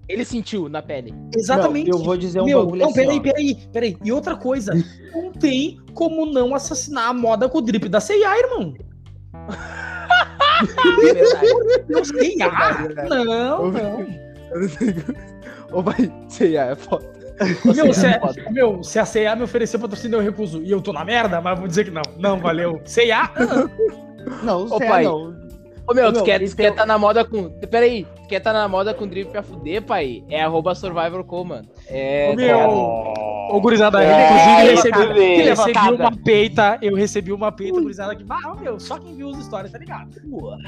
Ele 0.09 0.25
sentiu 0.25 0.69
na 0.69 0.83
pele. 0.83 1.15
exatamente. 1.37 1.91
Não, 1.91 1.99
eu 1.99 2.05
vou 2.05 2.17
dizer 2.17 2.41
um 2.41 2.45
Meu, 2.47 2.61
bagulho 2.65 2.81
não, 2.83 2.89
assim, 2.89 2.95
peraí, 3.01 3.21
peraí, 3.21 3.57
peraí. 3.73 3.97
E 4.05 4.11
outra 4.13 4.37
coisa, 4.37 4.73
não 5.15 5.33
tem 5.33 5.79
como 5.95 6.27
não 6.27 6.55
assassinar 6.55 7.09
a 7.09 7.15
moda 7.15 7.49
com 7.49 7.59
o 7.59 7.63
drip 7.63 7.89
da 7.89 8.01
C&A, 8.01 8.39
irmão. 8.39 8.75
É 10.63 11.13
verdade. 11.13 11.47
Não? 11.89 12.03
Verdade, 12.05 12.83
verdade. 12.83 13.09
Não, 13.09 13.65
Ô, 15.73 15.83
vai 15.83 16.13
ser, 16.29 16.55
é 16.55 16.75
foda. 16.77 17.22
Meu, 17.75 17.93
se, 17.93 18.07
é 18.07 18.11
a- 18.17 18.51
meu, 18.51 18.83
se 18.83 18.99
a 18.99 19.05
C&A 19.05 19.35
me 19.37 19.43
oferecer 19.43 19.79
patrocínio, 19.79 20.19
eu 20.19 20.23
recuso. 20.23 20.63
E 20.63 20.71
eu 20.71 20.81
tô 20.81 20.93
na 20.93 21.05
merda, 21.05 21.41
mas 21.41 21.59
vou 21.59 21.67
dizer 21.69 21.85
que 21.85 21.91
não. 21.91 22.03
Não, 22.19 22.39
valeu. 22.39 22.81
C&A? 22.85 23.31
Não, 24.45 24.65
Ô, 24.65 24.69
sério, 24.69 24.87
pai. 24.89 25.05
não. 25.05 25.35
Ô 25.85 25.95
meu, 25.95 26.07
Ô, 26.09 26.13
tu 26.13 26.17
meu, 26.19 26.25
quer, 26.25 26.39
tu 26.49 26.55
quer 26.57 26.67
é 26.67 26.71
o- 26.71 26.75
tá 26.77 26.87
na 26.87 26.97
moda 26.97 27.25
com. 27.25 27.51
Peraí, 27.69 28.05
tu 28.23 28.29
quer 28.29 28.39
tá 28.39 28.53
na 28.53 28.69
moda 28.69 28.95
com 28.95 29.05
drip 29.09 29.33
pra 29.33 29.43
fuder, 29.43 29.83
pai? 29.83 30.23
É 30.31 30.41
arroba 30.41 30.77
SurvivorCo, 30.77 31.45
mano. 31.45 31.69
É. 31.89 32.31
Ô, 32.33 32.37
meu, 32.37 32.57
tá 32.57 32.63
ligado? 32.67 33.53
Ô, 33.57 33.61
gurizada, 33.61 34.03
É, 34.03 34.25
inclusive 34.25 34.51
é, 34.51 34.71
recebi, 34.71 34.91
tá 35.09 35.13
bem. 35.13 35.43
recebi 35.43 35.79
uma 36.01 36.17
peita, 36.17 36.79
eu 36.81 36.95
recebi 36.95 37.33
uma 37.33 37.51
peita, 37.51 37.81
gurizada, 37.81 38.15
que, 38.15 38.25
ah, 38.31 38.55
meu, 38.61 38.79
só 38.79 38.97
quem 38.97 39.13
viu 39.17 39.31
as 39.31 39.39
histórias, 39.39 39.73
tá 39.73 39.79
ligado? 39.79 40.11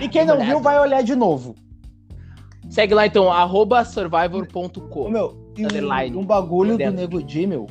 E 0.00 0.08
quem 0.08 0.24
não 0.24 0.44
viu 0.44 0.58
vai 0.58 0.80
olhar 0.80 1.02
de 1.04 1.14
novo. 1.14 1.54
Segue 2.68 2.92
lá 2.92 3.06
então, 3.06 3.32
arroba 3.32 3.82
Ô, 3.82 3.84
survivor.com. 3.84 5.08
meu, 5.10 5.36
Underline. 5.62 6.16
um, 6.16 6.24
bagulho 6.24 6.76
do. 6.76 6.90
Nego 6.90 7.22
Di, 7.22 7.46
meu. 7.46 7.66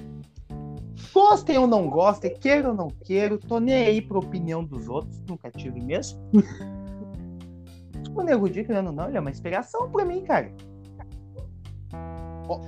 Gostem 1.13 1.58
ou 1.58 1.67
não 1.67 1.89
gostem, 1.89 2.34
queira 2.39 2.69
ou 2.69 2.76
não 2.76 2.88
queira, 2.88 3.38
tô 3.38 3.60
nem 3.60 3.76
aí 3.86 4.02
pra 4.02 4.17
opinião 4.17 4.63
dos 4.63 4.88
outros, 4.88 5.22
nunca 5.30 5.52
tive 5.52 5.80
mesmo. 5.80 6.19
o 8.15 8.22
Nego 8.24 8.50
Di, 8.50 8.63
querendo 8.63 8.88
ou 8.88 8.93
não, 8.93 9.08
ele 9.08 9.17
é 9.17 9.19
uma 9.19 9.30
inspiração 9.30 9.91
pra 9.91 10.06
mim, 10.06 10.22
cara. 10.22 10.52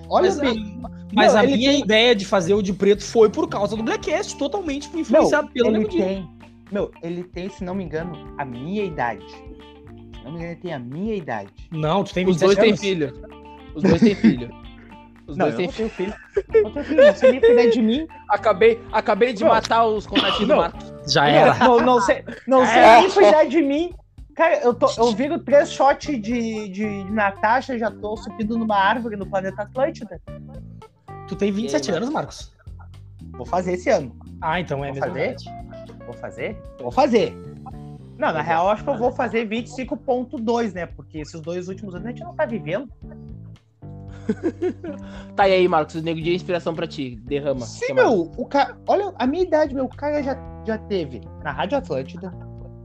Olha 0.09 0.27
Mas, 0.29 0.39
bem, 0.39 0.81
Mas 1.13 1.33
Meu, 1.33 1.41
a 1.41 1.43
minha 1.45 1.71
tem- 1.71 1.81
ideia 1.81 2.15
de 2.15 2.25
fazer 2.25 2.53
o 2.53 2.61
de 2.61 2.71
preto 2.73 3.03
foi 3.03 3.29
por 3.29 3.47
causa 3.49 3.75
do 3.75 3.83
Blackcast, 3.83 4.37
totalmente 4.37 4.89
meu, 4.91 5.01
influenciado 5.01 5.49
pelo 5.51 5.67
ele 5.69 5.77
Nego 5.79 5.89
Di. 5.89 5.97
tem, 5.97 6.29
meu, 6.71 6.91
ele 7.03 7.23
tem, 7.23 7.49
se 7.49 7.63
não 7.63 7.75
me 7.75 7.83
engano, 7.83 8.13
a 8.37 8.45
minha 8.45 8.83
idade. 8.83 9.25
Se 9.27 10.23
não 10.23 10.31
me 10.31 10.37
engano, 10.37 10.51
ele 10.51 10.55
tem 10.61 10.73
a 10.73 10.79
minha 10.79 11.15
idade. 11.15 11.49
Não, 11.71 12.03
tu 12.03 12.13
tem 12.13 12.25
Os 12.27 12.37
27 12.39 12.55
dois 12.55 12.57
têm 12.57 12.77
filho. 12.77 13.13
Os 13.75 13.83
dois 13.83 14.01
têm 14.01 14.15
filho. 14.15 14.64
Os 15.27 15.37
Não, 15.37 15.49
dois 15.49 15.53
eu 15.53 15.57
têm 15.57 15.65
não 15.67 15.73
filho. 15.73 15.89
tenho 15.89 15.89
filho. 15.89 16.15
Eu 16.65 16.71
tenho 16.71 16.85
filho, 16.85 17.05
não 17.05 17.15
sei 17.15 17.31
nem 17.31 17.41
cuidar 17.41 17.69
de 17.69 17.81
mim. 17.81 18.07
Acabei, 18.29 18.79
acabei 18.91 19.33
de 19.33 19.43
Não. 19.43 19.49
matar 19.51 19.85
os 19.85 20.05
contatinhos 20.05 20.39
do 20.39 20.47
Não. 20.47 20.57
Marcos. 20.57 20.93
Já 21.11 21.27
era. 21.27 21.53
Não, 21.59 21.79
não 21.81 22.01
sei, 22.01 22.23
não 22.47 22.65
sei 22.65 22.79
É. 22.81 23.01
nem 23.01 23.09
cuidar 23.11 23.43
de 23.45 23.61
mim. 23.61 23.93
Cara, 24.35 24.57
eu, 24.61 24.73
tô, 24.73 24.87
eu 24.97 25.11
viro 25.13 25.39
três 25.39 25.71
shots 25.71 26.21
de, 26.21 26.67
de, 26.69 27.03
Natasha, 27.11 27.77
já 27.79 27.89
tô 27.89 28.17
subindo 28.17 28.57
numa 28.57 28.75
árvore 28.75 29.15
no 29.15 29.25
planeta 29.25 29.61
Atlântida. 29.63 30.21
Tu 31.27 31.35
tem 31.37 31.51
27 31.51 31.87
E 31.87 31.91
aí, 31.91 31.97
anos, 31.97 32.09
Marcos? 32.09 32.53
Vou 33.31 33.45
fazer 33.45 33.73
esse 33.73 33.89
ano. 33.89 34.15
Ah, 34.41 34.59
então 34.59 34.83
é 34.83 34.91
Vou 34.91 34.95
mesmo. 34.95 35.07
fazer? 35.07 35.35
Vou 36.05 36.13
fazer? 36.13 36.57
Vou 36.79 36.91
fazer. 36.91 37.33
Não, 38.17 38.31
na 38.33 38.41
real, 38.41 38.65
eu 38.65 38.71
acho 38.71 38.83
que 38.83 38.89
eu 38.89 38.97
vou 38.97 39.11
fazer 39.11 39.47
25.2, 39.47 40.73
né? 40.73 40.85
Porque 40.85 41.19
esses 41.19 41.39
dois 41.41 41.67
últimos 41.69 41.95
anos 41.95 42.05
a 42.07 42.09
gente 42.11 42.23
não 42.23 42.33
tá 42.35 42.45
vivendo. 42.45 42.89
Tá, 45.35 45.47
e 45.49 45.53
aí, 45.53 45.67
Marcos, 45.67 45.95
o 45.95 46.01
Nego 46.01 46.21
Di 46.21 46.31
é 46.31 46.33
inspiração 46.33 46.73
pra 46.73 46.87
ti. 46.87 47.17
Derrama. 47.25 47.61
Sim, 47.61 47.93
meu, 47.93 48.31
o 48.37 48.45
cara. 48.45 48.77
Olha, 48.87 49.13
a 49.19 49.27
minha 49.27 49.43
idade, 49.43 49.73
meu, 49.75 49.85
o 49.85 49.89
cara 49.89 50.21
já, 50.23 50.37
já 50.65 50.77
teve 50.77 51.21
na 51.43 51.51
Rádio 51.51 51.77
Atlântida, 51.77 52.29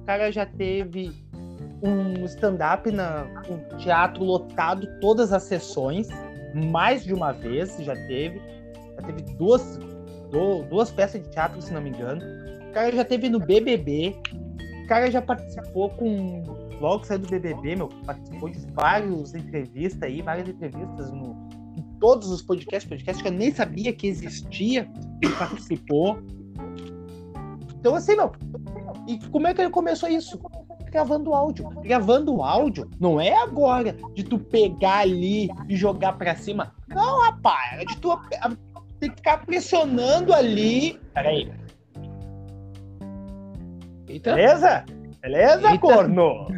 o 0.02 0.04
cara 0.04 0.30
já 0.32 0.44
teve 0.46 1.12
um 1.82 2.24
stand-up 2.26 2.90
na 2.90 3.26
um 3.48 3.76
teatro 3.78 4.22
lotado, 4.24 4.86
todas 5.00 5.32
as 5.32 5.44
sessões, 5.44 6.08
mais 6.54 7.04
de 7.04 7.14
uma 7.14 7.32
vez 7.32 7.76
já 7.78 7.94
teve. 8.06 8.40
Já 8.96 9.06
teve 9.06 9.22
duas, 9.36 9.78
du- 10.30 10.62
duas 10.68 10.90
peças 10.90 11.22
de 11.22 11.28
teatro, 11.30 11.62
se 11.62 11.72
não 11.72 11.80
me 11.80 11.90
engano. 11.90 12.20
O 12.68 12.72
cara 12.72 12.92
já 12.94 13.04
teve 13.04 13.28
no 13.28 13.38
BBB. 13.38 14.14
O 14.84 14.86
cara 14.88 15.10
já 15.10 15.22
participou 15.22 15.88
com. 15.90 16.42
Logo 16.80 17.00
que 17.00 17.08
saiu 17.08 17.18
do 17.18 17.28
BBB, 17.28 17.76
meu, 17.76 17.88
participou 18.06 18.48
de 18.48 18.58
várias 18.72 19.34
entrevistas 19.34 20.02
aí, 20.02 20.22
várias 20.22 20.48
entrevistas 20.48 21.12
no, 21.12 21.36
em 21.76 21.82
todos 22.00 22.30
os 22.30 22.40
podcasts, 22.40 22.88
podcasts 22.88 23.20
que 23.22 23.28
eu 23.28 23.32
nem 23.32 23.52
sabia 23.52 23.92
que 23.92 24.06
existia, 24.06 24.90
ele 25.22 25.34
participou. 25.34 26.18
Então, 27.78 27.94
assim, 27.94 28.16
meu, 28.16 28.32
e 29.06 29.18
como 29.28 29.46
é 29.46 29.54
que 29.54 29.60
ele 29.60 29.70
começou 29.70 30.08
isso? 30.08 30.40
Gravando 30.90 31.34
áudio. 31.34 31.68
Gravando 31.82 32.42
áudio 32.42 32.90
não 32.98 33.20
é 33.20 33.36
agora 33.36 33.94
de 34.14 34.24
tu 34.24 34.38
pegar 34.38 35.00
ali 35.00 35.48
e 35.68 35.76
jogar 35.76 36.14
pra 36.14 36.34
cima. 36.34 36.74
Não, 36.88 37.20
rapaz, 37.20 37.82
é 37.82 37.84
de 37.84 37.96
tu 37.98 38.18
tem 38.98 39.10
que 39.10 39.16
ficar 39.16 39.44
pressionando 39.44 40.32
ali. 40.32 40.98
Peraí, 41.14 41.52
Eita. 44.08 44.34
beleza? 44.34 44.84
Beleza, 45.22 45.70
Eita. 45.70 45.78
corno? 45.78 46.48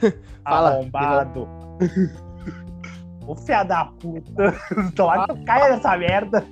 Fala, 0.44 0.70
Arrombado. 0.70 1.48
Ô, 3.26 3.34
filha 3.34 3.64
da 3.64 3.86
puta. 3.86 4.54
Tomara 4.94 5.34
que 5.34 5.44
caia 5.44 5.74
nessa 5.74 5.96
merda. 5.96 6.46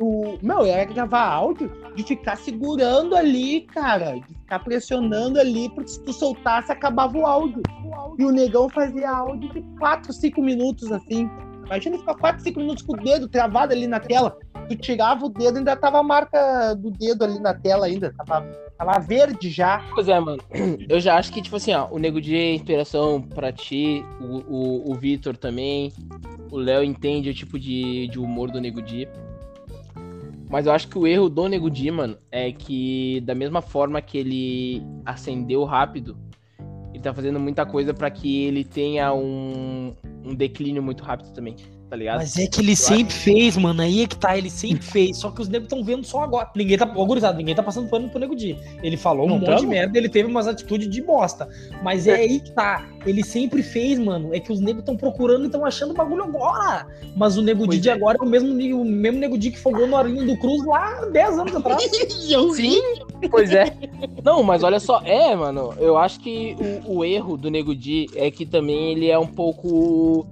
O, 0.00 0.38
meu, 0.42 0.64
era 0.64 0.84
gravar 0.84 1.24
áudio 1.24 1.70
de 1.96 2.04
ficar 2.04 2.36
segurando 2.36 3.16
ali, 3.16 3.62
cara. 3.62 4.14
De 4.14 4.34
ficar 4.34 4.60
pressionando 4.60 5.40
ali, 5.40 5.68
porque 5.70 5.90
se 5.90 6.02
tu 6.04 6.12
soltasse, 6.12 6.70
acabava 6.70 7.16
o 7.16 7.26
áudio. 7.26 7.62
E 8.16 8.24
o 8.24 8.30
negão 8.30 8.68
fazia 8.68 9.10
áudio 9.10 9.52
de 9.52 9.60
4, 9.78 10.12
5 10.12 10.40
minutos, 10.40 10.90
assim. 10.92 11.28
Imagina 11.68 11.98
ficar 11.98 12.14
4, 12.14 12.42
5 12.44 12.60
minutos 12.60 12.82
com 12.82 12.94
o 12.94 12.96
dedo 12.96 13.28
travado 13.28 13.74
ali 13.74 13.86
na 13.86 14.00
tela. 14.00 14.38
Tu 14.68 14.76
tirava 14.76 15.26
o 15.26 15.28
dedo, 15.28 15.58
ainda 15.58 15.76
tava 15.76 15.98
a 15.98 16.02
marca 16.02 16.74
do 16.74 16.90
dedo 16.90 17.24
ali 17.24 17.38
na 17.38 17.52
tela 17.52 17.84
ainda. 17.84 18.12
Tava, 18.16 18.40
tava 18.76 18.98
verde 19.00 19.50
já. 19.50 19.84
Pois 19.94 20.08
é, 20.08 20.18
mano. 20.18 20.42
Eu 20.88 20.98
já 20.98 21.16
acho 21.16 21.30
que, 21.30 21.42
tipo 21.42 21.56
assim, 21.56 21.74
ó, 21.74 21.86
o 21.90 21.98
Nego 21.98 22.22
Di 22.22 22.36
é 22.36 22.54
inspiração 22.54 23.20
pra 23.20 23.52
ti, 23.52 24.02
o, 24.18 24.38
o, 24.48 24.92
o 24.92 24.94
Vitor 24.94 25.36
também. 25.36 25.92
O 26.50 26.56
Léo 26.56 26.82
entende 26.82 27.28
o 27.28 27.34
tipo 27.34 27.58
de, 27.58 28.08
de 28.08 28.18
humor 28.18 28.50
do 28.50 28.60
Nego 28.60 28.80
Di. 28.80 29.06
Mas 30.48 30.64
eu 30.64 30.72
acho 30.72 30.88
que 30.88 30.98
o 30.98 31.06
erro 31.06 31.28
do 31.28 31.46
Nego 31.48 31.70
Di, 31.70 31.90
mano, 31.90 32.16
é 32.32 32.50
que 32.50 33.20
da 33.26 33.34
mesma 33.34 33.60
forma 33.60 34.00
que 34.00 34.16
ele 34.16 34.82
acendeu 35.04 35.64
rápido, 35.64 36.16
ele 36.92 37.02
tá 37.02 37.12
fazendo 37.12 37.38
muita 37.38 37.64
coisa 37.66 37.92
pra 37.92 38.10
que 38.10 38.44
ele 38.44 38.64
tenha 38.64 39.12
um, 39.12 39.94
um 40.24 40.34
declínio 40.34 40.82
muito 40.82 41.04
rápido 41.04 41.32
também, 41.32 41.56
tá 41.88 41.96
ligado? 41.96 42.18
Mas 42.18 42.36
é 42.36 42.46
que 42.46 42.60
ele 42.60 42.76
sempre 42.76 43.12
fez, 43.14 43.56
mano. 43.56 43.80
Aí 43.82 44.02
é 44.02 44.06
que 44.06 44.16
tá, 44.16 44.36
ele 44.36 44.50
sempre 44.50 44.82
fez. 44.84 45.16
Só 45.16 45.30
que 45.30 45.40
os 45.40 45.48
negros 45.48 45.70
estão 45.72 45.84
vendo 45.84 46.04
só 46.06 46.22
agora. 46.22 46.50
Ninguém 46.54 46.76
tá. 46.76 46.90
Ô, 46.94 47.06
gurizada, 47.06 47.36
ninguém 47.36 47.54
tá 47.54 47.62
passando 47.62 47.88
pano 47.88 48.08
pro 48.08 48.18
Nego 48.18 48.36
Di. 48.36 48.56
Ele 48.82 48.96
falou 48.96 49.26
um 49.26 49.30
Não 49.30 49.38
monte 49.38 49.48
de 49.50 49.56
tamo? 49.56 49.68
merda, 49.68 49.96
ele 49.98 50.08
teve 50.08 50.28
umas 50.28 50.46
atitudes 50.46 50.88
de 50.88 51.02
bosta. 51.02 51.48
Mas 51.82 52.06
é 52.06 52.14
aí 52.14 52.40
que 52.40 52.50
tá. 52.52 52.86
Ele 53.06 53.24
sempre 53.24 53.62
fez, 53.62 53.98
mano. 53.98 54.34
É 54.34 54.40
que 54.40 54.52
os 54.52 54.60
negros 54.60 54.80
estão 54.80 54.96
procurando 54.96 55.44
e 55.44 55.46
estão 55.46 55.64
achando 55.64 55.90
o 55.92 55.94
bagulho 55.94 56.24
agora. 56.24 56.86
Mas 57.16 57.36
o 57.36 57.42
Nego 57.42 57.62
Di 57.62 57.66
Pois 57.68 57.80
de 57.82 57.88
é. 57.88 57.92
agora 57.92 58.18
é 58.20 58.24
o 58.24 58.28
mesmo, 58.28 58.52
nego- 58.52 58.80
o 58.80 58.84
mesmo 58.84 59.18
Nego 59.18 59.38
Di 59.38 59.50
que 59.50 59.58
fogou 59.58 59.86
no 59.86 59.96
Arlindo 59.96 60.36
Cruz 60.38 60.64
lá 60.66 61.04
10 61.06 61.38
anos 61.38 61.56
atrás. 61.56 61.82
Sim, 62.54 62.80
pois 63.30 63.50
é. 63.52 63.72
Não, 64.22 64.42
mas 64.42 64.62
olha 64.62 64.78
só, 64.80 65.00
é, 65.04 65.34
mano, 65.34 65.72
eu 65.78 65.96
acho 65.96 66.20
que 66.20 66.54
o, 66.86 66.98
o 66.98 67.04
erro 67.04 67.36
do 67.36 67.50
Nego 67.50 67.74
Di 67.74 68.06
é 68.14 68.30
que 68.30 68.44
também 68.44 68.92
ele 68.92 69.08
é 69.10 69.18
um 69.18 69.26
pouco. 69.26 70.26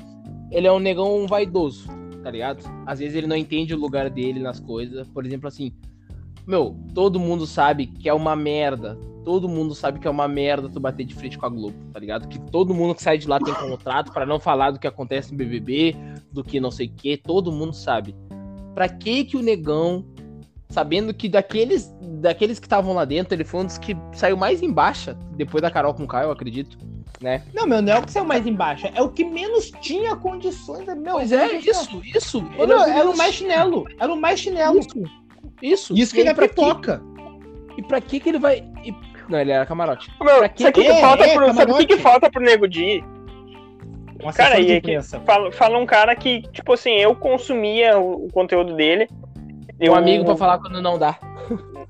Ele 0.57 0.66
é 0.66 0.73
um 0.73 0.79
negão 0.79 1.27
vaidoso, 1.27 1.87
tá 2.23 2.31
ligado? 2.31 2.64
Às 2.87 2.99
vezes 2.99 3.14
ele 3.14 3.27
não 3.27 3.37
entende 3.37 3.74
o 3.74 3.78
lugar 3.78 4.09
dele 4.09 4.41
nas 4.41 4.59
coisas. 4.59 5.07
Por 5.07 5.26
exemplo, 5.26 5.47
assim, 5.47 5.70
meu, 6.47 6.74
todo 6.95 7.20
mundo 7.20 7.47
sabe 7.47 7.87
que 7.87 8.09
é 8.09 8.14
uma 8.14 8.35
merda. 8.35 8.99
Todo 9.22 9.51
mundo 9.51 9.74
sabe 9.74 9.99
que 9.99 10.09
é 10.09 10.11
uma 10.11 10.26
merda 10.26 10.70
tu 10.70 10.80
bater 10.80 11.05
de 11.05 11.14
frente 11.14 11.37
com 11.37 11.45
a 11.45 11.51
Globo, 11.51 11.76
tá 11.93 12.01
ligado? 12.01 12.26
Que 12.26 12.39
todo 12.39 12.72
mundo 12.72 12.95
que 12.95 13.03
sai 13.03 13.18
de 13.18 13.28
lá 13.28 13.39
tem 13.39 13.53
contrato 13.53 14.11
pra 14.11 14.24
não 14.24 14.41
falar 14.41 14.70
do 14.70 14.78
que 14.78 14.87
acontece 14.87 15.30
no 15.30 15.37
BBB, 15.37 15.95
do 16.33 16.43
que 16.43 16.59
não 16.59 16.70
sei 16.70 16.87
o 16.87 16.91
que, 16.91 17.18
todo 17.18 17.53
mundo 17.53 17.74
sabe. 17.74 18.16
Pra 18.74 18.89
que 18.89 19.26
que 19.26 19.37
o 19.37 19.43
negão 19.43 20.07
sabendo 20.70 21.12
que 21.12 21.28
daqueles 21.28 21.95
daqueles 22.01 22.59
que 22.59 22.66
estavam 22.66 22.95
lá 22.95 23.05
dentro, 23.05 23.35
ele 23.35 23.45
foi 23.45 23.61
um 23.61 23.66
dos 23.66 23.76
que 23.76 23.95
saiu 24.14 24.39
mais 24.39 24.62
em 24.62 24.72
baixa, 24.72 25.12
depois 25.37 25.61
da 25.61 25.70
Carol 25.70 25.93
com 25.93 26.05
o 26.05 26.09
Caio, 26.09 26.28
eu 26.28 26.33
acredito. 26.33 26.78
Né? 27.20 27.42
Não, 27.54 27.66
meu, 27.66 27.80
não 27.80 27.92
é 27.94 27.98
o 27.98 28.02
que 28.02 28.12
saiu 28.12 28.26
mais 28.26 28.46
embaixo. 28.46 28.88
É 28.94 29.00
o 29.00 29.09
que 29.09 29.24
menos 29.24 29.70
tinha 29.80 30.14
condições. 30.16 30.84
Meu, 30.86 31.14
Pois 31.14 31.32
é, 31.32 31.52
isso, 31.57 32.00
isso. 32.04 32.46
Ele 32.59 32.66
meu, 32.66 32.80
é 32.82 32.98
era 32.98 33.09
o 33.09 33.16
mais 33.16 33.34
chinelo. 33.34 33.86
Era 33.98 34.12
o 34.12 34.20
mais 34.20 34.38
chinelo. 34.38 34.78
Isso, 34.80 35.02
isso. 35.62 35.94
Isso 35.96 36.14
que 36.14 36.20
ele 36.20 36.28
aí, 36.28 36.34
é 36.34 36.38
pipoca. 36.48 37.02
E 37.78 37.82
pra 37.82 38.00
que 38.00 38.20
que 38.20 38.28
ele 38.28 38.38
vai... 38.38 38.62
e- 38.84 38.94
Não, 39.28 39.38
ele 39.38 39.50
era 39.50 39.64
camarote. 39.64 40.11
Meu, 40.22 40.38
Pra 40.38 40.48
que 40.50 40.62
sabe 40.62 40.78
o 40.78 40.82
que, 40.82 40.88
que- 40.88 40.94
que 40.94 41.00
falta 41.00 41.24
é, 41.26 41.34
pro, 41.34 41.54
sabe 41.54 41.72
o 41.72 41.76
que, 41.78 41.86
que 41.86 41.96
falta 41.98 42.30
pro 42.30 42.42
Nego 42.42 42.68
Di? 42.68 43.02
Um 44.22 44.32
Cara, 44.32 44.59
e 44.61 44.72
é 44.72 44.80
que 44.80 45.00
fala, 45.24 45.52
fala 45.52 45.78
um 45.78 45.86
cara 45.86 46.14
que, 46.16 46.42
tipo 46.50 46.72
assim, 46.72 46.92
eu 46.96 47.14
consumia 47.14 47.98
o, 47.98 48.26
o 48.26 48.32
conteúdo 48.32 48.74
dele. 48.74 49.09
Eu, 49.78 49.92
Um 49.92 49.96
amigo 49.96 50.24
pra 50.24 50.36
falar 50.36 50.59
quando 50.59 50.80
não 50.82 50.98
dá. 50.98 51.18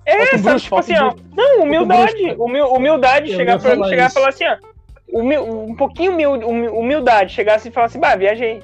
É, 0.04 0.22
um 0.22 0.26
sabe, 0.26 0.42
bruxo, 0.42 0.64
tipo 0.64 0.76
assim, 0.76 0.94
ó. 0.96 1.14
Não, 1.36 1.62
humildade. 1.62 2.34
humildade, 2.38 3.30
Eu 3.32 3.36
chegar, 3.36 3.58
pra, 3.60 3.70
falar 3.74 3.88
chegar 3.88 4.10
e 4.10 4.12
falar 4.12 4.28
assim, 4.28 4.44
ó. 4.44 4.56
Humil, 5.12 5.42
um 5.44 5.74
pouquinho 5.76 6.12
humil- 6.12 6.48
humi- 6.48 6.68
humildade. 6.68 7.32
Chegar 7.32 7.57
assim 7.57 7.68
e 7.68 7.72
falar 7.72 7.86
assim, 7.86 8.00
bah, 8.00 8.16
viajei. 8.16 8.61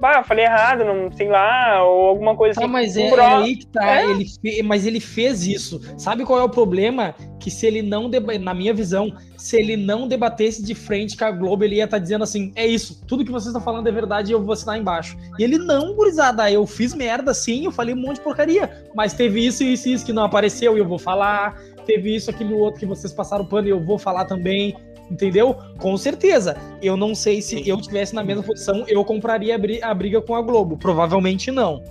Bah, 0.00 0.22
falei 0.22 0.44
errado, 0.44 0.84
não 0.84 1.10
sei 1.12 1.28
lá, 1.28 1.82
ou 1.84 2.08
alguma 2.08 2.36
coisa 2.36 2.56
Tá, 2.60 2.64
assim. 2.66 2.72
mas 2.72 2.94
é, 2.96 3.06
é 3.08 3.20
aí 3.20 3.56
que 3.56 3.66
tá. 3.68 4.00
É. 4.02 4.10
Ele 4.10 4.26
fe- 4.26 4.62
mas 4.62 4.84
ele 4.86 5.00
fez 5.00 5.46
isso. 5.46 5.80
Sabe 5.96 6.24
qual 6.24 6.38
é 6.40 6.42
o 6.42 6.48
problema? 6.48 7.14
Que 7.40 7.50
se 7.50 7.64
ele 7.66 7.80
não, 7.80 8.10
deba- 8.10 8.36
na 8.38 8.52
minha 8.52 8.74
visão, 8.74 9.14
se 9.38 9.56
ele 9.56 9.76
não 9.78 10.06
debatesse 10.06 10.62
de 10.62 10.74
frente 10.74 11.16
com 11.16 11.24
a 11.24 11.30
Globo, 11.30 11.64
ele 11.64 11.76
ia 11.76 11.84
estar 11.84 11.98
dizendo 11.98 12.22
assim: 12.24 12.52
é 12.54 12.66
isso, 12.66 13.02
tudo 13.06 13.24
que 13.24 13.30
vocês 13.30 13.46
estão 13.46 13.62
falando 13.62 13.86
é 13.88 13.92
verdade 13.92 14.30
e 14.30 14.34
eu 14.34 14.42
vou 14.42 14.52
assinar 14.52 14.76
embaixo. 14.78 15.16
E 15.38 15.44
ele 15.44 15.56
não, 15.56 15.94
gurizada, 15.94 16.50
eu 16.50 16.66
fiz 16.66 16.92
merda 16.94 17.32
sim, 17.32 17.64
eu 17.64 17.72
falei 17.72 17.94
um 17.94 17.98
monte 17.98 18.16
de 18.16 18.22
porcaria. 18.22 18.84
Mas 18.94 19.14
teve 19.14 19.46
isso, 19.46 19.62
isso 19.64 19.88
e 19.88 19.92
isso 19.94 20.04
que 20.04 20.12
não 20.12 20.24
apareceu 20.24 20.76
e 20.76 20.80
eu 20.80 20.88
vou 20.88 20.98
falar. 20.98 21.56
Teve 21.86 22.14
isso, 22.14 22.28
aquilo 22.28 22.58
outro 22.58 22.80
que 22.80 22.86
vocês 22.86 23.12
passaram 23.12 23.46
pano 23.46 23.68
e 23.68 23.70
eu 23.70 23.80
vou 23.82 23.98
falar 23.98 24.24
também. 24.26 24.76
Entendeu? 25.10 25.54
Com 25.78 25.96
certeza. 25.96 26.56
Eu 26.82 26.96
não 26.96 27.14
sei 27.14 27.42
se 27.42 27.66
eu 27.68 27.80
tivesse 27.80 28.14
na 28.14 28.24
mesma 28.24 28.42
posição, 28.42 28.84
eu 28.88 29.04
compraria 29.04 29.54
a 29.54 29.58
bri- 29.58 29.82
a 29.82 29.92
briga 29.92 30.20
com 30.20 30.34
a 30.34 30.40
Globo. 30.42 30.76
Provavelmente 30.76 31.50
não. 31.50 31.82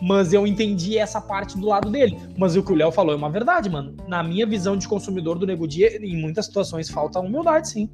Mas 0.00 0.32
eu 0.32 0.46
entendi 0.46 0.98
essa 0.98 1.20
parte 1.20 1.56
do 1.58 1.66
lado 1.66 1.90
dele. 1.90 2.18
Mas 2.36 2.56
o 2.56 2.62
que 2.62 2.72
o 2.72 2.74
Léo 2.74 2.90
falou 2.90 3.12
é 3.12 3.16
uma 3.16 3.30
verdade, 3.30 3.68
mano. 3.70 3.94
Na 4.08 4.22
minha 4.22 4.46
visão 4.46 4.76
de 4.76 4.88
consumidor 4.88 5.38
do 5.38 5.46
Nego 5.46 5.66
Dia, 5.66 5.96
em 6.04 6.16
muitas 6.16 6.46
situações 6.46 6.88
falta 6.90 7.20
humildade, 7.20 7.68
sim. 7.68 7.88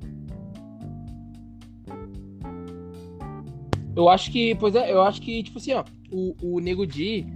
Eu 3.96 4.08
acho 4.08 4.30
que, 4.30 4.54
pois 4.54 4.74
é, 4.74 4.92
eu 4.92 5.02
acho 5.02 5.20
que, 5.20 5.42
tipo 5.42 5.58
assim, 5.58 5.72
ó, 5.74 5.84
o, 6.10 6.34
o 6.40 6.60
Nego 6.60 6.86
Di 6.86 7.26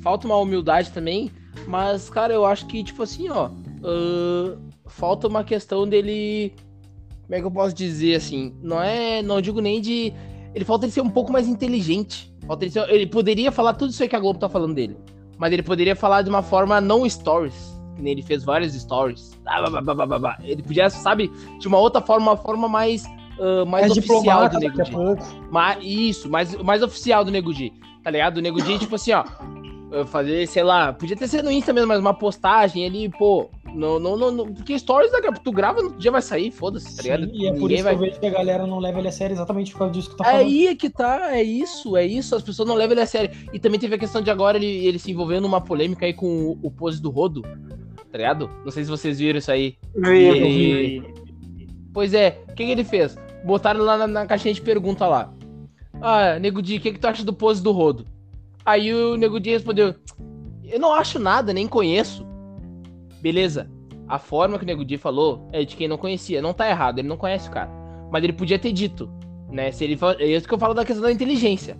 falta 0.00 0.26
uma 0.26 0.36
humildade 0.36 0.90
também, 0.92 1.30
mas, 1.66 2.10
cara, 2.10 2.32
eu 2.32 2.44
acho 2.44 2.66
que, 2.66 2.84
tipo 2.84 3.02
assim, 3.02 3.28
ó, 3.30 3.46
ahn, 3.82 4.56
falta 4.86 5.26
uma 5.26 5.42
questão 5.42 5.88
dele. 5.88 6.52
Como 7.30 7.36
é 7.36 7.40
que 7.42 7.46
eu 7.46 7.50
posso 7.52 7.72
dizer 7.72 8.16
assim? 8.16 8.52
Não 8.60 8.82
é. 8.82 9.22
Não 9.22 9.40
digo 9.40 9.60
nem 9.60 9.80
de. 9.80 10.12
Ele 10.52 10.64
falta 10.64 10.84
ele 10.84 10.90
ser 10.92 11.00
um 11.00 11.08
pouco 11.08 11.32
mais 11.32 11.46
inteligente. 11.46 12.28
Falta 12.44 12.64
ele, 12.64 12.72
ser- 12.72 12.90
ele 12.90 13.06
poderia 13.06 13.52
falar 13.52 13.74
tudo 13.74 13.90
isso 13.90 14.02
aí 14.02 14.08
que 14.08 14.16
a 14.16 14.18
Globo 14.18 14.40
tá 14.40 14.48
falando 14.48 14.74
dele. 14.74 14.96
Mas 15.38 15.52
ele 15.52 15.62
poderia 15.62 15.94
falar 15.94 16.22
de 16.22 16.28
uma 16.28 16.42
forma 16.42 16.80
não 16.80 17.08
stories. 17.08 17.54
que 17.94 18.02
nem 18.02 18.14
Ele 18.14 18.22
fez 18.22 18.42
vários 18.42 18.74
stories. 18.74 19.30
Ele 20.42 20.60
podia, 20.60 20.90
sabe, 20.90 21.30
de 21.60 21.68
uma 21.68 21.78
outra 21.78 22.00
forma, 22.00 22.32
uma 22.32 22.36
forma 22.36 22.68
mais. 22.68 23.04
ah, 23.38 23.64
mais 23.64 23.86
Mais 23.86 23.92
oficial 23.96 24.48
do 24.48 24.58
Nego 24.58 24.82
Di. 24.82 24.90
Ma- 25.52 25.78
isso, 25.78 26.28
mais, 26.28 26.54
mais 26.56 26.82
oficial 26.82 27.24
do 27.24 27.30
Nego 27.30 27.54
Di, 27.54 27.72
tá 28.02 28.10
ligado? 28.10 28.38
O 28.38 28.40
Nego 28.40 28.60
Di, 28.60 28.76
tipo 28.76 28.96
assim, 28.96 29.12
ó. 29.12 29.24
Fazer, 30.06 30.46
sei 30.48 30.62
lá, 30.64 30.92
podia 30.92 31.16
ter 31.16 31.26
sido 31.28 31.44
no 31.44 31.50
Insta 31.52 31.72
mesmo, 31.72 31.88
mas 31.88 32.00
uma 32.00 32.14
postagem 32.14 32.84
ali, 32.86 33.08
pô. 33.08 33.48
Não, 33.74 33.98
não, 34.00 34.16
não, 34.16 34.30
não- 34.30 34.52
porque 34.52 34.78
stories 34.78 35.12
daqui 35.12 35.28
a 35.28 35.32
pouco 35.32 35.44
tu 35.44 35.52
grava, 35.52 35.78
no 35.80 35.86
outro 35.86 36.00
dia 36.00 36.10
vai 36.10 36.20
sair, 36.22 36.50
foda-se, 36.50 36.96
tá 36.96 37.02
ligado? 37.02 37.24
Sim, 37.26 37.30
e 37.34 37.46
é 37.46 37.52
por 37.52 37.60
Ninguém 37.60 37.74
isso 37.76 37.84
vai... 37.84 37.94
que 37.96 38.00
eu 38.02 38.06
vejo 38.08 38.20
que 38.20 38.26
a 38.26 38.30
galera 38.30 38.66
não 38.66 38.78
leva 38.78 38.98
ele 38.98 39.08
a 39.08 39.12
sério 39.12 39.34
exatamente 39.34 39.72
por 39.72 39.78
causa 39.78 39.92
disso 39.94 40.10
que 40.10 40.16
tá 40.16 40.24
É 40.24 40.30
falando. 40.32 40.46
aí 40.46 40.76
que 40.76 40.90
tá, 40.90 41.36
é 41.36 41.42
isso, 41.42 41.96
é 41.96 42.04
isso. 42.06 42.34
As 42.34 42.42
pessoas 42.42 42.66
não 42.68 42.74
levam 42.74 42.92
ele 42.94 43.00
a 43.02 43.06
sério. 43.06 43.30
E 43.52 43.58
também 43.58 43.78
teve 43.78 43.94
a 43.94 43.98
questão 43.98 44.20
de 44.22 44.30
agora 44.30 44.56
ele, 44.56 44.66
ele 44.86 44.98
se 44.98 45.10
envolvendo 45.10 45.42
numa 45.42 45.60
polêmica 45.60 46.04
aí 46.06 46.12
com 46.12 46.26
o, 46.26 46.58
o 46.62 46.70
pose 46.70 47.00
do 47.00 47.10
Rodo, 47.10 47.42
tá 47.42 48.18
ligado? 48.18 48.50
Não 48.64 48.70
sei 48.70 48.82
se 48.84 48.90
vocês 48.90 49.18
viram 49.18 49.38
isso 49.38 49.50
aí. 49.52 49.76
Vivo. 49.94 50.36
E- 50.46 51.20
Pois 51.92 52.14
é, 52.14 52.40
o 52.48 52.54
que, 52.54 52.64
que 52.64 52.70
ele 52.70 52.84
fez? 52.84 53.16
Botaram 53.44 53.80
lá 53.82 53.98
na, 53.98 54.06
na 54.06 54.26
caixinha 54.26 54.54
de 54.54 54.60
pergunta 54.60 55.06
lá. 55.06 55.32
Ah, 56.00 56.38
Nego 56.38 56.62
Di, 56.62 56.76
o 56.76 56.80
que, 56.80 56.92
que 56.92 56.98
tu 57.00 57.06
acha 57.06 57.24
do 57.24 57.32
pose 57.32 57.62
do 57.62 57.72
Rodo? 57.72 58.04
Aí 58.64 58.92
o 58.94 59.16
Nego 59.16 59.40
Di 59.40 59.50
respondeu: 59.50 59.94
Eu 60.64 60.78
não 60.78 60.92
acho 60.94 61.18
nada, 61.18 61.52
nem 61.52 61.66
conheço. 61.66 62.24
Beleza. 63.20 63.70
A 64.08 64.18
forma 64.18 64.58
que 64.58 64.64
o 64.64 64.66
Nego 64.66 64.84
Di 64.84 64.98
falou 64.98 65.48
é 65.52 65.64
de 65.64 65.76
quem 65.76 65.86
não 65.86 65.96
conhecia. 65.96 66.42
Não 66.42 66.52
tá 66.52 66.68
errado, 66.68 66.98
ele 66.98 67.08
não 67.08 67.16
conhece 67.16 67.48
o 67.48 67.52
cara. 67.52 67.70
Mas 68.10 68.24
ele 68.24 68.32
podia 68.32 68.58
ter 68.58 68.72
dito, 68.72 69.08
né? 69.48 69.70
Se 69.70 69.84
ele 69.84 69.98
É 70.18 70.26
isso 70.26 70.48
que 70.48 70.54
eu 70.54 70.58
falo 70.58 70.74
da 70.74 70.84
questão 70.84 71.04
da 71.04 71.12
inteligência. 71.12 71.76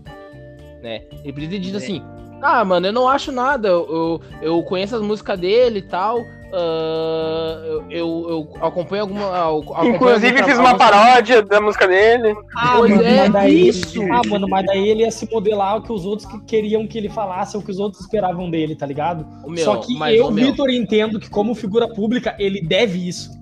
Né? 0.83 1.03
Ele 1.25 1.33
podia 1.33 1.49
ter 1.49 1.59
dito 1.59 1.77
assim: 1.77 2.03
Ah, 2.41 2.65
mano, 2.65 2.87
eu 2.87 2.93
não 2.93 3.09
acho 3.09 3.33
nada. 3.33 3.69
Eu, 3.69 3.89
eu, 3.91 4.21
eu 4.43 4.63
conheço 4.63 4.95
as 4.95 5.03
músicas 5.03 5.39
dele 5.39 5.81
e 5.81 5.83
tal. 5.83 6.25
Ah, 6.53 7.81
eu, 7.91 8.27
eu, 8.29 8.49
acompanho 8.61 9.03
alguma. 9.03 9.23
eu 9.23 9.59
acompanho 9.59 9.95
Inclusive, 9.95 10.37
algum 10.37 10.49
fiz 10.49 10.59
uma 10.59 10.77
paródia 10.77 11.43
da 11.43 11.61
música 11.61 11.87
dele. 11.87 12.35
Ah, 12.57 12.75
Pois 12.79 12.91
mano, 12.91 13.03
é, 13.03 13.17
mas 13.17 13.33
daí, 13.33 13.69
isso. 13.69 14.03
Ah, 14.13 14.23
mano, 14.27 14.49
mas 14.49 14.67
daí 14.67 14.89
ele 14.89 15.03
ia 15.03 15.11
se 15.11 15.31
modelar 15.31 15.77
o 15.77 15.83
que 15.83 15.93
os 15.93 16.05
outros 16.05 16.29
que 16.29 16.41
queriam 16.41 16.87
que 16.87 16.99
ele 16.99 17.09
falasse, 17.09 17.57
o 17.57 17.63
que 17.63 17.71
os 17.71 17.79
outros 17.79 18.03
esperavam 18.03 18.51
dele, 18.51 18.75
tá 18.75 18.87
ligado? 18.87 19.27
Meu, 19.47 19.65
Só 19.65 19.77
que 19.77 19.97
eu, 20.15 20.31
Vitor, 20.33 20.71
entendo 20.71 21.19
que 21.21 21.31
como 21.31 21.55
figura 21.55 21.89
pública, 21.89 22.35
ele 22.39 22.61
deve 22.61 23.07
isso. 23.07 23.40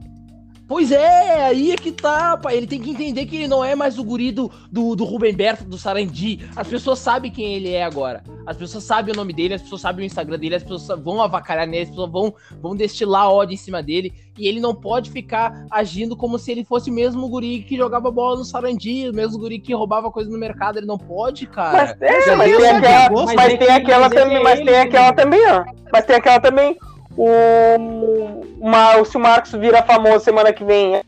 Pois 0.68 0.92
é, 0.92 1.46
aí 1.46 1.72
é 1.72 1.76
que 1.76 1.90
tá, 1.90 2.36
pai. 2.36 2.58
Ele 2.58 2.66
tem 2.66 2.78
que 2.78 2.90
entender 2.90 3.24
que 3.24 3.36
ele 3.36 3.48
não 3.48 3.64
é 3.64 3.74
mais 3.74 3.98
o 3.98 4.04
guri 4.04 4.30
do, 4.30 4.50
do, 4.70 4.94
do 4.94 5.02
Rubem 5.02 5.32
Berto, 5.32 5.64
do 5.64 5.78
Sarandi. 5.78 6.46
As 6.54 6.68
pessoas 6.68 6.98
sabem 6.98 7.30
quem 7.30 7.54
ele 7.54 7.72
é 7.72 7.82
agora. 7.82 8.22
As 8.46 8.54
pessoas 8.54 8.84
sabem 8.84 9.14
o 9.14 9.16
nome 9.16 9.32
dele, 9.32 9.54
as 9.54 9.62
pessoas 9.62 9.80
sabem 9.80 10.04
o 10.04 10.06
Instagram 10.06 10.38
dele, 10.38 10.56
as 10.56 10.62
pessoas 10.62 11.00
vão 11.02 11.22
avacalhar 11.22 11.66
nele, 11.66 11.84
as 11.84 11.88
pessoas 11.88 12.10
vão, 12.10 12.34
vão 12.60 12.76
destilar 12.76 13.30
ódio 13.30 13.54
em 13.54 13.56
cima 13.56 13.82
dele. 13.82 14.12
E 14.36 14.46
ele 14.46 14.60
não 14.60 14.74
pode 14.74 15.10
ficar 15.10 15.66
agindo 15.70 16.14
como 16.14 16.38
se 16.38 16.52
ele 16.52 16.64
fosse 16.64 16.90
o 16.90 16.92
mesmo 16.92 17.26
guri 17.30 17.62
que 17.62 17.74
jogava 17.74 18.10
bola 18.10 18.36
no 18.36 18.44
Sarandi, 18.44 19.08
o 19.08 19.14
mesmo 19.14 19.38
guri 19.38 19.58
que 19.58 19.72
roubava 19.72 20.12
coisa 20.12 20.30
no 20.30 20.38
mercado. 20.38 20.76
Ele 20.76 20.86
não 20.86 20.98
pode, 20.98 21.46
cara. 21.46 21.96
Mas, 21.96 21.96
é, 22.02 22.20
tem 22.46 22.76
aquela, 22.76 23.24
mas 23.24 23.34
mas 23.34 23.58
tem 23.58 23.70
também, 24.10 24.42
mas 24.42 24.60
tem 24.60 24.78
aquela 24.80 25.12
também, 25.14 25.40
ó. 25.46 25.64
Mas 25.90 26.04
tem 26.04 26.16
aquela 26.16 26.40
também. 26.40 26.76
O, 27.20 27.26
uma, 28.60 29.04
se 29.04 29.16
o 29.16 29.20
Marcos 29.20 29.50
vira 29.50 29.82
famoso 29.82 30.24
semana 30.24 30.52
que 30.52 30.62
vem, 30.62 31.02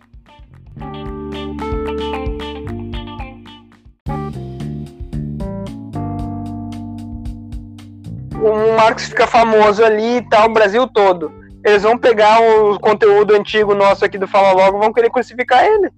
o 8.34 8.76
Marcos 8.76 9.04
fica 9.04 9.24
famoso 9.28 9.84
ali 9.84 10.16
e 10.16 10.28
tal, 10.28 10.48
o 10.48 10.52
Brasil 10.52 10.84
todo. 10.88 11.32
Eles 11.64 11.84
vão 11.84 11.96
pegar 11.96 12.40
o 12.40 12.80
conteúdo 12.80 13.36
antigo 13.36 13.72
nosso 13.72 14.04
aqui 14.04 14.18
do 14.18 14.26
Fala 14.26 14.50
Logo 14.50 14.78
e 14.78 14.80
vão 14.80 14.92
querer 14.92 15.11
crucificar 15.11 15.64
ele. 15.64 15.92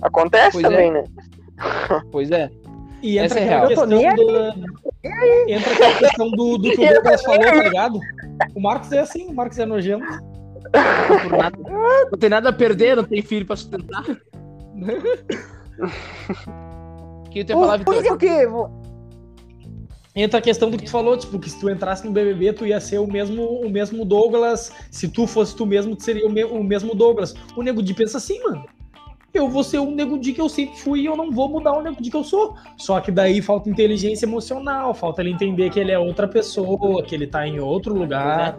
Acontece 0.00 0.52
Pois 0.52 0.64
é. 0.64 0.68
também, 0.68 0.92
né? 0.92 1.04
Pois 2.12 2.30
é. 2.30 2.48
E 3.02 3.18
Essa 3.18 3.40
é 3.40 3.44
real. 3.44 3.68
Eu 3.68 3.74
tô 3.74 3.84
do... 3.86 3.96
Entra 5.48 5.72
aquela 5.72 5.98
questão 5.98 6.30
do, 6.30 6.58
do 6.58 6.70
que 6.70 6.80
o 6.80 6.88
Douglas 6.94 7.22
falou, 7.22 7.40
tá 7.44 7.54
ligado? 7.62 7.98
O 8.54 8.60
Marcos 8.60 8.92
é 8.92 9.00
assim, 9.00 9.26
o 9.28 9.34
Marcos 9.34 9.58
é 9.58 9.66
nojento. 9.66 10.04
Não, 10.04 10.20
por 11.28 11.36
nada. 11.38 11.58
Não 12.10 12.18
tem 12.18 12.30
nada 12.30 12.48
a 12.50 12.52
perder, 12.52 12.96
não 12.96 13.04
tem 13.04 13.20
filho 13.22 13.44
pra 13.44 13.56
sustentar. 13.56 14.04
que 17.30 17.44
tu 17.44 17.50
ia 17.50 17.56
falar, 17.56 17.82
Pois 17.84 18.02
Vitor? 18.02 18.12
é 18.12 18.14
o 18.14 18.18
quê? 18.18 18.46
Entra 20.14 20.38
a 20.40 20.42
questão 20.42 20.70
do 20.70 20.76
que 20.76 20.84
tu 20.84 20.90
falou, 20.90 21.16
tipo, 21.16 21.38
que 21.38 21.48
se 21.48 21.58
tu 21.58 21.70
entrasse 21.70 22.04
no 22.06 22.12
BBB, 22.12 22.52
tu 22.52 22.66
ia 22.66 22.78
ser 22.80 22.98
o 22.98 23.06
mesmo, 23.06 23.42
o 23.44 23.70
mesmo 23.70 24.04
Douglas. 24.04 24.70
Se 24.90 25.08
tu 25.08 25.26
fosse 25.26 25.56
tu 25.56 25.64
mesmo, 25.64 25.96
tu 25.96 26.02
seria 26.04 26.26
o, 26.26 26.30
me- 26.30 26.44
o 26.44 26.62
mesmo 26.62 26.94
Douglas. 26.94 27.34
O 27.56 27.62
Nego 27.62 27.82
Di 27.82 27.94
pensa 27.94 28.18
assim, 28.18 28.38
mano. 28.42 28.62
Eu 29.34 29.48
vou 29.48 29.64
ser 29.64 29.78
o 29.78 29.90
Nego 29.90 30.18
Di 30.18 30.32
que 30.34 30.40
eu 30.40 30.48
sempre 30.48 30.78
fui 30.78 31.00
e 31.00 31.06
eu 31.06 31.16
não 31.16 31.30
vou 31.30 31.48
mudar 31.48 31.72
o 31.72 31.82
Nego 31.82 32.02
Di 32.02 32.10
que 32.10 32.16
eu 32.16 32.24
sou. 32.24 32.54
Só 32.76 33.00
que 33.00 33.10
daí 33.10 33.40
falta 33.40 33.70
inteligência 33.70 34.26
emocional, 34.26 34.92
falta 34.92 35.22
ele 35.22 35.30
entender 35.30 35.70
que 35.70 35.80
ele 35.80 35.90
é 35.90 35.98
outra 35.98 36.28
pessoa, 36.28 37.02
que 37.02 37.14
ele 37.14 37.26
tá 37.26 37.46
em 37.46 37.58
outro 37.58 37.94
lugar. 37.94 38.56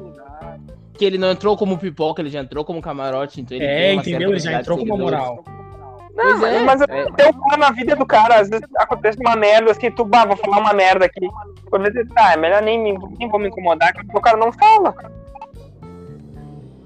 Que 0.97 1.05
ele 1.05 1.17
não 1.17 1.31
entrou 1.31 1.55
como 1.55 1.77
pipoca, 1.77 2.21
ele 2.21 2.29
já 2.29 2.39
entrou 2.39 2.65
como 2.65 2.81
camarote, 2.81 3.41
então 3.41 3.55
ele 3.55 3.65
É, 3.65 3.89
tem 3.89 3.99
entendeu? 3.99 4.29
Ele 4.31 4.39
já 4.39 4.59
entrou 4.59 4.77
de 4.77 4.85
com 4.87 4.95
uma 4.95 5.03
moral. 5.03 5.43
Pois 6.15 6.39
Não, 6.39 6.45
é, 6.45 6.63
mas 6.63 6.81
é. 6.81 6.83
até 6.83 7.29
o 7.29 7.33
cara 7.33 7.57
na 7.57 7.71
vida 7.71 7.95
do 7.95 8.05
cara, 8.05 8.39
às 8.39 8.49
vezes 8.49 8.67
acontece 8.77 9.17
uma 9.19 9.35
merda 9.35 9.71
assim, 9.71 9.89
tu, 9.89 10.05
bah, 10.05 10.25
vou 10.25 10.37
falar 10.37 10.59
uma 10.59 10.73
merda 10.73 11.05
aqui. 11.05 11.27
Quando 11.69 11.91
vezes, 11.91 12.07
tá, 12.13 12.33
é 12.33 12.37
melhor 12.37 12.61
nem, 12.61 12.79
me- 12.79 13.15
nem 13.19 13.27
vou 13.27 13.39
me 13.39 13.47
incomodar, 13.47 13.93
porque 13.93 14.15
o 14.15 14.21
cara 14.21 14.37
não 14.37 14.51
fala. 14.51 14.93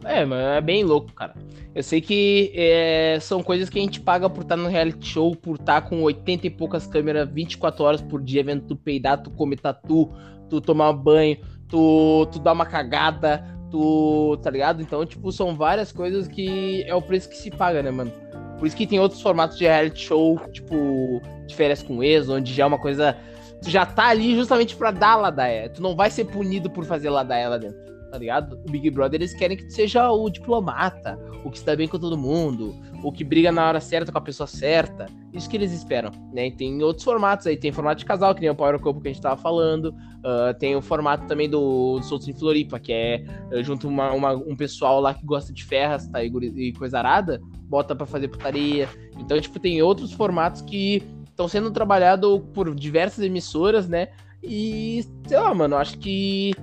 É, 0.07 0.25
mas 0.25 0.39
é 0.39 0.61
bem 0.61 0.83
louco, 0.83 1.13
cara. 1.13 1.35
Eu 1.75 1.83
sei 1.83 2.01
que 2.01 2.51
é, 2.55 3.17
são 3.21 3.43
coisas 3.43 3.69
que 3.69 3.77
a 3.77 3.81
gente 3.81 3.99
paga 3.99 4.29
por 4.29 4.41
estar 4.41 4.55
no 4.55 4.67
reality 4.67 5.07
show, 5.07 5.35
por 5.35 5.55
estar 5.55 5.81
com 5.81 6.01
80 6.01 6.47
e 6.47 6.49
poucas 6.49 6.87
câmeras 6.87 7.29
24 7.29 7.83
horas 7.83 8.01
por 8.01 8.21
dia, 8.21 8.43
vendo 8.43 8.63
tu 8.63 8.75
peidar, 8.75 9.21
tu 9.21 9.29
comer 9.31 9.59
tatu, 9.59 10.09
tu 10.49 10.61
tomar 10.61 10.93
banho, 10.93 11.37
tu, 11.67 12.25
tu 12.31 12.39
dar 12.39 12.53
uma 12.53 12.65
cagada, 12.65 13.43
Tu, 13.69 14.39
tá 14.41 14.49
ligado? 14.49 14.81
Então, 14.81 15.05
tipo, 15.05 15.31
são 15.31 15.55
várias 15.55 15.91
coisas 15.91 16.27
que 16.27 16.83
é 16.87 16.95
o 16.95 17.01
preço 17.01 17.29
que 17.29 17.35
se 17.35 17.51
paga, 17.51 17.83
né, 17.83 17.91
mano? 17.91 18.11
Por 18.57 18.65
isso 18.65 18.75
que 18.75 18.87
tem 18.87 18.99
outros 18.99 19.21
formatos 19.21 19.57
de 19.57 19.65
reality 19.65 20.05
show, 20.05 20.39
tipo, 20.51 21.21
de 21.45 21.55
férias 21.55 21.83
com 21.83 22.01
ex, 22.01 22.29
onde 22.29 22.53
já 22.53 22.63
é 22.63 22.65
uma 22.65 22.79
coisa. 22.79 23.17
Tu 23.61 23.69
já 23.69 23.85
tá 23.85 24.07
ali 24.07 24.35
justamente 24.35 24.75
pra 24.75 24.91
dar 24.91 25.15
ladaia. 25.17 25.69
Tu 25.69 25.81
não 25.81 25.95
vai 25.95 26.09
ser 26.09 26.25
punido 26.25 26.69
por 26.69 26.85
fazer 26.85 27.09
ladaia 27.09 27.49
lá 27.49 27.57
dentro, 27.57 27.77
tá 28.09 28.17
ligado? 28.17 28.59
O 28.67 28.71
Big 28.71 28.89
Brother, 28.89 29.19
eles 29.19 29.33
querem 29.33 29.57
que 29.57 29.69
seja 29.71 30.11
o 30.11 30.29
diplomata, 30.29 31.19
o 31.43 31.51
que 31.51 31.57
está 31.57 31.75
bem 31.75 31.87
com 31.87 31.99
todo 31.99 32.17
mundo, 32.17 32.75
o 33.03 33.11
que 33.11 33.23
briga 33.23 33.51
na 33.51 33.67
hora 33.67 33.79
certa 33.79 34.11
com 34.11 34.17
a 34.17 34.21
pessoa 34.21 34.47
certa. 34.47 35.05
Isso 35.33 35.49
que 35.49 35.57
eles 35.57 35.71
esperam, 35.71 36.11
né? 36.33 36.47
E 36.47 36.51
tem 36.51 36.81
outros 36.81 37.03
formatos 37.03 37.45
aí, 37.45 37.55
tem 37.55 37.71
formato 37.71 37.99
de 37.99 38.05
casal, 38.05 38.33
que 38.33 38.41
nem 38.41 38.49
o 38.49 38.55
Power 38.55 38.79
Couple 38.79 39.01
que 39.01 39.09
a 39.09 39.11
gente 39.11 39.21
tava 39.21 39.39
falando. 39.39 39.93
Uh, 40.17 40.53
tem 40.57 40.75
o 40.75 40.81
formato 40.81 41.27
também 41.27 41.49
do, 41.49 41.99
do 41.99 42.03
Soltos 42.03 42.27
em 42.27 42.33
Floripa, 42.33 42.79
que 42.79 42.91
é 42.91 43.23
uh, 43.51 43.63
junto 43.63 43.87
uma, 43.87 44.11
uma, 44.13 44.33
um 44.33 44.55
pessoal 44.55 44.99
lá 44.99 45.13
que 45.13 45.25
gosta 45.25 45.53
de 45.53 45.63
ferras, 45.63 46.07
tá? 46.07 46.23
E, 46.23 46.27
e 46.27 46.73
coisa 46.73 46.97
arada, 46.97 47.39
bota 47.63 47.95
para 47.95 48.05
fazer 48.05 48.29
putaria. 48.29 48.89
Então, 49.19 49.39
tipo, 49.39 49.59
tem 49.59 49.81
outros 49.81 50.11
formatos 50.11 50.61
que 50.61 51.03
estão 51.29 51.47
sendo 51.47 51.69
trabalhados 51.69 52.41
por 52.53 52.73
diversas 52.73 53.23
emissoras, 53.23 53.87
né? 53.87 54.07
E, 54.41 55.05
sei 55.27 55.37
lá, 55.37 55.53
mano, 55.53 55.75
acho 55.75 55.97
que 55.99 56.53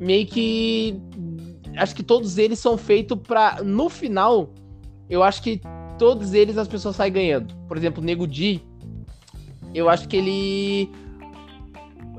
meio 0.00 0.26
que. 0.26 1.00
Acho 1.76 1.94
que 1.94 2.02
todos 2.02 2.38
eles 2.38 2.58
são 2.58 2.76
feitos 2.76 3.18
pra. 3.18 3.62
No 3.62 3.88
final, 3.88 4.50
eu 5.08 5.22
acho 5.22 5.42
que 5.42 5.60
todos 5.98 6.32
eles 6.34 6.58
as 6.58 6.68
pessoas 6.68 6.96
saem 6.96 7.12
ganhando. 7.12 7.54
Por 7.68 7.76
exemplo, 7.76 8.02
o 8.02 8.04
Nego 8.04 8.26
Di, 8.26 8.62
eu 9.74 9.88
acho 9.88 10.08
que 10.08 10.16
ele. 10.16 10.90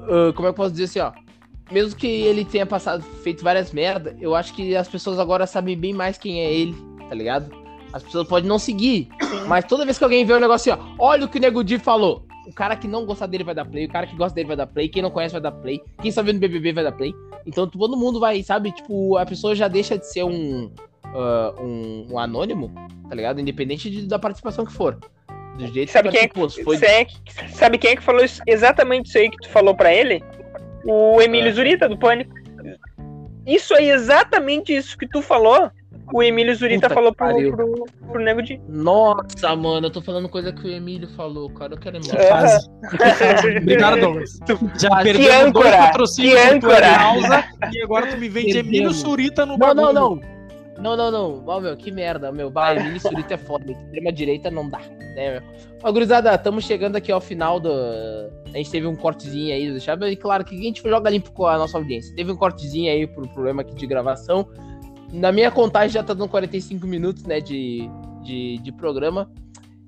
Uh, 0.03 0.33
como 0.33 0.47
é 0.47 0.51
que 0.51 0.51
eu 0.51 0.53
posso 0.53 0.71
dizer 0.71 0.83
assim, 0.85 0.99
ó? 0.99 1.11
Mesmo 1.71 1.97
que 1.97 2.07
ele 2.07 2.45
tenha 2.45 2.65
passado, 2.65 3.03
feito 3.23 3.43
várias 3.43 3.73
merdas, 3.73 4.15
eu 4.21 4.33
acho 4.33 4.53
que 4.53 4.73
as 4.75 4.87
pessoas 4.87 5.19
agora 5.19 5.45
sabem 5.45 5.77
bem 5.77 5.93
mais 5.93 6.17
quem 6.17 6.39
é 6.39 6.53
ele, 6.53 6.75
tá 7.09 7.13
ligado? 7.13 7.53
As 7.91 8.03
pessoas 8.03 8.25
podem 8.27 8.47
não 8.47 8.57
seguir, 8.57 9.09
mas 9.47 9.65
toda 9.65 9.83
vez 9.83 9.97
que 9.97 10.03
alguém 10.03 10.23
vê 10.23 10.33
um 10.33 10.39
negócio 10.39 10.71
assim, 10.71 10.81
ó, 10.81 10.95
olha 10.97 11.25
o 11.25 11.27
que 11.27 11.37
o 11.37 11.41
Nego 11.41 11.63
Di 11.63 11.77
falou. 11.77 12.26
O 12.47 12.53
cara 12.53 12.77
que 12.77 12.87
não 12.87 13.05
gostar 13.05 13.27
dele 13.27 13.43
vai 13.43 13.53
dar 13.53 13.65
play, 13.65 13.85
o 13.85 13.89
cara 13.89 14.07
que 14.07 14.15
gosta 14.15 14.33
dele 14.33 14.47
vai 14.47 14.55
dar 14.55 14.67
play, 14.67 14.87
quem 14.87 15.01
não 15.01 15.11
conhece 15.11 15.33
vai 15.33 15.41
dar 15.41 15.51
play, 15.51 15.81
quem 16.01 16.07
está 16.07 16.21
vendo 16.21 16.39
BBB 16.39 16.71
vai 16.71 16.83
dar 16.83 16.93
play. 16.93 17.13
Então 17.45 17.67
todo 17.67 17.97
mundo 17.97 18.21
vai, 18.21 18.41
sabe? 18.41 18.71
Tipo, 18.71 19.17
a 19.17 19.25
pessoa 19.25 19.53
já 19.53 19.67
deixa 19.67 19.97
de 19.97 20.07
ser 20.07 20.23
um, 20.23 20.71
uh, 21.07 21.61
um, 21.61 22.07
um, 22.13 22.17
anônimo, 22.17 22.73
tá 23.09 23.13
ligado? 23.13 23.41
Independente 23.41 23.89
de, 23.89 24.07
da 24.07 24.17
participação 24.17 24.65
que 24.65 24.71
for. 24.71 24.97
Do 25.57 25.67
jeito 25.67 25.91
sabe 25.91 26.09
que, 26.09 26.17
quem 26.17 26.43
é, 26.45 26.63
foi... 26.63 26.77
sabe 27.49 27.77
quem 27.77 27.91
é 27.91 27.95
que 27.95 28.03
falou 28.03 28.23
isso, 28.23 28.41
exatamente 28.47 29.07
isso 29.07 29.17
aí 29.17 29.29
que 29.29 29.37
tu 29.37 29.49
falou 29.49 29.75
pra 29.75 29.93
ele? 29.93 30.23
O 30.85 31.21
Emílio 31.21 31.49
é. 31.49 31.51
Zurita, 31.51 31.89
do 31.89 31.97
Pânico. 31.97 32.33
Isso 33.45 33.73
aí, 33.73 33.89
exatamente 33.89 34.73
isso 34.75 34.97
que 34.97 35.07
tu 35.07 35.21
falou, 35.21 35.69
o 36.13 36.23
Emílio 36.23 36.55
Zurita 36.55 36.87
Puta 36.87 36.95
falou 36.95 37.13
pro, 37.13 37.51
pro, 37.51 37.85
pro, 38.11 38.21
Nego 38.21 38.41
de. 38.41 38.59
Nossa, 38.67 39.55
mano, 39.55 39.87
eu 39.87 39.91
tô 39.91 40.01
falando 40.01 40.29
coisa 40.29 40.51
que 40.51 40.65
o 40.65 40.71
Emílio 40.71 41.07
falou, 41.09 41.49
cara. 41.49 41.73
Eu 41.73 41.77
quero 41.77 41.97
ir 41.97 42.01
é. 42.15 43.57
Obrigado, 43.61 43.99
Douglas. 43.99 44.39
Já 44.79 44.89
perdeu 45.03 45.51
dois 45.51 45.75
patrocínios 45.75 46.63
e 47.73 47.81
agora 47.81 48.07
tu 48.07 48.17
me 48.17 48.29
vende 48.29 48.57
Emílio 48.57 48.91
Zurita 48.91 49.45
no 49.45 49.57
Não, 49.57 49.73
não, 49.73 49.93
não. 49.93 50.37
Não, 50.79 50.95
não, 50.95 51.11
não. 51.11 51.43
Ó, 51.47 51.59
meu, 51.59 51.75
que 51.75 51.91
merda, 51.91 52.31
meu. 52.31 52.49
Bah, 52.49 52.75
Emílio 52.75 52.99
Surita 52.99 53.33
é 53.33 53.37
foda. 53.37 53.71
Extrema 53.71 54.11
direita 54.11 54.51
não 54.51 54.69
dá, 54.69 54.79
né, 55.15 55.39
meu? 55.39 55.41
Ó, 55.83 55.91
gurizada, 55.91 56.33
estamos 56.33 56.65
chegando 56.65 56.95
aqui 56.95 57.11
ao 57.11 57.19
final 57.19 57.59
do. 57.59 57.71
A 57.71 58.57
gente 58.57 58.71
teve 58.71 58.87
um 58.87 58.95
cortezinho 58.95 59.53
aí, 59.53 59.71
deixar 59.71 59.95
bem 59.95 60.15
claro 60.15 60.45
que 60.45 60.55
a 60.55 60.61
gente 60.61 60.81
joga 60.87 61.09
limpo 61.09 61.31
com 61.31 61.45
a 61.45 61.57
nossa 61.57 61.77
audiência. 61.77 62.15
Teve 62.15 62.31
um 62.31 62.35
cortezinho 62.35 62.91
aí 62.91 63.07
por 63.07 63.27
problema 63.29 63.61
aqui 63.61 63.75
de 63.75 63.87
gravação. 63.87 64.47
Na 65.11 65.31
minha 65.31 65.49
contagem 65.49 65.89
já 65.89 66.03
tá 66.03 66.13
dando 66.13 66.29
45 66.29 66.85
minutos, 66.85 67.23
né, 67.23 67.39
de, 67.39 67.89
de, 68.23 68.57
de 68.57 68.71
programa. 68.71 69.31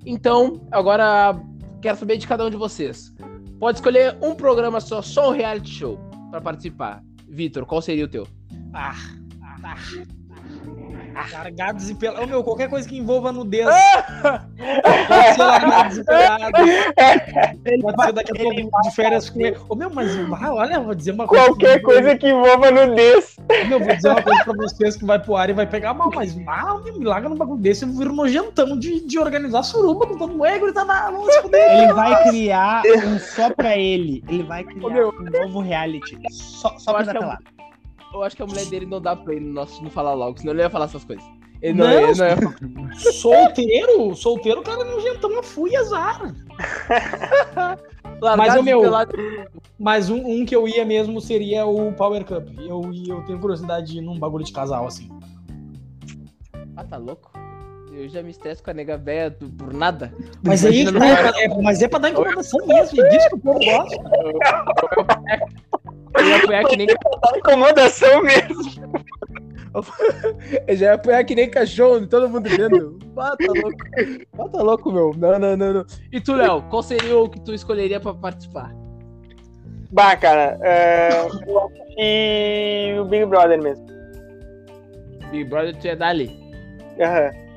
Então, 0.06 0.66
agora 0.72 1.40
quero 1.82 1.98
saber 1.98 2.18
de 2.18 2.28
cada 2.28 2.46
um 2.46 2.50
de 2.50 2.58
vocês. 2.58 3.14
Pode 3.60 3.78
escolher 3.78 4.18
um 4.22 4.34
programa 4.34 4.80
só, 4.80 5.02
só 5.02 5.30
um 5.30 5.34
reality 5.34 5.70
show, 5.70 6.00
para 6.32 6.40
participar. 6.40 7.04
Vitor, 7.28 7.66
qual 7.66 7.82
seria 7.82 8.06
o 8.06 8.08
teu? 8.08 8.26
Ah, 8.74 8.96
ah, 9.44 9.76
Largados 11.32 11.90
e 11.90 11.96
pelados. 11.96 12.24
Ô, 12.24 12.28
meu, 12.28 12.44
qualquer 12.44 12.70
coisa 12.70 12.88
que 12.88 12.98
envolva 12.98 13.32
nudez. 13.32 13.66
pode 15.08 15.36
ser 15.36 15.44
largados 15.44 15.98
e 15.98 16.04
pelados. 16.04 16.60
Pode 17.82 18.04
ser 18.04 18.14
daqui 18.14 18.32
a 18.32 18.44
pouco 18.44 18.82
de 18.82 18.96
férias 18.96 19.30
com 19.30 19.42
ele. 19.42 19.58
Ô, 19.68 19.76
meu, 19.76 19.90
mas 19.90 20.10
olha, 20.50 20.80
vou 20.80 20.96
dizer 20.96 21.12
uma 21.12 21.28
coisa. 21.28 21.46
Qualquer 21.46 21.82
coisa 21.82 22.18
que 22.18 22.30
envolva 22.30 22.72
nudez. 22.72 23.36
Meu, 23.68 23.80
vou 23.80 23.96
dizer 23.96 24.10
uma 24.10 24.22
coisa 24.22 24.44
pra 24.44 24.54
vocês 24.54 24.96
que 24.96 25.06
vai 25.06 25.20
pro 25.20 25.36
ar 25.36 25.50
e 25.50 25.54
vai 25.54 25.66
pegar 25.66 25.94
mal, 25.94 26.12
mas 26.14 26.36
mal, 26.36 26.84
me 26.84 27.04
larga 27.04 27.30
num 27.30 27.36
bagulho 27.36 27.60
desse, 27.60 27.84
eu 27.84 27.90
viro 27.90 28.14
nojentão 28.14 28.78
de, 28.78 29.06
de 29.06 29.20
organizar 29.20 29.64
suruba 29.64 30.08
com 30.08 30.18
todo 30.18 30.32
mundo. 30.32 30.46
Ele 30.46 30.72
tá 30.74 30.86
na. 30.86 31.12
Ele 31.52 31.94
vai 31.94 32.24
criar 32.30 32.84
um 33.06 33.20
só 33.20 33.50
pra 33.52 33.78
ele. 33.78 34.24
Ele 34.28 34.44
vai 34.44 34.64
criar 34.64 35.08
um 35.08 35.12
novo 35.42 35.60
reality. 35.60 36.18
Só, 36.32 36.78
só 36.78 36.94
pra 36.94 37.04
dar 37.04 37.20
lá 37.20 37.40
eu 38.14 38.24
acho 38.24 38.36
que 38.36 38.42
a 38.42 38.46
mulher 38.46 38.66
dele 38.66 38.86
não 38.86 39.02
dá 39.02 39.16
pra 39.16 39.34
ele 39.34 39.46
no 39.46 39.54
nosso 39.54 39.84
não 39.84 39.90
falar 39.90 40.14
logo, 40.14 40.40
senão 40.40 40.54
ele 40.54 40.62
ia 40.62 40.70
falar 40.70 40.86
essas 40.86 41.04
coisas. 41.04 41.24
Ele 41.62 41.78
não, 41.78 41.86
não, 41.88 41.94
ele 41.94 42.18
não 42.18 42.90
ia... 42.90 42.96
Solteiro? 43.14 44.16
Solteiro, 44.16 44.62
cara, 44.62 44.84
não 44.84 45.00
jantão, 45.02 45.32
eu 45.32 45.44
fui 45.44 45.76
azar. 45.76 46.34
mas 48.38 48.56
o 48.56 48.64
meu. 48.64 48.82
Mas 49.78 50.10
um, 50.10 50.26
um, 50.26 50.46
que 50.46 50.56
eu 50.56 50.68
ia 50.68 50.86
mesmo 50.86 51.20
seria 51.20 51.66
o 51.66 51.92
Power 51.94 52.24
Cup. 52.26 52.48
Eu, 52.60 52.82
eu 53.08 53.24
tenho 53.26 53.40
curiosidade 53.40 53.92
de 53.92 53.98
ir 54.00 54.02
num 54.02 54.18
bagulho 54.18 54.46
de 54.46 54.54
casal 54.54 54.88
assim. 54.88 55.10
Ah, 56.76 56.84
tá 56.84 56.98
louco? 56.98 57.32
Eu 57.92 58.08
já 58.08 58.24
me 58.24 58.32
estresso 58.32 58.64
com 58.64 58.72
a 58.72 58.74
nega 58.74 58.98
véia 58.98 59.36
por 59.58 59.74
nada. 59.74 60.14
Mas 60.42 60.64
aí, 60.64 60.86
é, 60.86 61.44
é, 61.44 61.62
mas 61.62 61.82
é 61.82 61.88
pra 61.90 62.00
dar 62.00 62.12
incomodação 62.12 62.66
mesmo, 62.66 63.10
disso 63.10 63.30
que 63.30 63.36
o 63.36 63.40
povo 63.40 63.60
gosta. 63.60 63.98
Eu 66.18 66.26
ia 66.26 66.38
apoiar 66.38 66.64
que 66.66 66.78
nem. 66.78 66.88
Incomodação 67.40 68.24
mesmo. 68.24 69.00
Eu 70.68 70.76
já 70.76 70.86
ia 70.88 70.94
apoiar 70.94 71.24
que 71.24 71.36
nem 71.36 71.50
cachorro, 71.50 72.06
todo 72.08 72.30
mundo 72.30 72.50
vendo. 72.50 73.00
Ah, 73.18 73.36
tá 73.38 73.54
louco. 73.54 73.78
Ah, 74.38 74.50
tá 74.50 74.64
louco, 74.64 74.92
meu. 74.92 75.14
Não, 75.16 75.40
não, 75.40 75.58
não, 75.58 75.74
não. 75.74 75.86
E 76.12 76.20
tu, 76.20 76.34
Léo, 76.34 76.62
qual 76.64 76.82
seria 76.82 77.18
o 77.18 77.30
que 77.30 77.40
tu 77.42 77.54
escolheria 77.54 78.00
pra 78.00 78.14
participar? 78.14 78.74
Bah, 79.92 80.16
cara, 80.16 80.58
é... 80.62 81.10
e 81.98 83.00
o 83.00 83.06
Big 83.06 83.26
Brother 83.26 83.62
mesmo. 83.62 83.86
Big 85.32 85.46
Brother 85.46 85.76
tu 85.76 85.88
ia 85.88 85.96
dar 85.96 86.10
ali. 86.10 86.40
Aham. 87.00 87.26
Uhum. 87.26 87.50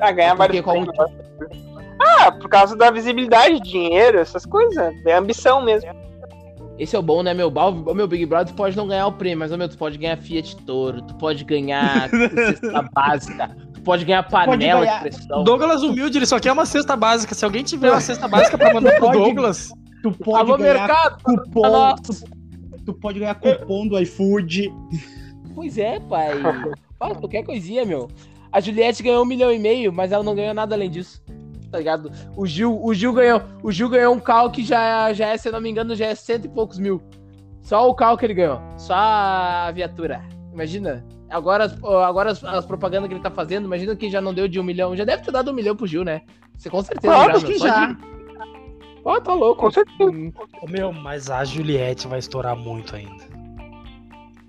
Ah, 0.00 0.12
ganhar 0.12 0.34
vários 0.34 0.62
qual... 0.62 0.76
Ah, 2.00 2.32
por 2.32 2.48
causa 2.48 2.74
da 2.74 2.90
visibilidade, 2.90 3.60
dinheiro, 3.60 4.18
essas 4.18 4.46
coisas. 4.46 4.94
É 5.06 5.14
ambição 5.14 5.62
mesmo. 5.62 5.90
Esse 6.80 6.96
é 6.96 6.98
o 6.98 7.02
bom, 7.02 7.22
né, 7.22 7.34
meu? 7.34 7.48
O 7.48 7.94
meu 7.94 8.08
Big 8.08 8.24
Brother, 8.24 8.54
tu 8.54 8.56
pode 8.56 8.74
não 8.74 8.88
ganhar 8.88 9.06
o 9.06 9.12
prêmio, 9.12 9.40
mas, 9.40 9.54
meu, 9.54 9.68
tu 9.68 9.76
pode 9.76 9.98
ganhar 9.98 10.16
Fiat 10.16 10.56
Toro, 10.64 11.02
tu 11.02 11.14
pode 11.16 11.44
ganhar 11.44 12.08
cesta 12.08 12.82
básica, 12.94 13.56
tu 13.74 13.82
pode 13.82 14.02
ganhar 14.06 14.22
panela 14.22 14.78
pode 14.78 14.86
ganhar... 14.86 14.94
de 14.94 15.00
pressão. 15.02 15.44
Douglas 15.44 15.82
Humilde, 15.82 16.16
ele 16.16 16.24
só 16.24 16.40
quer 16.40 16.52
uma 16.52 16.64
cesta 16.64 16.96
básica. 16.96 17.34
Se 17.34 17.44
alguém 17.44 17.62
tiver 17.62 17.90
uma 17.90 18.00
cesta 18.00 18.26
básica 18.26 18.56
pra 18.56 18.72
mandar 18.72 18.96
pro 18.96 19.10
Douglas... 19.12 19.70
Tu 20.02 20.10
pode 20.12 20.38
Alô, 20.38 20.56
ganhar 20.56 20.72
mercado, 20.72 21.22
cupom, 21.22 21.94
tu, 21.96 22.12
tu, 22.86 22.94
pode 22.94 23.18
ganhar 23.18 23.34
cupom 23.34 23.86
do 23.86 23.98
iFood. 24.00 24.72
Pois 25.54 25.76
é, 25.76 26.00
pai. 26.00 26.30
Fala 26.98 27.14
qualquer 27.14 27.44
coisinha, 27.44 27.84
meu. 27.84 28.08
A 28.50 28.58
Juliette 28.58 29.02
ganhou 29.02 29.22
um 29.22 29.26
milhão 29.26 29.52
e 29.52 29.58
meio, 29.58 29.92
mas 29.92 30.12
ela 30.12 30.24
não 30.24 30.34
ganhou 30.34 30.54
nada 30.54 30.74
além 30.74 30.88
disso 30.88 31.22
tá 31.70 31.78
ligado? 31.78 32.10
O 32.36 32.46
Gil, 32.46 32.82
o 32.82 32.92
Gil 32.92 33.12
ganhou, 33.12 33.42
o 33.62 33.70
Gil 33.70 33.88
ganhou 33.88 34.14
um 34.14 34.20
carro 34.20 34.50
que 34.50 34.62
já, 34.62 35.12
já 35.12 35.28
é, 35.28 35.36
se 35.36 35.48
eu 35.48 35.52
não 35.52 35.60
me 35.60 35.70
engano, 35.70 35.94
já 35.94 36.06
é 36.06 36.14
cento 36.14 36.46
e 36.46 36.48
poucos 36.48 36.78
mil. 36.78 37.00
Só 37.62 37.88
o 37.88 37.94
carro 37.94 38.16
que 38.16 38.26
ele 38.26 38.34
ganhou, 38.34 38.60
só 38.76 38.94
a 38.94 39.70
viatura. 39.72 40.22
Imagina. 40.52 41.04
Agora, 41.28 41.72
agora 42.04 42.32
as, 42.32 42.42
as, 42.42 42.66
propagandas 42.66 43.08
que 43.08 43.14
ele 43.14 43.22
tá 43.22 43.30
fazendo, 43.30 43.66
imagina 43.66 43.94
que 43.94 44.10
já 44.10 44.20
não 44.20 44.34
deu 44.34 44.48
de 44.48 44.58
um 44.58 44.64
milhão. 44.64 44.96
Já 44.96 45.04
deve 45.04 45.22
ter 45.22 45.30
dado 45.30 45.52
um 45.52 45.54
milhão 45.54 45.76
pro 45.76 45.86
Gil, 45.86 46.02
né? 46.02 46.22
Você 46.56 46.68
com 46.68 46.82
certeza 46.82 47.14
claro 47.14 47.38
já, 47.38 47.46
que 47.46 47.58
já. 47.58 47.86
De... 47.86 47.96
Oh, 49.04 49.20
tá 49.20 49.32
louco. 49.32 49.62
Com 49.62 49.70
certeza. 49.70 50.10
Hum. 50.10 50.32
Meu, 50.68 50.92
mas 50.92 51.30
a 51.30 51.44
Juliette 51.44 52.08
vai 52.08 52.18
estourar 52.18 52.56
muito 52.56 52.96
ainda. 52.96 53.24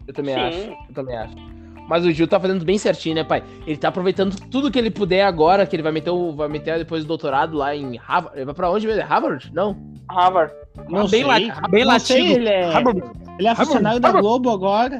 Eu 0.07 0.13
também 0.13 0.33
Sim. 0.33 0.41
acho. 0.41 0.77
Eu 0.89 0.93
também 0.95 1.15
acho. 1.15 1.50
Mas 1.87 2.05
o 2.05 2.11
Gil 2.11 2.27
tá 2.27 2.39
fazendo 2.39 2.63
bem 2.63 2.77
certinho, 2.77 3.15
né, 3.15 3.23
pai? 3.23 3.43
Ele 3.67 3.77
tá 3.77 3.89
aproveitando 3.89 4.35
tudo 4.49 4.71
que 4.71 4.79
ele 4.79 4.89
puder 4.89 5.23
agora, 5.23 5.65
que 5.65 5.75
ele 5.75 5.83
vai 5.83 5.91
meter, 5.91 6.09
o, 6.09 6.31
vai 6.33 6.47
meter 6.47 6.77
depois 6.77 7.03
o 7.03 7.07
doutorado 7.07 7.57
lá 7.57 7.75
em 7.75 7.97
Harvard. 7.97 8.37
Ele 8.37 8.45
vai 8.45 8.55
pra 8.55 8.71
onde 8.71 8.87
mesmo? 8.87 9.01
É 9.01 9.05
Harvard? 9.05 9.51
Não. 9.53 9.77
Harvard. 10.09 10.53
Não, 10.89 11.07
bem, 11.07 11.23
la 11.23 11.37
bem 11.69 11.83
não 11.83 11.93
latino. 11.93 12.19
Sei, 12.19 12.33
ele 12.33 12.49
é, 12.49 12.71
Harvard. 12.71 13.03
Ele 13.37 13.47
é 13.47 13.55
funcionário 13.55 14.01
Harvard. 14.01 14.13
da 14.15 14.21
Globo 14.21 14.49
agora. 14.49 14.99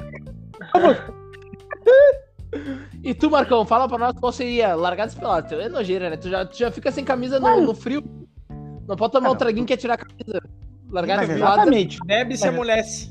E 3.04 3.14
tu, 3.14 3.32
Marcão, 3.32 3.66
fala 3.66 3.88
pra 3.88 3.98
nós 3.98 4.14
qual 4.20 4.32
seria 4.32 4.76
largado 4.76 5.16
pelado. 5.16 5.56
É 5.56 5.70
nojeira, 5.70 6.10
né? 6.10 6.18
Tu 6.18 6.30
já, 6.30 6.46
tu 6.46 6.58
já 6.58 6.70
fica 6.70 6.92
sem 6.92 7.04
camisa 7.04 7.40
no, 7.40 7.62
no 7.62 7.74
frio. 7.74 8.04
Não 8.88 8.96
pode 8.96 9.14
tomar 9.14 9.32
um 9.32 9.36
traguinho 9.36 9.66
que 9.66 9.74
é 9.74 9.78
tirar 9.78 9.96
a 9.96 9.98
camisa. 9.98 10.42
Largado 10.90 11.28
pelado. 11.28 11.62
Exatamente. 11.62 12.00
Bebe 12.06 12.34
e 12.34 12.38
se 12.38 12.48
amolece. 12.48 13.11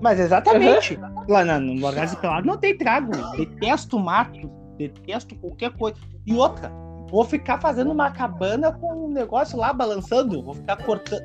Mas 0.00 0.20
exatamente. 0.20 0.98
Lá 1.28 1.44
na, 1.44 1.58
no 1.58 1.84
Orgasmo 1.84 2.18
Pelado 2.20 2.46
não 2.46 2.56
tem 2.56 2.76
trago. 2.76 3.10
Detesto 3.36 3.98
mato, 3.98 4.50
detesto 4.76 5.34
qualquer 5.36 5.72
coisa. 5.76 5.96
E 6.26 6.32
outra, 6.34 6.70
vou 7.10 7.24
ficar 7.24 7.60
fazendo 7.60 7.90
uma 7.90 8.10
cabana 8.10 8.72
com 8.72 9.06
um 9.06 9.10
negócio 9.10 9.58
lá 9.58 9.72
balançando. 9.72 10.42
Vou 10.42 10.54
ficar 10.54 10.76
cortando. 10.76 11.22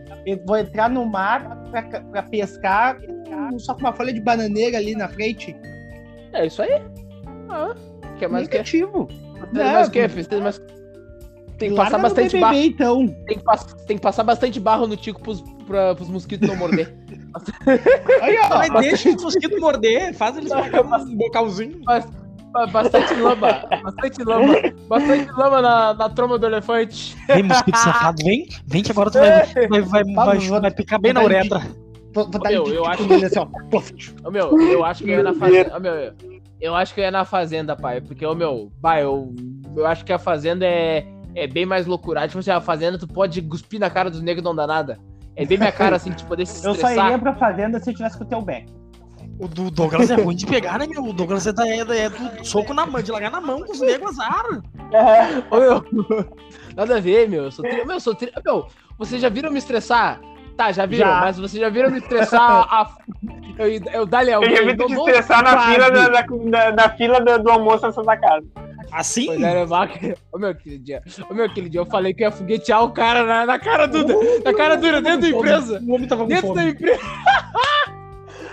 Vou 0.47 0.57
entrar 0.57 0.89
no 0.89 1.05
mar 1.05 1.61
pra, 1.69 1.81
pra 1.83 2.23
pescar 2.23 2.97
com- 3.01 3.59
só 3.59 3.73
com 3.75 3.81
uma 3.81 3.93
folha 3.93 4.11
de 4.13 4.21
bananeira 4.21 4.77
ali 4.77 4.95
na 4.95 5.07
frente. 5.07 5.55
É 6.33 6.47
isso 6.47 6.61
aí. 6.63 6.81
Ah, 7.49 7.75
quer 8.17 8.27
mais 8.29 8.47
o 8.47 8.49
que? 8.49 8.57
Negativo. 8.57 9.07
Precisa 9.07 9.71
mais 9.71 9.87
o 9.87 9.91
que? 9.91 10.37
Mais... 10.39 10.61
Tem 11.59 11.69
que 11.69 11.75
passar 11.75 11.99
bastante 11.99 12.31
BBB, 12.35 12.41
barro. 12.41 12.57
então. 12.57 13.07
Tem 13.27 13.37
que, 13.37 13.43
pass- 13.43 13.73
tem 13.85 13.97
que 13.97 14.01
passar 14.03 14.23
bastante 14.23 14.59
barro 14.59 14.87
no 14.87 14.97
tico 14.97 15.21
pros, 15.21 15.41
pra, 15.67 15.93
pros 15.93 16.09
mosquitos 16.09 16.49
não 16.49 16.55
morder. 16.55 16.97
Aí, 18.21 18.37
ó. 18.37 18.57
Mas 18.57 18.71
deixa 18.85 19.09
os 19.09 19.21
mosquitos 19.23 19.59
morder, 19.59 20.13
faz 20.13 20.37
eles 20.37 20.51
pegar 20.53 20.81
um 20.81 21.15
bocalzinho. 21.15 21.81
Ba- 21.83 22.67
Bastante 22.67 23.15
lama. 23.15 23.63
Bastante 23.83 24.23
lama. 24.23 24.53
Bastante 24.87 25.31
lama 25.31 25.61
na, 25.61 25.93
na 25.95 26.09
tromba 26.09 26.37
do 26.37 26.45
elefante. 26.45 27.15
Vem, 27.27 27.41
mosquito 27.43 27.75
safado, 27.77 28.23
vem. 28.23 28.47
Vem 28.67 28.83
que 28.83 28.91
agora 28.91 29.09
tu 29.09 29.17
vai, 29.17 29.31
vai, 29.67 29.81
vai, 29.81 30.03
vai, 30.03 30.03
Vamos, 30.37 30.47
vai 30.47 30.71
picar 30.71 30.99
bem 31.01 31.13
na 31.13 31.23
uretra. 31.23 31.59
Vou, 32.13 32.29
vou 32.29 32.39
dar 32.39 32.51
Meu, 32.51 32.67
eu 32.67 32.83
tic-tic 32.83 32.87
acho- 32.91 33.07
nele 33.07 33.25
assim, 33.25 33.39
ó. 33.39 34.29
Meu, 34.29 34.61
eu 34.61 34.85
acho 34.85 35.03
que 35.03 35.09
eu 35.09 35.17
ia 35.17 35.23
na 35.23 35.33
fazenda. 35.33 35.79
Meu, 35.79 36.13
eu 36.61 36.75
acho 36.75 36.93
que 36.93 36.99
eu 37.01 37.03
ia 37.05 37.11
na 37.11 37.25
fazenda, 37.25 37.75
pai. 37.75 38.01
Porque, 38.01 38.23
ô, 38.23 38.35
meu, 38.35 38.71
pai, 38.79 39.03
eu, 39.03 39.33
eu 39.75 39.87
acho 39.87 40.05
que 40.05 40.13
a 40.13 40.19
fazenda 40.19 40.63
é, 40.63 41.07
é 41.33 41.47
bem 41.47 41.65
mais 41.65 41.87
loucurada. 41.87 42.27
Tipo 42.27 42.37
assim, 42.39 42.51
a 42.51 42.61
fazenda 42.61 42.99
tu 42.99 43.07
pode 43.07 43.41
cuspir 43.41 43.79
na 43.79 43.89
cara 43.89 44.11
dos 44.11 44.21
negros 44.21 44.43
e 44.43 44.45
não 44.45 44.55
dá 44.55 44.67
nada. 44.67 44.99
É 45.35 45.45
bem 45.45 45.57
minha 45.57 45.71
cara, 45.71 45.95
assim, 45.95 46.11
de 46.11 46.23
poder 46.25 46.45
se 46.45 46.57
Eu 46.65 46.73
só 46.75 46.79
estressar. 46.81 47.05
iria 47.07 47.19
pra 47.19 47.33
fazenda 47.35 47.79
se 47.79 47.89
eu 47.89 47.93
tivesse 47.95 48.17
com 48.17 48.23
o 48.23 48.27
teu 48.27 48.41
back. 48.41 48.67
O 49.39 49.47
do 49.47 49.71
Douglas 49.71 50.09
é 50.11 50.15
ruim 50.15 50.35
de 50.35 50.45
pegar, 50.45 50.77
né, 50.77 50.85
meu? 50.87 51.03
O 51.03 51.11
Douglas 51.13 51.47
é, 51.47 51.51
da, 51.51 51.67
é, 51.67 51.83
da- 51.83 51.95
é 51.95 52.09
do 52.09 52.45
soco 52.45 52.71
na 52.73 52.85
mão, 52.85 53.01
de 53.01 53.11
largar 53.11 53.31
na 53.31 53.41
mão 53.41 53.61
com 53.63 53.71
os 53.71 53.81
negros 53.81 54.19
azar. 54.19 54.45
Ô, 55.49 55.59
meu, 55.59 55.83
nada 56.75 56.97
a 56.97 56.99
ver, 56.99 57.27
meu. 57.27 57.45
Eu 57.45 57.51
sou 57.51 57.65
tri... 57.65 57.83
Meu, 57.83 57.95
eu 57.95 57.99
sou 57.99 58.13
tri... 58.13 58.31
Meu, 58.45 58.67
vocês 58.97 59.19
já 59.21 59.29
viram 59.29 59.49
me 59.51 59.57
estressar? 59.57 60.19
Tá, 60.55 60.71
já 60.71 60.85
viram, 60.85 61.07
Já. 61.09 61.19
mas 61.21 61.39
vocês 61.39 61.59
já 61.59 61.67
viram 61.69 61.89
me 61.89 61.97
estressar 61.97 62.39
a... 62.41 62.95
Eu, 63.57 63.67
eu 63.91 64.05
dali 64.05 64.31
Eu 64.31 64.43
já 64.55 64.63
vi 64.65 64.77
te 64.77 64.93
estressar 64.93 65.43
na 65.43 65.59
fila, 65.65 65.89
da, 65.91 66.09
da, 66.09 66.21
da- 66.21 66.71
da 66.71 66.89
fila 66.89 67.19
do, 67.19 67.41
do 67.41 67.49
almoço 67.49 67.81
na 67.87 67.91
Santa 67.91 68.15
Casa. 68.17 68.45
Assim? 68.93 69.25
Pois. 69.25 69.39
Ô 70.31 70.37
meu, 70.37 70.49
aquele 70.49 70.77
dia. 70.77 71.01
Ô 71.29 71.33
meu, 71.33 71.45
aquele 71.45 71.69
dia 71.69 71.79
eu 71.81 71.85
falei 71.85 72.13
que 72.13 72.21
ia 72.23 72.31
foguetear 72.31 72.83
o 72.83 72.91
cara 72.91 73.23
na, 73.25 73.45
na 73.45 73.59
cara 73.59 73.87
dura. 73.87 74.13
Na 74.43 74.53
cara 74.53 74.75
dura, 74.75 75.01
dentro 75.01 75.21
da 75.21 75.29
empresa. 75.29 75.81
O 75.85 75.93
homem 75.93 76.07
tava 76.07 76.23
com 76.23 76.27
Dentro 76.29 76.53
da 76.53 76.61
fome. 76.61 76.71
empresa. 76.71 77.01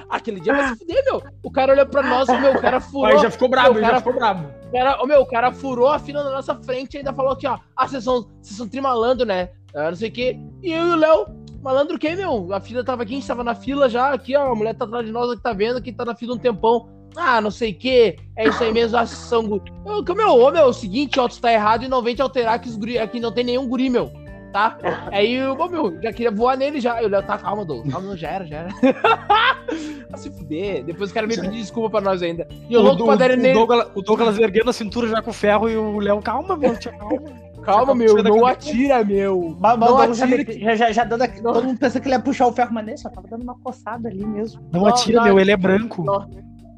Aquele 0.09 0.41
dia 0.41 0.53
vai 0.53 0.69
se 0.71 0.77
fuder, 0.77 1.05
meu. 1.05 1.23
O 1.43 1.51
cara 1.53 1.73
olhou 1.73 1.87
pra 1.87 2.03
nós, 2.03 2.27
meu, 2.29 2.53
o 2.55 2.61
cara 2.61 2.81
furou. 2.83 3.07
Aí 3.07 3.19
já 3.19 3.31
ficou 3.31 3.49
brabo, 3.49 3.69
o 3.69 3.73
ele 3.75 3.81
cara, 3.83 3.93
já 3.95 3.99
ficou 3.99 4.15
brabo. 4.15 4.49
cara, 4.73 5.01
ô, 5.03 5.07
meu, 5.07 5.21
o 5.21 5.27
cara 5.27 5.53
furou 5.53 5.89
a 5.89 5.99
fila 6.01 6.25
na 6.25 6.31
nossa 6.31 6.55
frente 6.57 6.95
e 6.95 6.99
ainda 6.99 7.13
falou 7.13 7.33
aqui, 7.33 7.47
ó. 7.47 7.59
Ah, 7.77 7.87
vocês 7.87 8.03
são, 8.03 8.23
vocês 8.43 8.57
são 8.57 8.67
trimalando, 8.69 9.25
né? 9.25 9.51
Ah, 9.73 9.89
não 9.91 9.95
sei 9.97 10.09
o 10.09 10.13
quê. 10.13 10.37
E 10.63 10.73
eu 10.73 10.85
e 10.89 10.91
o 10.91 10.97
Léo, 10.97 11.27
malandro 11.63 11.97
quê, 11.97 12.17
meu? 12.17 12.53
A 12.53 12.61
fila 12.61 12.83
tava 12.85 13.05
aqui, 13.05 13.13
a 13.13 13.17
gente 13.17 13.27
tava 13.29 13.45
na 13.45 13.55
fila 13.55 13.89
já, 13.89 14.13
aqui, 14.13 14.35
ó. 14.37 14.51
A 14.51 14.55
mulher 14.57 14.75
tá 14.75 14.85
atrás 14.85 15.07
de 15.07 15.13
nós 15.13 15.33
que 15.37 15.43
tá 15.43 15.53
vendo, 15.53 15.81
que 15.81 15.93
tá 15.93 16.05
na 16.05 16.17
fila 16.17 16.35
um 16.35 16.39
tempão. 16.39 16.89
Ah, 17.17 17.41
não 17.41 17.51
sei 17.51 17.73
o 17.73 17.75
quê. 17.75 18.17
É 18.37 18.49
isso 18.49 18.63
aí 18.63 18.73
mesmo, 18.73 18.97
ação. 18.97 19.47
gu- 19.47 19.63
Eu, 19.85 20.05
que, 20.05 20.15
meu, 20.15 20.29
ô, 20.31 20.51
meu, 20.51 20.63
é 20.63 20.67
o 20.67 20.73
seguinte, 20.73 21.19
ó, 21.21 21.29
tu 21.29 21.41
tá 21.41 21.53
errado 21.53 21.85
e 21.85 21.89
não 21.89 22.03
vem 22.03 22.15
te 22.15 22.23
alterar 22.23 22.59
que 22.61 22.69
os 22.69 22.77
guri, 22.77 22.99
aqui 22.99 23.19
não 23.21 23.33
tem 23.33 23.45
nenhum 23.45 23.67
guri, 23.69 23.91
meu. 23.91 24.11
Tá? 24.53 24.77
Aí, 25.13 25.35
eu, 25.35 25.53
ô, 25.55 25.69
meu, 25.69 26.01
já 26.03 26.13
queria 26.13 26.31
voar 26.31 26.57
nele 26.57 26.81
já. 26.81 27.01
Eu, 27.01 27.09
Léo, 27.09 27.23
tá, 27.23 27.39
calma, 27.39 27.65
Douglas. 27.65 27.93
Calma, 27.93 28.09
não, 28.09 28.17
já 28.17 28.29
era, 28.31 28.47
já 28.47 28.57
era. 28.57 28.69
Vai 30.11 30.19
se 30.19 30.31
fuder. 30.31 30.83
Depois 30.85 31.11
o 31.11 31.15
cara 31.15 31.27
me 31.27 31.37
pediu 31.37 31.53
desculpa 31.53 31.89
pra 31.91 32.01
nós 32.01 32.21
ainda. 32.23 32.49
E 32.69 32.75
eu 32.75 32.81
O, 32.81 32.83
louco 32.83 33.03
o, 33.03 33.07
pra 33.07 33.15
dar 33.17 33.31
o, 33.31 33.37
nele. 33.37 33.55
Douglas, 33.55 33.87
o 33.95 34.03
Douglas 34.03 34.39
erguendo 34.39 34.71
a 34.71 34.73
cintura 34.73 35.07
já 35.09 35.23
com 35.23 35.31
o 35.31 35.33
ferro 35.33 35.69
e 35.69 35.77
o 35.77 35.99
Léo, 36.01 36.21
calma, 36.21 36.57
meu, 36.57 36.77
tia, 36.77 36.93
calma. 36.93 37.23
Calma, 37.63 37.95
meu, 37.95 38.23
não 38.23 38.47
atira, 38.47 39.05
meu. 39.05 39.55
Mas, 39.61 39.79
mas 39.79 39.91
Não 39.91 39.99
atira 39.99 40.53
já, 40.59 40.75
já, 40.77 40.93
já 40.93 41.05
dando 41.05 41.23
aqui, 41.23 41.43
todo 41.43 41.63
mundo 41.63 41.79
pensa 41.79 42.01
que 42.01 42.09
ele 42.09 42.15
ia 42.15 42.21
puxar 42.21 42.47
o 42.47 42.53
ferro, 42.53 42.71
mas 42.73 42.87
nem 42.87 42.97
só 42.97 43.09
tava 43.11 43.29
dando 43.29 43.43
uma 43.43 43.55
coçada 43.61 44.09
ali 44.09 44.25
mesmo. 44.25 44.63
Não, 44.73 44.81
Não, 44.81 44.87
atira, 44.89 45.19
não, 45.19 45.25
meu, 45.27 45.39
ele 45.39 45.51
é 45.53 45.57
branco. 45.57 46.03
não. 46.03 46.27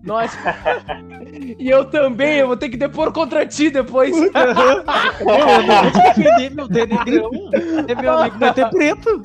Nós. 0.03 0.32
e 1.59 1.68
eu 1.70 1.84
também, 1.84 2.38
eu 2.38 2.48
vou 2.48 2.57
ter 2.57 2.68
que 2.68 2.76
depor 2.76 3.12
contra 3.12 3.46
ti 3.46 3.70
depois. 3.70 4.11
Meu, 4.18 4.30
eu 4.34 5.62
não 5.66 5.82
vou 5.82 5.90
te 5.92 5.98
defender, 6.20 6.50
meu, 6.50 6.68
tu 6.68 6.78
é 6.78 6.86
negrão. 6.86 7.30
É 7.88 7.94
meu 7.94 8.12
amigo, 8.18 8.38
vai 8.38 8.53
ter 8.55 8.68
preto. 8.70 9.22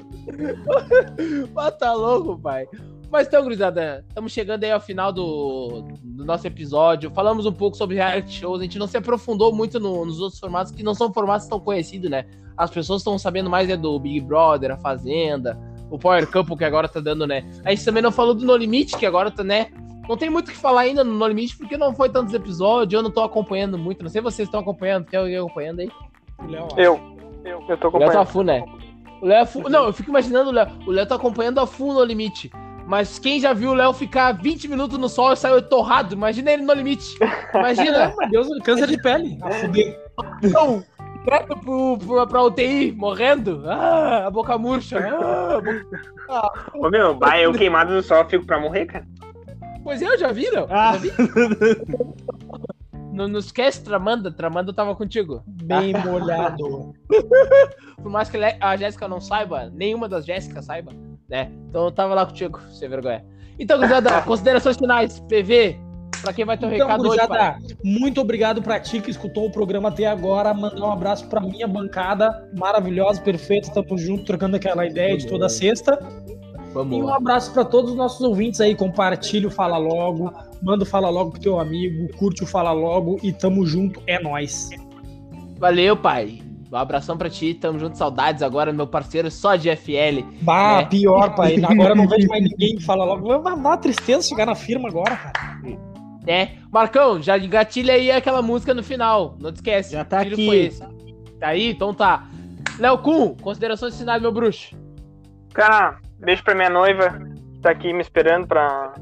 Ah, 1.56 1.72
tá 1.72 1.94
louco, 1.94 2.38
pai. 2.40 2.66
Mas 3.10 3.28
então, 3.28 3.42
gurizada, 3.42 4.04
estamos 4.08 4.32
chegando 4.34 4.64
aí 4.66 4.72
ao 4.72 4.82
final 4.82 5.14
do, 5.14 5.82
do 6.04 6.26
nosso 6.26 6.46
episódio. 6.46 7.10
Falamos 7.12 7.46
um 7.46 7.54
pouco 7.54 7.78
sobre 7.78 7.96
reality 7.96 8.34
shows. 8.42 8.60
A 8.60 8.64
gente 8.64 8.78
não 8.78 8.86
se 8.88 8.98
aprofundou 8.98 9.54
muito 9.56 9.80
no- 9.80 10.06
nos 10.06 10.20
outros 10.20 10.40
formatos, 10.40 10.74
que 10.74 10.84
não 10.84 10.94
são 10.94 11.12
formatos 11.14 11.48
tão 11.48 11.60
conhecidos, 11.60 12.10
né? 12.10 12.26
As 12.58 12.70
pessoas 12.70 13.02
estão 13.02 13.18
sabendo 13.18 13.50
mais 13.50 13.70
é 13.70 13.78
do 13.78 13.98
Big 14.00 14.20
Brother, 14.22 14.72
a 14.72 14.78
Fazenda, 14.78 15.58
o 15.90 15.98
Power 15.98 16.30
Couple 16.30 16.58
que 16.58 16.66
agora 16.66 16.90
tá 16.90 17.00
dando, 17.00 17.26
né? 17.26 17.50
A 17.64 17.70
gente 17.70 17.86
também 17.86 18.04
não 18.04 18.12
falou 18.12 18.34
do 18.34 18.46
No 18.46 18.58
Limite, 18.58 18.98
que 18.98 19.06
agora 19.06 19.32
tá, 19.32 19.44
né? 19.44 19.68
Não 20.08 20.16
tem 20.18 20.30
muito 20.30 20.48
o 20.50 20.52
que 20.52 20.58
falar 20.58 20.82
ainda 20.82 21.04
no 21.04 21.14
No 21.14 21.28
Limite, 21.28 21.58
porque 21.58 21.78
não 21.78 21.94
foi 21.94 22.10
tantos 22.10 22.34
episódios, 22.34 22.94
eu 22.94 23.04
não 23.04 23.12
tô 23.12 23.22
acompanhando 23.22 23.78
muito. 23.78 24.04
Não 24.04 24.10
sei 24.10 24.22
se 24.22 24.24
vocês 24.24 24.48
estão 24.48 24.60
acompanhando, 24.62 25.06
tem 25.06 25.20
alguém 25.20 25.38
acompanhando 25.38 25.80
aí? 25.82 25.92
Léo, 26.48 26.68
Eu. 26.78 27.00
Eu, 27.44 27.64
eu 27.68 27.78
tô 27.78 27.90
O 27.90 27.98
Léo 27.98 28.12
tá 28.12 28.22
acompanhando. 28.22 28.28
full, 28.28 28.44
né? 28.44 28.64
O 29.22 29.26
Léo 29.26 29.42
é 29.42 29.46
full... 29.46 29.70
Não, 29.70 29.86
eu 29.86 29.94
fico 29.94 30.10
imaginando 30.10 30.50
o 30.50 30.54
Léo. 30.54 30.68
O 30.86 30.92
Léo 30.92 31.06
tá 31.06 31.16
acompanhando 31.16 31.60
a 31.60 31.68
full 31.68 31.94
no 31.94 32.04
limite. 32.04 32.52
Mas 32.86 33.20
quem 33.20 33.40
já 33.40 33.52
viu 33.52 33.72
o 33.72 33.74
Léo 33.74 33.92
ficar 33.92 34.32
20 34.34 34.68
minutos 34.70 34.98
no 34.98 35.10
sol 35.10 35.34
e 35.34 35.38
saiu 35.38 35.62
torrado? 35.62 36.14
Imagina 36.14 36.52
ele 36.52 36.64
no 36.64 36.74
limite. 36.74 37.18
Imagina. 37.54 38.14
meu 38.20 38.30
Deus, 38.30 38.48
câncer 38.64 38.88
de 38.88 39.02
pele. 39.02 39.38
A 39.42 39.52
fuder. 39.52 40.00
Não, 40.44 40.84
direto 41.24 41.58
pro, 41.58 41.98
pro, 41.98 42.28
pra 42.28 42.44
UTI, 42.44 42.94
morrendo. 42.94 43.64
Ah, 43.68 44.28
a 44.28 44.32
boca 44.32 44.58
murcha. 44.58 45.00
Ah, 45.00 45.56
a 45.58 45.62
boca- 45.62 46.52
Ô 46.76 46.90
meu, 46.90 47.14
bah, 47.16 47.38
eu 47.40 47.52
queimado 47.52 47.94
no 47.94 48.02
sol, 48.02 48.24
fico 48.30 48.46
pra 48.46 48.60
morrer, 48.60 48.86
cara. 48.86 49.06
Pois 49.88 50.02
é, 50.02 50.06
eu 50.06 50.18
já 50.18 50.34
vi, 50.34 50.50
Léo. 50.50 50.68
Ah. 50.70 50.92
Já 50.92 50.98
vi. 50.98 51.12
Não, 53.14 53.26
não 53.26 53.40
esquece, 53.40 53.82
Tramanda. 53.82 54.30
Tramanda 54.30 54.74
tava 54.74 54.94
contigo. 54.94 55.42
Bem 55.48 55.94
molhado. 56.06 56.94
Por 57.96 58.12
mais 58.12 58.30
que 58.30 58.38
a 58.38 58.76
Jéssica 58.76 59.08
não 59.08 59.22
saiba, 59.22 59.72
nenhuma 59.74 60.10
das 60.10 60.26
Jéssicas 60.26 60.66
saiba, 60.66 60.92
né? 61.30 61.50
Então 61.70 61.86
eu 61.86 61.92
tava 61.92 62.14
lá 62.14 62.26
contigo, 62.26 62.60
sem 62.70 62.90
vergonha. 62.90 63.24
Então, 63.58 63.78
gurizada, 63.78 64.22
considerações 64.28 64.76
finais, 64.76 65.22
PV, 65.22 65.80
pra 66.22 66.34
quem 66.34 66.44
vai 66.44 66.58
ter 66.58 66.66
um 66.66 66.74
Então, 66.74 66.86
recado 66.86 67.08
hoje, 67.08 67.26
gurizada, 67.26 67.58
muito 67.82 68.20
obrigado 68.20 68.62
pra 68.62 68.82
ti 68.82 69.00
que 69.00 69.10
escutou 69.10 69.46
o 69.46 69.52
programa 69.54 69.88
até 69.88 70.06
agora. 70.06 70.54
Mandar 70.54 70.86
um 70.86 70.92
abraço 70.92 71.30
pra 71.30 71.40
minha 71.40 71.66
bancada 71.66 72.46
maravilhosa, 72.58 73.22
perfeita. 73.22 73.72
Tamo 73.72 73.98
junto, 73.98 74.26
trocando 74.26 74.58
aquela 74.58 74.86
ideia 74.86 75.18
de 75.18 75.26
toda 75.28 75.48
sexta. 75.48 75.98
Vamos 76.78 76.98
E 76.98 77.02
um 77.02 77.06
lá. 77.06 77.16
abraço 77.18 77.52
pra 77.54 77.66
todos 77.66 77.92
os 77.92 77.98
nossos 77.98 78.22
ouvintes 78.22 78.62
aí. 78.62 78.76
Compartilha 78.76 79.48
o 79.48 79.52
Fala 79.52 79.78
Logo. 79.78 80.32
Manda 80.62 80.84
o 80.84 80.86
Fala 80.88 81.10
Logo 81.10 81.32
pro 81.32 81.42
teu 81.42 81.60
amigo. 81.60 82.08
Curte 82.18 82.44
o 82.44 82.48
Fala 82.48 82.72
Logo. 82.72 83.18
E 83.24 83.32
tamo 83.34 83.66
junto. 83.66 84.02
É 84.06 84.22
nóis. 84.22 84.70
Valeu, 85.58 85.98
pai. 85.98 86.42
Um 86.72 86.76
abração 86.76 87.18
pra 87.18 87.30
ti, 87.30 87.54
tamo 87.54 87.80
junto, 87.80 87.98
saudades 87.98 88.44
agora, 88.44 88.74
meu 88.74 88.86
parceiro 88.86 89.32
só 89.32 89.56
de 89.56 89.70
FL. 89.70 90.22
Bah, 90.42 90.82
É. 90.82 90.86
pior, 90.86 91.34
pai. 91.34 91.56
Agora 91.64 91.96
não 91.96 92.06
vejo 92.08 92.28
mais 92.28 92.44
ninguém 92.44 92.76
que 92.76 92.84
fala 92.84 93.06
logo. 93.06 93.26
Vai 93.26 93.42
dar 93.42 93.54
uma 93.56 93.78
tristeza 93.78 94.28
chegar 94.28 94.46
na 94.46 94.54
firma 94.54 94.90
agora, 94.90 95.16
cara. 95.16 95.62
né? 96.26 96.58
Marcão, 96.70 97.22
já 97.22 97.38
engatilha 97.38 97.94
aí 97.94 98.12
aquela 98.12 98.42
música 98.42 98.74
no 98.74 98.84
final. 98.84 99.38
Não 99.40 99.50
te 99.52 99.56
esquece. 99.56 99.94
Já 99.94 100.04
tá 100.04 100.20
aqui. 100.20 100.70
Tá 101.40 101.48
aí? 101.48 101.70
Então 101.72 101.94
tá. 101.94 102.28
Léo 102.78 102.98
Kun, 102.98 103.34
considerações 103.42 103.98
finais, 103.98 104.22
meu 104.22 104.34
bruxo. 104.34 104.76
Cara, 105.54 106.00
beijo 106.20 106.44
pra 106.44 106.56
minha 106.56 106.70
noiva, 106.70 107.10
que 107.54 107.60
tá 107.62 107.72
aqui 107.72 107.94
me 107.94 108.02
esperando 108.02 108.48
pra, 108.48 108.94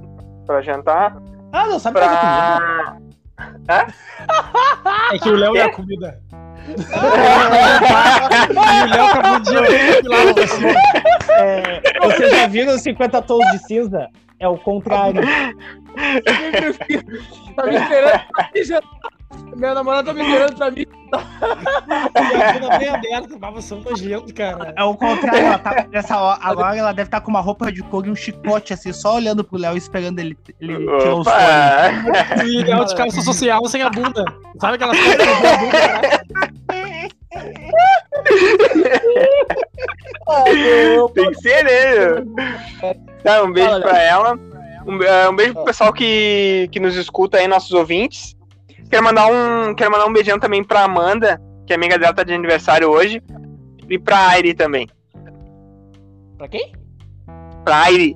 pra 0.45 0.61
jantar. 0.61 1.17
Ah, 1.51 1.67
não 1.67 1.79
sabe 1.79 1.99
fazer 1.99 2.17
comida. 2.19 2.97
Pra. 3.65 3.87
É 5.11 5.19
que 5.19 5.29
o 5.29 5.35
Léo 5.35 5.55
é 5.57 5.61
a 5.63 5.73
comida. 5.73 6.19
e 6.67 6.73
o 8.51 8.89
Léo 8.89 9.05
acabou 9.05 9.39
de 9.39 9.53
lá 10.07 10.33
pra 10.33 10.33
você. 10.45 10.73
É, 11.31 11.81
vocês 12.01 12.31
já 12.31 12.47
viram 12.47 12.77
50 12.77 13.21
tons 13.23 13.51
de 13.51 13.59
cinza? 13.67 14.07
É 14.39 14.47
o 14.47 14.57
contrário. 14.57 15.21
tá 17.55 17.65
me 17.65 17.75
esperando 17.75 18.21
pra 18.33 18.49
mim 18.53 18.65
já. 19.31 19.55
Meu 19.55 19.73
namorado 19.73 20.07
tá 20.07 20.13
me 20.13 20.21
esperando 20.21 20.55
pra 20.55 20.71
mim. 20.71 20.85
Bunda 22.53 22.77
bem 22.77 22.89
aberta. 22.89 23.37
Mas 23.39 23.53
você 23.53 23.73
é 23.73 23.77
um 23.77 23.81
nojento, 23.81 24.33
cara. 24.33 24.73
É 24.77 24.83
o 24.83 24.95
contrário. 24.95 25.45
Ela 25.45 25.59
tá, 25.59 25.87
nessa 25.91 26.19
hora, 26.19 26.39
agora 26.41 26.77
ela 26.77 26.91
deve 26.91 27.07
estar 27.07 27.21
com 27.21 27.29
uma 27.29 27.41
roupa 27.41 27.71
de 27.71 27.81
couro 27.83 28.07
e 28.07 28.11
um 28.11 28.15
chicote, 28.15 28.73
assim, 28.73 28.91
só 28.91 29.15
olhando 29.15 29.43
pro 29.43 29.57
Léo 29.57 29.75
e 29.75 29.77
esperando 29.77 30.19
ele, 30.19 30.37
ele 30.59 30.77
tirar 30.77 31.15
os. 31.15 31.27
Opa! 31.27 32.43
E 32.45 32.63
Léo 32.63 32.85
de 32.85 32.95
calça 32.95 33.21
social 33.21 33.65
sem 33.67 33.81
a 33.81 33.89
bunda. 33.89 34.25
Sabe 34.59 34.75
aquelas 34.75 34.97
coisas 34.97 35.15
que 35.15 35.23
tem 35.23 35.53
a 35.53 35.57
bunda 35.57 35.77
atrás? 35.77 36.25
Tem 41.13 41.31
que 41.31 41.41
ser, 41.41 41.63
né? 41.63 42.95
Tá, 43.23 43.43
um 43.43 43.51
beijo 43.51 43.69
Fala, 43.69 43.81
pra 43.81 44.01
ela. 44.01 44.39
Um, 44.85 45.01
é, 45.01 45.29
um 45.29 45.35
beijo 45.35 45.53
pro 45.53 45.65
pessoal 45.65 45.91
que, 45.91 46.69
que 46.71 46.79
nos 46.79 46.95
escuta 46.95 47.37
aí, 47.37 47.47
nossos 47.47 47.71
ouvintes. 47.71 48.35
Quero 48.89 49.03
mandar 49.03 49.27
um, 49.27 49.73
quero 49.75 49.91
mandar 49.91 50.05
um 50.05 50.13
beijão 50.13 50.39
também 50.39 50.63
pra 50.63 50.83
Amanda, 50.83 51.41
que 51.65 51.73
a 51.73 51.75
amiga 51.75 51.97
dela 51.97 52.13
tá 52.13 52.23
de 52.23 52.33
aniversário 52.33 52.89
hoje. 52.89 53.21
E 53.89 53.99
pra 53.99 54.29
Aire 54.29 54.53
também. 54.53 54.87
Pra 56.37 56.47
quem? 56.47 56.71
Pra 57.63 57.83
Aire. 57.83 58.15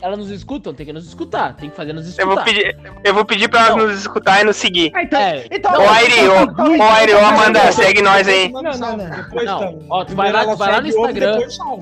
Elas 0.00 0.18
nos 0.18 0.30
escutam? 0.30 0.74
Tem 0.74 0.84
que 0.86 0.92
nos 0.92 1.06
escutar. 1.06 1.56
Tem 1.56 1.70
que 1.70 1.74
fazer 1.76 1.92
nos 1.92 2.04
Eu 2.04 2.10
escutar. 2.10 2.34
vou 2.34 2.44
pedir, 2.44 2.78
eu 3.02 3.14
vou 3.14 3.24
pedir 3.24 3.48
pra 3.48 3.60
elas 3.60 3.76
Não. 3.76 3.86
nos 3.86 3.98
escutar 3.98 4.40
e 4.40 4.44
nos 4.44 4.56
seguir. 4.56 4.92
Ah, 4.94 5.02
então, 5.02 5.20
É, 5.20 5.46
então, 5.50 5.72
Ô, 5.72 5.88
Aire, 5.88 6.28
ô, 6.28 6.82
ô, 6.82 6.82
Aire, 6.90 7.14
ô, 7.14 7.18
Amanda, 7.24 7.72
segue 7.72 8.02
nós 8.02 8.28
aí. 8.28 8.52
Não, 8.52 8.62
não, 8.62 8.72
não. 8.78 8.96
Depois 9.10 9.44
Não, 9.46 9.56
então. 9.64 9.86
ó, 9.90 10.04
tu 10.04 10.14
vai 10.14 10.30
lá- 10.30 10.44
tu 10.44 10.56
vai 10.56 10.70
lá 10.72 10.80
no 10.80 10.86
Instagram. 10.88 11.38
Ó, 11.60 11.78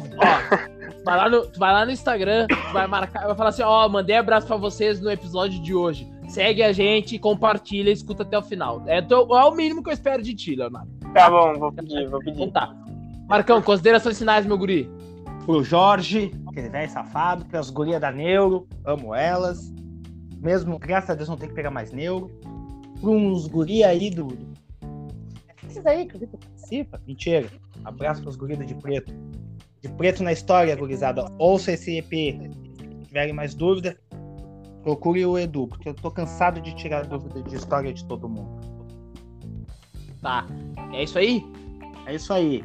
vai 1.05 1.17
lá, 1.19 1.29
no, 1.29 1.47
tu 1.47 1.59
vai 1.59 1.73
lá 1.73 1.85
no 1.85 1.91
Instagram, 1.91 2.47
tu 2.47 2.73
vai 2.73 2.87
marcar, 2.87 3.27
vai 3.27 3.35
falar 3.37 3.49
assim, 3.51 3.63
ó, 3.63 3.89
mandei 3.89 4.17
abraço 4.17 4.47
pra 4.47 4.57
vocês 4.57 5.01
no 5.01 5.11
episódio 5.11 5.61
de 5.61 5.75
hoje. 5.75 6.09
Segue 6.29 6.63
a 6.63 6.73
gente, 6.73 7.19
compartilha 7.19 7.91
e 7.91 7.93
escuta 7.93 8.23
até 8.23 8.37
o 8.39 8.43
final. 8.43 8.83
É, 8.87 9.01
teu- 9.03 9.29
é 9.37 9.45
o 9.45 9.55
mínimo 9.55 9.83
que 9.83 9.91
eu 9.91 9.95
espero 9.95 10.23
de 10.23 10.35
ti, 10.35 10.55
Leonardo. 10.57 10.91
Tá 11.13 11.31
bom, 11.31 11.55
vou 11.59 11.73
pedir, 11.73 12.09
vou 12.09 12.21
Então 12.23 12.35
pedir. 12.35 12.53
tá. 12.53 12.75
Marcão, 13.29 13.63
considerações 13.63 14.19
finais, 14.19 14.45
meu 14.47 14.59
guri. 14.59 14.89
pro 15.45 15.63
Jorge, 15.63 16.33
aquele 16.47 16.71
velho 16.71 16.91
safado, 16.91 17.45
pras 17.45 17.69
gurias 17.69 18.01
da 18.01 18.11
Neuro, 18.11 18.67
amo 18.85 19.15
elas. 19.15 19.73
Mesmo, 20.41 20.79
graças 20.79 21.11
a 21.11 21.15
Deus, 21.15 21.29
não 21.29 21.37
tem 21.37 21.49
que 21.51 21.55
pegar 21.55 21.71
mais 21.71 21.93
Neuro. 21.93 22.31
Pra 23.01 23.11
uns 23.11 23.47
guri 23.47 23.85
aí 23.85 24.09
do. 24.11 24.29
Esses 25.69 25.85
aí 25.87 26.07
que 26.07 26.17
o 26.17 26.19
Vitor 26.19 26.39
participa. 26.41 27.01
Mentira. 27.07 27.47
Abraço 27.85 28.23
pros 28.23 28.37
gurias 28.37 28.67
de 28.67 28.75
preto. 28.75 29.13
De 29.83 29.89
preto 29.91 30.23
na 30.23 30.33
história, 30.33 30.75
gurizada. 30.75 31.27
Ouça 31.39 31.73
esse 31.73 31.99
EP. 31.99 32.11
Se 32.11 33.07
tiverem 33.09 33.33
mais 33.35 33.55
dúvida, 33.55 33.97
procure 34.85 35.25
o 35.25 35.39
Edu, 35.39 35.67
porque 35.67 35.89
eu 35.89 35.95
tô 35.95 36.11
cansado 36.11 36.61
de 36.61 36.75
tirar 36.75 37.07
dúvida 37.07 37.43
de 37.43 37.57
história 37.57 37.93
de 37.93 38.05
todo 38.05 38.29
mundo. 38.29 38.61
Tá. 40.21 40.47
É 40.93 41.03
isso 41.03 41.19
aí? 41.19 41.45
É 42.07 42.15
isso 42.15 42.33
aí. 42.33 42.63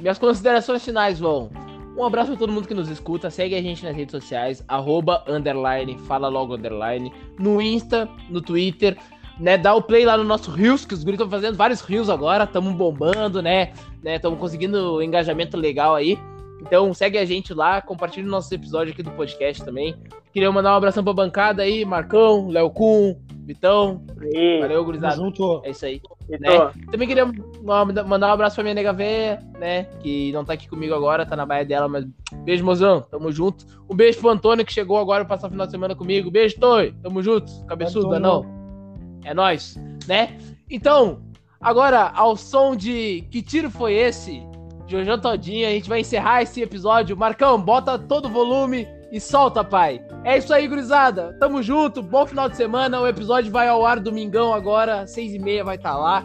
Minhas 0.00 0.18
considerações 0.18 0.84
finais 0.84 1.18
vão. 1.18 1.48
Um 1.96 2.04
abraço 2.04 2.30
pra 2.30 2.38
todo 2.38 2.52
mundo 2.52 2.68
que 2.68 2.74
nos 2.74 2.88
escuta. 2.88 3.30
Segue 3.30 3.54
a 3.54 3.62
gente 3.62 3.84
nas 3.84 3.94
redes 3.94 4.12
sociais, 4.12 4.64
arroba, 4.68 5.24
underline, 5.28 5.96
fala 6.00 6.28
logo 6.28 6.54
underline, 6.54 7.12
no 7.38 7.62
Insta, 7.62 8.08
no 8.28 8.40
Twitter, 8.40 8.96
né? 9.38 9.56
Dá 9.56 9.74
o 9.74 9.82
play 9.82 10.04
lá 10.04 10.16
no 10.16 10.24
nosso 10.24 10.50
Reels, 10.50 10.84
que 10.84 10.94
os 10.94 11.02
guris 11.02 11.20
estão 11.20 11.30
fazendo 11.30 11.56
vários 11.56 11.80
Reels 11.80 12.08
agora, 12.08 12.44
estamos 12.44 12.74
bombando, 12.74 13.40
né? 13.40 13.72
Estamos 14.04 14.38
conseguindo 14.38 14.96
um 14.96 15.02
engajamento 15.02 15.56
legal 15.56 15.94
aí. 15.94 16.18
Então 16.60 16.92
segue 16.92 17.18
a 17.18 17.24
gente 17.24 17.54
lá, 17.54 17.80
compartilha 17.80 18.26
o 18.26 18.30
nosso 18.30 18.52
episódio 18.52 18.92
aqui 18.92 19.02
do 19.02 19.10
podcast 19.12 19.64
também. 19.64 19.94
Queria 20.38 20.52
mandar 20.52 20.72
um 20.72 20.76
abração 20.76 21.02
pra 21.02 21.12
bancada 21.12 21.62
aí, 21.64 21.84
Marcão, 21.84 22.46
Léo 22.48 22.70
Kun, 22.70 23.16
Vitão. 23.44 24.04
Aí, 24.20 24.60
Valeu, 24.60 24.68
Tamo 24.76 24.84
gurizada. 24.84 25.16
junto. 25.16 25.60
É 25.64 25.70
isso 25.70 25.84
aí. 25.84 26.00
Vitor. 26.28 26.72
Também 26.92 27.08
queria 27.08 27.26
ma- 27.64 27.84
mandar 27.84 28.28
um 28.28 28.32
abraço 28.32 28.54
pra 28.54 28.62
minha 28.62 28.74
nega 28.74 28.92
véia, 28.92 29.42
né? 29.58 29.84
Que 30.00 30.30
não 30.32 30.44
tá 30.44 30.52
aqui 30.52 30.68
comigo 30.68 30.94
agora, 30.94 31.26
tá 31.26 31.34
na 31.34 31.44
baia 31.44 31.64
dela, 31.64 31.88
mas 31.88 32.06
beijo, 32.44 32.64
mozão. 32.64 33.00
Tamo 33.00 33.32
junto. 33.32 33.64
Um 33.90 33.96
beijo 33.96 34.20
pro 34.20 34.28
Antônio 34.28 34.64
que 34.64 34.72
chegou 34.72 34.96
agora 34.98 35.24
pra 35.24 35.34
passar 35.34 35.48
o 35.48 35.50
final 35.50 35.66
de 35.66 35.72
semana 35.72 35.96
comigo. 35.96 36.30
Beijo, 36.30 36.56
Toi. 36.60 36.94
Tamo 37.02 37.20
junto. 37.22 37.50
Cabeçudo, 37.66 38.12
Antônio. 38.12 38.20
não. 38.20 39.20
É 39.24 39.34
nóis, 39.34 39.76
né? 40.06 40.38
Então, 40.70 41.20
agora, 41.60 42.12
ao 42.14 42.36
som 42.36 42.76
de 42.76 43.22
Que 43.30 43.42
Tiro 43.42 43.70
Foi 43.70 43.92
Esse? 43.94 44.40
Jojo 44.86 45.18
Todinho, 45.18 45.66
a 45.66 45.70
gente 45.70 45.88
vai 45.88 46.00
encerrar 46.00 46.42
esse 46.42 46.62
episódio. 46.62 47.16
Marcão, 47.16 47.60
bota 47.60 47.98
todo 47.98 48.26
o 48.26 48.30
volume 48.30 48.86
e 49.10 49.20
solta, 49.20 49.64
pai. 49.64 50.00
É 50.24 50.36
isso 50.38 50.52
aí, 50.52 50.68
gurizada. 50.68 51.34
Tamo 51.40 51.62
junto. 51.62 52.02
Bom 52.02 52.26
final 52.26 52.48
de 52.48 52.56
semana. 52.56 53.00
O 53.00 53.06
episódio 53.06 53.50
vai 53.50 53.68
ao 53.68 53.84
ar 53.86 53.98
domingão 54.00 54.52
agora, 54.52 55.06
seis 55.06 55.34
e 55.34 55.38
meia 55.38 55.64
vai 55.64 55.76
estar 55.76 55.96
lá. 55.96 56.24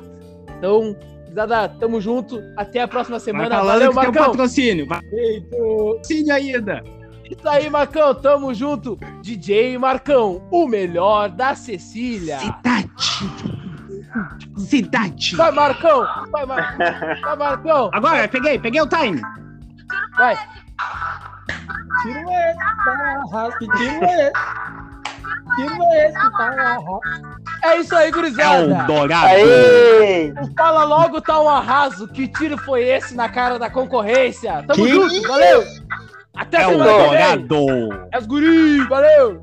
Então, 0.58 0.96
gurizada, 1.24 1.70
tamo 1.80 2.02
junto. 2.02 2.42
Até 2.58 2.82
a 2.82 2.88
próxima 2.88 3.18
Vai 3.18 3.26
semana. 3.26 3.56
falando 3.56 3.68
Valeu, 3.68 3.90
que 3.92 4.00
tem 4.00 4.10
um 4.10 4.12
Marcão. 4.14 4.32
patrocínio. 4.32 4.88
Patrocínio 4.88 6.34
ainda. 6.34 6.84
Isso 7.30 7.48
aí, 7.50 7.70
Marcão. 7.70 8.14
Tamo 8.16 8.54
junto. 8.54 9.00
DJ 9.22 9.78
Marcão, 9.78 10.46
o 10.52 10.68
melhor 10.68 11.30
da 11.30 11.56
Cecília. 11.56 12.38
Cidade. 12.40 12.92
Cidade. 14.58 15.36
Vai, 15.36 15.52
Marcão. 15.52 16.06
Vai, 16.32 16.46
Mar... 16.46 16.78
vai 17.22 17.36
Marcão. 17.36 17.90
Agora, 17.94 18.28
peguei, 18.28 18.60
peguei 18.60 18.82
o 18.82 18.88
time. 18.88 19.22
Vai. 20.18 20.38
Tiro 22.02 22.20
esse, 22.20 22.58
tá 22.86 23.24
arrasto. 23.34 23.60
Tiro 23.60 24.06
esse. 24.06 24.32
Tiro 25.56 25.84
esse, 25.94 26.14
tá 26.14 26.48
arrasto. 26.48 27.00
É 27.64 27.78
isso 27.78 27.96
aí, 27.96 28.12
gurizada. 28.12 28.84
Dourado. 28.84 29.26
Aí! 29.28 30.34
O 30.42 30.54
Fala 30.58 30.84
Logo 30.84 31.22
tá 31.22 31.40
um 31.42 31.50
arraso. 31.50 32.08
Que 32.08 32.28
tiro 32.28 32.58
foi 32.58 32.84
esse 32.84 33.16
na 33.16 33.30
cara 33.30 33.58
da 33.58 33.70
concorrência? 33.70 34.64
Tamo 34.68 34.84
Que 34.86 34.92
junto, 34.92 35.28
valeu. 35.28 35.64
Até 36.36 36.64
É 36.64 36.68
o 36.68 36.72
que 36.72 36.78
vem. 36.78 36.98
Dourado. 36.98 38.10
É 38.12 38.18
os 38.18 38.26
guri, 38.26 38.80
valeu. 38.88 39.42